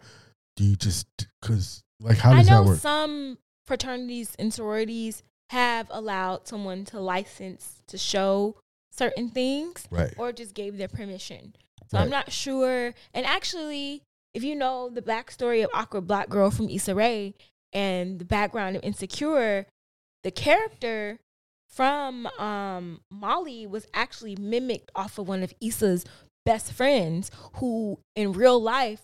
do 0.56 0.64
you 0.64 0.76
just 0.76 1.08
because 1.41 1.84
like 2.00 2.18
how 2.18 2.34
does 2.34 2.47
that 2.47 2.64
work? 2.64 2.80
some 2.80 3.38
fraternities 3.66 4.34
and 4.39 4.54
sororities 4.54 5.22
have 5.50 5.88
allowed 5.89 6.47
someone 6.47 6.86
to 6.86 7.00
license 7.00 7.84
to 7.88 7.97
show 7.97 8.56
certain 9.00 9.30
things 9.30 9.88
Right. 9.89 10.14
or 10.18 10.32
just 10.32 10.54
gave 10.54 10.78
their 10.78 10.88
permission. 10.89 11.56
So 11.88 11.97
I'm 11.97 12.10
not 12.10 12.32
sure. 12.32 12.93
And 13.16 13.26
actually, 13.26 14.04
if 14.36 14.43
you 14.43 14.56
know 14.56 14.89
the 14.89 15.02
backstory 15.02 15.64
of 15.64 15.72
Awkward 15.74 16.06
Black 16.06 16.30
Girl 16.30 16.52
from 16.52 16.70
Issa 16.70 16.93
Rae 16.93 17.34
and 17.74 18.20
the 18.20 18.26
background 18.26 18.76
of 18.76 18.84
Insecure, 18.84 19.66
the 20.24 20.30
character 20.32 21.18
from 21.68 22.28
um, 22.38 23.00
Molly 23.10 23.66
was 23.66 23.88
actually 23.93 24.36
mimicked 24.36 24.91
off 24.95 25.18
of 25.18 25.28
one 25.28 25.41
of 25.41 25.54
Issa's 25.62 26.06
best 26.45 26.74
friends, 26.74 27.32
who 27.56 28.00
in 28.16 28.34
real 28.34 28.62
life 28.62 29.02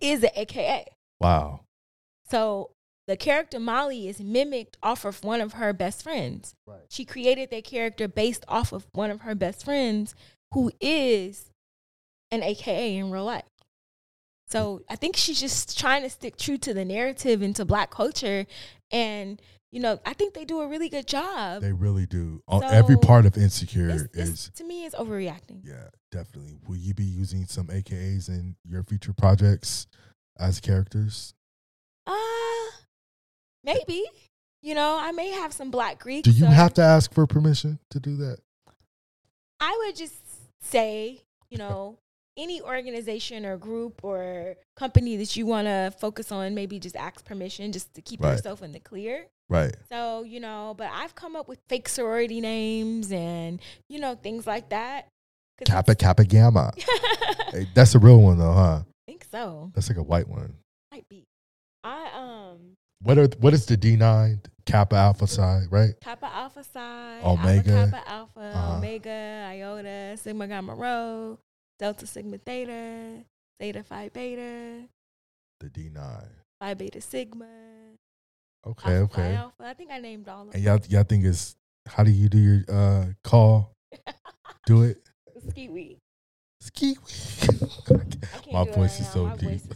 is 0.00 0.22
an 0.22 0.30
AKA. 0.34 0.86
Wow. 1.20 1.60
So 2.30 2.70
the 3.08 3.16
character 3.16 3.58
Molly 3.58 4.06
is 4.06 4.20
mimicked 4.20 4.76
off 4.82 5.04
of 5.06 5.24
one 5.24 5.40
of 5.40 5.54
her 5.54 5.72
best 5.72 6.02
friends. 6.02 6.54
Right. 6.66 6.82
She 6.90 7.04
created 7.06 7.50
that 7.50 7.64
character 7.64 8.06
based 8.06 8.44
off 8.46 8.70
of 8.70 8.86
one 8.92 9.10
of 9.10 9.22
her 9.22 9.34
best 9.34 9.64
friends 9.64 10.14
who 10.52 10.70
is 10.80 11.50
an 12.30 12.42
AKA 12.42 12.96
in 12.98 13.10
real 13.10 13.24
life. 13.24 13.44
So 14.50 14.82
I 14.90 14.96
think 14.96 15.16
she's 15.16 15.40
just 15.40 15.78
trying 15.78 16.02
to 16.02 16.10
stick 16.10 16.36
true 16.36 16.58
to 16.58 16.72
the 16.74 16.84
narrative 16.84 17.40
and 17.42 17.56
to 17.56 17.64
black 17.64 17.90
culture. 17.90 18.46
And, 18.90 19.40
you 19.72 19.80
know, 19.80 19.98
I 20.06 20.12
think 20.12 20.34
they 20.34 20.44
do 20.44 20.60
a 20.60 20.68
really 20.68 20.90
good 20.90 21.06
job. 21.06 21.62
They 21.62 21.72
really 21.72 22.04
do. 22.06 22.42
On 22.46 22.62
every 22.62 22.96
part 22.98 23.24
of 23.26 23.36
Insecure 23.38 23.88
It's- 23.88 24.02
it's- 24.14 24.28
is 24.28 24.50
to 24.56 24.64
me, 24.64 24.84
is 24.84 24.92
overreacting. 24.94 25.64
yeah, 25.64 25.88
definitely. 26.12 26.58
Will 26.66 26.76
you 26.76 26.92
be 26.94 27.04
using 27.04 27.46
some 27.46 27.68
AKAs 27.70 28.28
in 28.28 28.56
your 28.64 28.82
future 28.82 29.12
projects 29.14 29.86
as 30.38 30.60
characters? 30.60 31.32
Uh, 32.06 32.14
maybe. 33.74 34.04
You 34.62 34.74
know, 34.74 34.96
I 35.00 35.12
may 35.12 35.30
have 35.30 35.52
some 35.52 35.70
black 35.70 36.00
Greek. 36.00 36.24
Do 36.24 36.30
you 36.32 36.46
or- 36.46 36.50
have 36.50 36.74
to 36.74 36.82
ask 36.82 37.12
for 37.14 37.26
permission 37.26 37.78
to 37.90 38.00
do 38.00 38.16
that? 38.16 38.38
I 39.60 39.76
would 39.86 39.96
just 39.96 40.14
say, 40.60 41.22
you 41.50 41.58
know, 41.58 41.98
any 42.36 42.60
organization 42.62 43.44
or 43.44 43.56
group 43.56 44.04
or 44.04 44.54
company 44.76 45.16
that 45.16 45.34
you 45.36 45.46
want 45.46 45.66
to 45.66 45.92
focus 46.00 46.30
on, 46.30 46.54
maybe 46.54 46.78
just 46.78 46.94
ask 46.96 47.24
permission 47.24 47.72
just 47.72 47.92
to 47.94 48.02
keep 48.02 48.20
Right. 48.22 48.32
yourself 48.32 48.62
in 48.62 48.72
the 48.72 48.78
clear. 48.80 49.26
Right. 49.48 49.74
So, 49.90 50.22
you 50.22 50.38
know, 50.40 50.74
but 50.76 50.90
I've 50.92 51.14
come 51.14 51.34
up 51.34 51.48
with 51.48 51.58
fake 51.68 51.88
sorority 51.88 52.40
names 52.40 53.10
and, 53.10 53.60
you 53.88 53.98
know, 53.98 54.14
things 54.14 54.46
like 54.46 54.68
that. 54.70 55.08
Kappa 55.64 55.94
Kappa 55.94 56.24
Gamma. 56.24 56.72
Hey, 57.50 57.66
that's 57.74 57.94
a 57.94 57.98
real 57.98 58.20
one 58.20 58.36
though, 58.38 58.52
huh? 58.52 58.82
I 58.84 59.10
think 59.10 59.24
so. 59.32 59.72
That's 59.74 59.88
like 59.88 59.96
a 59.96 60.02
white 60.02 60.28
one. 60.28 60.52
Might 60.92 61.08
be. 61.08 61.24
I, 61.82 62.10
um, 62.14 62.76
What 63.02 63.18
are 63.18 63.28
what 63.40 63.54
is 63.54 63.66
the 63.66 63.76
D 63.76 63.96
nine 63.96 64.40
Kappa 64.66 64.96
Alpha 64.96 65.26
Psi, 65.26 65.62
right? 65.70 65.94
Kappa 66.00 66.26
Alpha 66.26 66.62
Psi, 66.64 67.20
Omega. 67.22 67.70
Alpha 67.72 67.90
Kappa 67.92 68.10
Alpha, 68.10 68.40
Uh-huh. 68.40 68.76
Omega, 68.76 69.48
Iota, 69.52 70.16
Sigma 70.16 70.46
Gamma 70.48 70.74
Rho, 70.74 71.38
Delta 71.78 72.06
Sigma 72.06 72.38
Theta, 72.38 73.24
Zeta 73.62 73.82
Phi 73.84 74.08
Beta, 74.10 74.82
The 75.60 75.68
D 75.70 75.88
nine. 75.92 76.28
Phi 76.60 76.74
Beta 76.74 77.00
Sigma, 77.00 77.46
Okay, 78.66 78.96
Alpha 78.98 79.12
okay. 79.20 79.34
Alpha. 79.36 79.64
I 79.64 79.74
think 79.74 79.90
I 79.92 79.98
named 80.00 80.28
all 80.28 80.48
of 80.48 80.54
And 80.54 80.64
them. 80.64 80.78
y'all 80.78 80.80
y'all 80.88 81.04
think 81.04 81.24
it's 81.24 81.56
how 81.86 82.02
do 82.02 82.10
you 82.10 82.28
do 82.28 82.38
your 82.38 82.64
uh 82.68 83.06
call? 83.24 83.72
do 84.66 84.82
it. 84.82 84.98
Ski 85.50 85.68
weed. 85.68 85.98
Ski 86.60 86.96
My 88.52 88.64
voice 88.64 88.98
is 89.00 89.08
so 89.08 89.28
deep. 89.36 89.50
is 89.50 89.68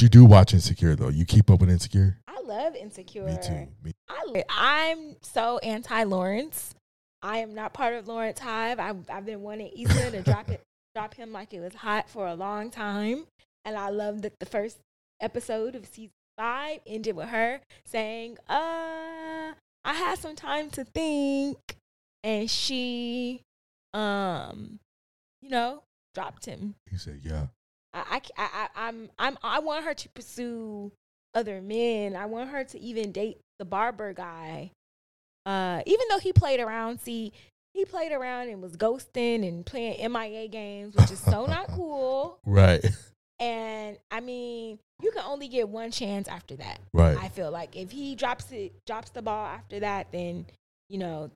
but 0.00 0.04
you 0.04 0.08
do 0.08 0.24
watch 0.24 0.54
Insecure 0.54 0.96
though. 0.96 1.08
You 1.08 1.26
keep 1.26 1.50
up 1.50 1.60
with 1.60 1.68
Insecure? 1.68 2.16
I 2.26 2.40
love 2.40 2.74
Insecure. 2.74 3.24
Me 3.24 3.36
too. 3.42 3.68
Me 3.82 3.92
I, 4.08 4.44
I'm 4.48 5.16
so 5.20 5.58
anti 5.58 6.04
Lawrence. 6.04 6.74
I 7.22 7.38
am 7.38 7.54
not 7.54 7.74
part 7.74 7.94
of 7.94 8.08
Lawrence 8.08 8.38
Hive. 8.38 8.80
I've, 8.80 9.10
I've 9.10 9.26
been 9.26 9.42
wanting 9.42 9.70
Issa 9.76 10.12
to 10.12 10.22
drop 10.22 10.48
it, 10.48 10.62
drop 10.94 11.14
him 11.14 11.32
like 11.32 11.52
it 11.52 11.60
was 11.60 11.74
hot 11.74 12.08
for 12.08 12.26
a 12.26 12.34
long 12.34 12.70
time, 12.70 13.26
and 13.66 13.76
I 13.76 13.90
love 13.90 14.22
that 14.22 14.40
the 14.40 14.46
first 14.46 14.78
episode 15.20 15.74
of 15.74 15.84
season 15.84 16.12
five 16.38 16.80
ended 16.86 17.14
with 17.14 17.28
her 17.28 17.60
saying, 17.84 18.38
"Uh, 18.48 19.52
I 19.84 19.92
had 19.92 20.18
some 20.18 20.34
time 20.34 20.70
to 20.70 20.84
think," 20.84 21.58
and 22.24 22.50
she, 22.50 23.42
um, 23.92 24.78
you 25.42 25.50
know, 25.50 25.82
dropped 26.14 26.46
him. 26.46 26.74
He 26.90 26.96
said, 26.96 27.20
Yeah. 27.22 27.48
I, 27.92 28.20
I, 28.36 28.48
I, 28.52 28.68
I'm, 28.76 29.10
I'm, 29.18 29.38
I 29.42 29.58
want 29.60 29.84
her 29.84 29.94
to 29.94 30.08
pursue 30.10 30.92
other 31.34 31.60
men. 31.60 32.16
I 32.16 32.26
want 32.26 32.50
her 32.50 32.64
to 32.64 32.80
even 32.80 33.12
date 33.12 33.38
the 33.58 33.64
barber 33.64 34.12
guy. 34.12 34.70
Uh, 35.46 35.82
even 35.86 36.06
though 36.10 36.18
he 36.18 36.32
played 36.32 36.60
around, 36.60 37.00
see, 37.00 37.24
he 37.24 37.32
he 37.72 37.84
played 37.84 38.12
around 38.12 38.48
and 38.48 38.60
was 38.60 38.76
ghosting 38.76 39.46
and 39.46 39.64
playing 39.64 40.12
MIA 40.12 40.48
games, 40.48 40.94
which 40.94 41.10
is 41.10 41.18
so 41.18 41.46
not 41.46 41.68
cool. 41.74 42.38
Right. 42.44 42.84
And 43.38 43.96
I 44.10 44.20
mean, 44.20 44.78
you 45.02 45.10
can 45.12 45.24
only 45.24 45.48
get 45.48 45.68
one 45.68 45.90
chance 45.90 46.28
after 46.28 46.56
that. 46.56 46.80
Right. 46.92 47.16
I 47.16 47.28
feel 47.28 47.50
like 47.50 47.76
if 47.76 47.90
he 47.90 48.14
drops 48.16 48.50
it, 48.52 48.72
drops 48.86 49.10
the 49.10 49.22
ball 49.22 49.46
after 49.46 49.80
that, 49.80 50.12
then 50.12 50.46
you 50.88 50.98
know, 50.98 51.30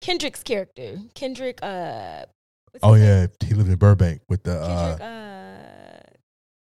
Kendrick's 0.00 0.42
character, 0.42 0.98
Kendrick. 1.14 1.58
Uh, 1.62 2.26
what's 2.72 2.84
Oh 2.84 2.94
yeah, 2.94 3.20
name? 3.20 3.28
he 3.46 3.54
lived 3.54 3.70
in 3.70 3.76
Burbank 3.76 4.22
with 4.28 4.42
the 4.42 4.58
Kendrick, 4.58 5.00
uh, 5.00 5.04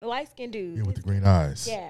uh, 0.05 0.07
light 0.07 0.29
skinned 0.31 0.53
dude. 0.53 0.77
yeah, 0.77 0.83
with 0.83 0.95
the 0.95 1.01
green 1.01 1.23
eyes. 1.25 1.67
Yeah. 1.67 1.89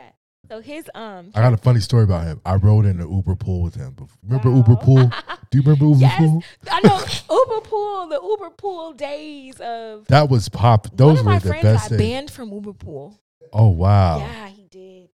So 0.49 0.59
his 0.59 0.89
um. 0.95 1.31
I 1.35 1.41
got 1.41 1.53
a 1.53 1.57
funny 1.57 1.79
story 1.79 2.03
about 2.03 2.23
him. 2.25 2.41
I 2.45 2.55
rode 2.55 2.85
in 2.85 2.97
the 2.97 3.07
Uber 3.07 3.35
pool 3.35 3.61
with 3.61 3.75
him. 3.75 3.95
Remember 4.23 4.49
Uber 4.49 4.75
pool? 4.77 5.07
Do 5.51 5.57
you 5.57 5.61
remember 5.63 5.85
Uber 5.85 5.99
Yes, 5.99 6.17
pool? 6.19 6.43
I 6.69 6.79
know 6.81 6.97
Uber 6.97 7.61
pool, 7.67 8.07
the 8.07 8.19
Uber 8.21 8.49
pool 8.51 8.93
days 8.93 9.59
of. 9.61 10.05
That 10.09 10.29
was 10.29 10.49
pop. 10.49 10.87
Those 10.95 11.19
were 11.19 11.23
my 11.23 11.39
the 11.39 11.47
friends 11.49 11.63
best. 11.63 11.89
got 11.91 11.97
banned 11.99 12.31
from 12.31 12.51
Uber 12.51 12.73
pool. 12.73 13.19
Oh 13.53 13.69
wow! 13.69 14.19
Yeah, 14.19 14.47
he 14.49 14.63
did. 14.67 15.09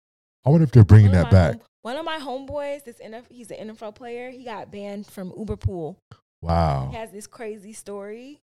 I 0.45 0.51
wonder 0.51 0.65
if 0.65 0.73
they're 0.73 0.85
bringing 0.85 1.13
that 1.13 1.31
back. 1.31 1.53
home- 1.55 1.63
one 1.83 1.97
of 1.97 2.05
my 2.05 2.19
homeboys, 2.19 2.83
this 2.85 2.97
NF, 2.99 3.25
he's 3.29 3.51
an 3.51 3.71
NFL 3.71 3.95
player. 3.95 4.31
He 4.31 4.43
got 4.45 4.71
banned 4.73 5.07
from 5.07 5.33
Uber 5.37 5.57
pool. 5.57 5.99
Wow. 6.43 6.89
He 6.91 6.97
has 6.97 7.11
this 7.13 7.27
crazy 7.27 7.73
story 7.75 8.41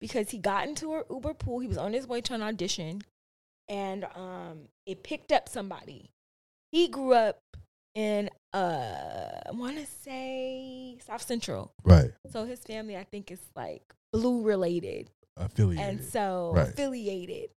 because 0.00 0.30
he 0.30 0.38
got 0.38 0.68
into 0.68 0.94
an 0.94 1.02
Uber 1.10 1.34
pool. 1.34 1.60
He 1.60 1.66
was 1.68 1.78
on 1.78 1.92
his 1.92 2.06
way 2.06 2.20
to 2.22 2.34
an 2.34 2.42
audition, 2.42 3.02
and 3.68 4.04
um, 4.14 4.68
it 4.86 5.02
picked 5.02 5.32
up 5.32 5.48
somebody. 5.48 6.10
He 6.72 6.88
grew 6.88 7.14
up 7.14 7.40
in 7.94 8.30
uh, 8.54 9.40
I 9.46 9.50
want 9.52 9.76
to 9.78 9.86
say 9.86 10.98
South 11.06 11.22
Central, 11.22 11.72
Right. 11.84 12.12
so 12.30 12.44
his 12.44 12.60
family, 12.60 12.96
I 12.96 13.04
think, 13.04 13.30
is 13.30 13.40
like 13.56 13.82
blue 14.12 14.42
related, 14.42 15.10
Affiliated. 15.36 15.88
and 16.00 16.04
so 16.04 16.52
Right. 16.54 16.68
affiliated. 16.68 17.50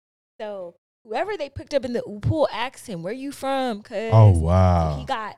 So 0.41 0.76
whoever 1.05 1.36
they 1.36 1.49
picked 1.51 1.74
up 1.74 1.84
in 1.84 1.93
the 1.93 2.03
Uber 2.07 2.28
pool 2.28 2.49
asked 2.53 2.86
him, 2.86 3.03
"Where 3.03 3.12
you 3.12 3.32
from?" 3.32 3.82
Cause 3.82 4.11
Oh, 4.12 4.30
wow. 4.39 4.97
he 4.99 5.05
got 5.05 5.36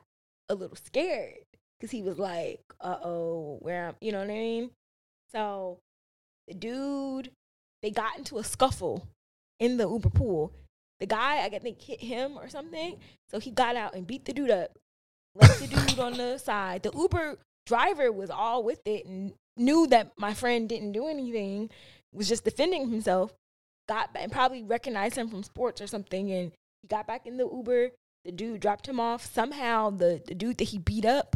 a 0.49 0.55
little 0.55 0.75
scared 0.77 1.45
because 1.79 1.91
he 1.91 2.03
was 2.03 2.19
like, 2.19 2.61
"Uh 2.79 2.97
oh, 3.03 3.57
where 3.61 3.87
I'm," 3.89 3.95
you 4.01 4.11
know 4.11 4.19
what 4.19 4.29
I 4.29 4.33
mean? 4.33 4.69
So 5.31 5.79
the 6.51 6.57
dude, 6.57 7.31
they 7.81 7.91
got 7.91 8.17
into 8.17 8.37
a 8.37 8.43
scuffle 8.43 9.07
in 9.59 9.77
the 9.77 9.87
Uber 9.87 10.09
pool. 10.09 10.51
The 10.99 11.05
guy, 11.05 11.43
I 11.43 11.59
think, 11.59 11.81
hit 11.81 12.01
him 12.01 12.37
or 12.37 12.49
something. 12.49 12.97
So 13.29 13.39
he 13.39 13.51
got 13.51 13.75
out 13.75 13.95
and 13.95 14.05
beat 14.05 14.25
the 14.25 14.33
dude 14.33 14.51
up, 14.51 14.77
left 15.33 15.59
the 15.59 15.67
dude 15.67 15.99
on 15.99 16.13
the 16.13 16.37
side. 16.43 16.83
The 16.83 16.91
Uber 16.93 17.37
driver 17.65 18.11
was 18.11 18.29
all 18.29 18.63
with 18.63 18.81
it 18.85 19.05
and 19.05 19.33
knew 19.55 19.87
that 19.87 20.11
my 20.17 20.33
friend 20.33 20.67
didn't 20.67 20.91
do 20.91 21.07
anything, 21.07 21.69
was 22.13 22.27
just 22.27 22.43
defending 22.43 22.89
himself. 22.89 23.33
Got 23.87 24.09
and 24.15 24.31
probably 24.31 24.63
recognized 24.63 25.15
him 25.15 25.29
from 25.29 25.43
sports 25.43 25.81
or 25.81 25.87
something, 25.87 26.31
and 26.31 26.51
he 26.81 26.87
got 26.87 27.07
back 27.07 27.25
in 27.25 27.37
the 27.37 27.49
Uber. 27.49 27.91
The 28.25 28.31
dude 28.31 28.59
dropped 28.59 28.87
him 28.87 28.99
off. 28.99 29.25
Somehow, 29.25 29.89
the 29.89 30.21
the 30.25 30.35
dude 30.35 30.59
that 30.59 30.65
he 30.65 30.77
beat 30.77 31.03
up, 31.05 31.35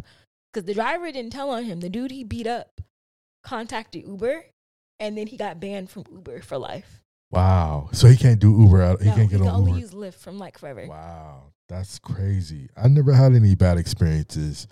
because 0.52 0.64
the 0.64 0.74
driver 0.74 1.10
didn't 1.10 1.32
tell 1.32 1.50
on 1.50 1.64
him, 1.64 1.80
the 1.80 1.88
dude 1.88 2.12
he 2.12 2.22
beat 2.22 2.46
up 2.46 2.80
contacted 3.42 4.06
Uber, 4.06 4.44
and 5.00 5.16
then 5.16 5.26
he 5.26 5.36
got 5.36 5.60
banned 5.60 5.90
from 5.90 6.04
Uber 6.10 6.40
for 6.42 6.58
life. 6.58 7.00
Wow. 7.30 7.88
So 7.92 8.06
he 8.08 8.16
can't 8.16 8.38
do 8.40 8.52
Uber. 8.62 8.82
out- 8.82 9.00
He 9.02 9.08
No, 9.08 9.14
can't 9.16 9.30
get 9.30 9.38
he 9.40 9.44
can 9.44 9.48
on 9.48 9.54
only 9.60 9.72
Uber. 9.72 9.80
use 9.80 9.90
Lyft 9.92 10.14
from 10.14 10.38
like 10.38 10.58
forever. 10.58 10.86
Wow, 10.86 11.52
that's 11.68 11.98
crazy. 11.98 12.68
I 12.76 12.88
never 12.88 13.12
had 13.12 13.34
any 13.34 13.54
bad 13.54 13.78
experiences 13.78 14.66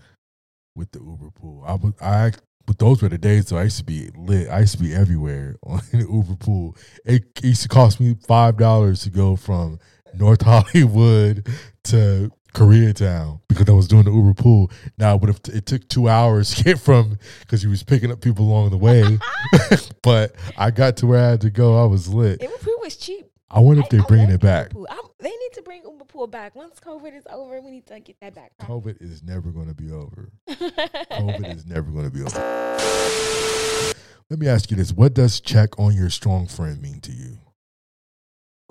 with 0.76 0.90
the 0.92 1.00
Uber 1.00 1.30
pool. 1.30 1.64
I 1.66 1.74
was 1.74 1.92
I 2.00 2.32
but 2.66 2.78
those 2.78 3.02
were 3.02 3.10
the 3.10 3.18
days 3.18 3.48
so 3.48 3.56
I 3.58 3.64
used 3.64 3.78
to 3.78 3.84
be 3.84 4.08
lit. 4.16 4.48
I 4.48 4.60
used 4.60 4.76
to 4.78 4.82
be 4.82 4.94
everywhere 4.94 5.56
on 5.66 5.80
the 5.92 5.98
Uber 5.98 6.36
pool. 6.36 6.76
It 7.04 7.24
used 7.42 7.62
to 7.62 7.68
cost 7.68 8.00
me 8.00 8.16
five 8.26 8.56
dollars 8.56 9.02
to 9.02 9.10
go 9.10 9.36
from 9.36 9.78
North 10.14 10.42
Hollywood 10.50 11.46
to 11.84 12.30
Koreatown 12.54 13.40
because 13.48 13.68
I 13.68 13.72
was 13.72 13.88
doing 13.88 14.04
the 14.04 14.12
Uber 14.12 14.34
pool. 14.34 14.70
Now, 14.96 15.18
but 15.18 15.28
if 15.28 15.40
it 15.54 15.66
took 15.66 15.86
two 15.88 16.08
hours 16.08 16.54
to 16.54 16.64
get 16.64 16.78
from 16.78 17.18
because 17.40 17.60
he 17.60 17.68
was 17.68 17.82
picking 17.82 18.10
up 18.10 18.20
people 18.20 18.46
along 18.46 18.70
the 18.70 18.78
way, 18.78 19.18
but 20.02 20.34
I 20.56 20.70
got 20.70 20.96
to 20.98 21.06
where 21.06 21.20
I 21.20 21.30
had 21.30 21.40
to 21.42 21.50
go. 21.50 21.82
I 21.82 21.86
was 21.86 22.08
lit. 22.08 22.40
Uber 22.40 22.56
pool 22.58 22.76
was 22.80 22.96
cheap. 22.96 23.26
I 23.50 23.60
wonder 23.60 23.82
if 23.82 23.88
they're 23.88 24.02
bringing 24.02 24.30
it 24.30 24.40
back. 24.40 24.72
They 25.20 25.30
need 25.30 25.52
to 25.54 25.62
bring 25.62 25.82
Uber 25.84 26.04
pool 26.06 26.26
back. 26.26 26.54
Once 26.54 26.80
COVID 26.80 27.16
is 27.16 27.24
over, 27.30 27.60
we 27.60 27.70
need 27.70 27.86
to 27.86 28.00
get 28.00 28.16
that 28.20 28.34
back. 28.34 28.52
COVID 28.60 29.00
is 29.00 29.22
never 29.22 29.50
going 29.50 29.68
to 29.68 29.74
be 29.74 29.90
over. 29.92 30.30
COVID 30.48 31.54
is 31.54 31.66
never 31.66 31.90
going 31.90 32.04
to 32.04 32.10
be 32.10 32.22
over. 32.22 33.94
Let 34.30 34.38
me 34.38 34.48
ask 34.48 34.70
you 34.70 34.76
this: 34.76 34.92
What 34.92 35.14
does 35.14 35.40
check 35.40 35.78
on 35.78 35.94
your 35.94 36.10
strong 36.10 36.46
friend 36.46 36.80
mean 36.80 37.00
to 37.00 37.12
you? 37.12 37.38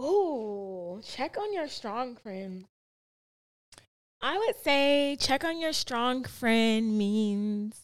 Ooh, 0.01 1.01
check 1.03 1.37
on 1.37 1.53
your 1.53 1.67
strong 1.67 2.15
friend. 2.15 2.65
I 4.23 4.37
would 4.37 4.55
say 4.63 5.17
check 5.19 5.43
on 5.43 5.59
your 5.59 5.73
strong 5.73 6.23
friend 6.23 6.97
means 6.97 7.81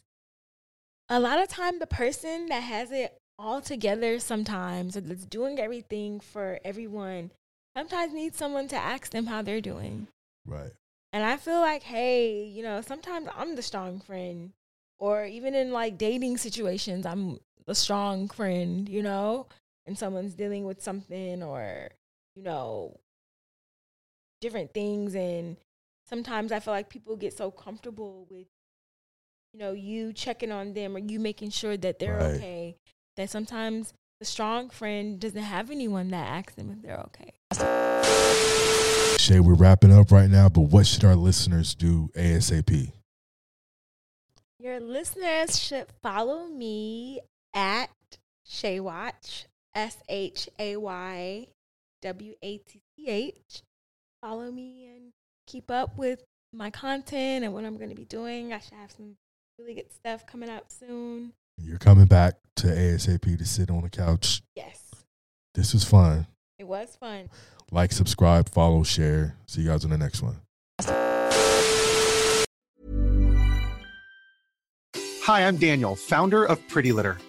a 1.10 1.20
lot 1.20 1.38
of 1.42 1.50
time 1.50 1.80
the 1.80 1.86
person 1.86 2.46
that 2.46 2.64
has 2.64 2.94
it 2.94 3.18
all 3.38 3.60
together 3.60 4.20
sometimes 4.20 4.96
or 4.96 5.02
that's 5.02 5.26
doing 5.26 5.60
everything 5.60 6.22
for 6.22 6.62
everyone 6.64 7.32
sometimes 7.76 8.14
needs 8.14 8.38
someone 8.38 8.70
to 8.70 8.78
ask 8.78 9.12
them 9.12 9.26
how 9.26 9.42
they're 9.42 9.60
doing. 9.60 10.08
Right. 10.48 10.72
And 11.12 11.26
I 11.26 11.36
feel 11.36 11.60
like, 11.60 11.84
hey, 11.84 12.46
you 12.46 12.64
know, 12.64 12.80
sometimes 12.80 13.28
I'm 13.36 13.58
the 13.58 13.62
strong 13.62 14.00
friend. 14.00 14.52
Or 14.98 15.26
even 15.26 15.56
in 15.56 15.74
like 15.74 15.98
dating 15.98 16.38
situations, 16.38 17.06
I'm 17.06 17.40
the 17.66 17.76
strong 17.76 18.30
friend, 18.30 18.88
you 18.88 19.04
know, 19.04 19.48
and 19.86 19.98
someone's 19.98 20.36
dealing 20.36 20.64
with 20.64 20.82
something 20.82 21.44
or, 21.44 21.90
you 22.36 22.44
know, 22.44 22.98
different 24.40 24.74
things. 24.74 25.16
And 25.16 25.58
sometimes 26.10 26.52
I 26.52 26.60
feel 26.60 26.74
like 26.74 26.90
people 26.90 27.16
get 27.16 27.34
so 27.38 27.52
comfortable 27.52 28.26
with, 28.30 28.48
you 29.54 29.60
know, 29.60 29.72
you 29.72 30.12
checking 30.12 30.52
on 30.52 30.74
them 30.74 30.96
or 30.96 31.00
you 31.00 31.20
making 31.20 31.52
sure 31.52 31.78
that 31.78 32.00
they're 32.00 32.18
Right. 32.18 32.36
okay, 32.36 32.76
that 33.16 33.30
sometimes 33.30 33.94
the 34.20 34.26
strong 34.26 34.70
friend 34.70 35.20
doesn't 35.20 35.42
have 35.42 35.70
anyone 35.72 36.10
that 36.10 36.28
asks 36.28 36.56
them 36.56 36.72
if 36.72 36.82
they're 36.82 37.00
okay. 37.08 37.34
Shay, 39.18 39.40
we're 39.40 39.54
wrapping 39.54 39.94
up 39.94 40.12
right 40.12 40.30
now, 40.30 40.50
but 40.50 40.62
what 40.62 40.88
should 40.88 41.04
our 41.06 41.16
listeners 41.16 41.76
do 41.76 42.10
ASAP? 42.16 42.92
Your 44.60 44.80
listeners 44.80 45.60
should 45.60 45.88
follow 46.02 46.48
me 46.48 47.22
at 47.54 47.90
Shaywatch, 48.48 49.46
S 49.76 49.98
H 50.10 50.50
A 50.58 50.76
Y 50.78 51.48
W 52.02 52.34
A 52.42 52.58
T 52.58 52.82
C 52.98 53.08
H. 53.08 53.62
Follow 54.22 54.52
me 54.52 54.86
and 54.88 55.12
keep 55.50 55.72
up 55.72 55.98
with 55.98 56.24
my 56.54 56.70
content 56.70 57.44
and 57.44 57.54
what 57.54 57.66
I'm 57.66 57.78
going 57.78 57.90
to 57.90 57.96
be 57.96 58.06
doing. 58.06 58.54
I 58.54 58.60
should 58.60 58.74
have 58.74 58.92
some 58.92 59.16
really 59.58 59.74
good 59.74 59.92
stuff 59.92 60.26
coming 60.28 60.50
out 60.50 60.72
soon. 60.72 61.34
You're 61.58 61.80
coming 61.80 62.06
back 62.06 62.36
to 62.58 62.68
ASAP 62.68 63.38
to 63.38 63.46
sit 63.46 63.70
on 63.70 63.82
the 63.82 63.90
couch. 63.90 64.42
Yes, 64.56 64.80
This 65.56 65.74
was 65.74 65.84
fun. 65.84 66.28
it 66.60 66.68
was 66.68 66.96
fun. 66.96 67.30
Like, 67.72 67.92
subscribe, 67.92 68.48
follow, 68.50 68.84
share. 68.84 69.36
See 69.48 69.62
you 69.62 69.68
guys 69.70 69.84
on 69.84 69.92
the 69.92 69.98
next 69.98 70.22
one. 70.22 70.38
Hi, 75.24 75.46
I'm 75.46 75.58
Daniel, 75.58 75.96
founder 75.96 76.46
of 76.46 76.66
Pretty 76.68 76.92
Litter. 76.92 77.18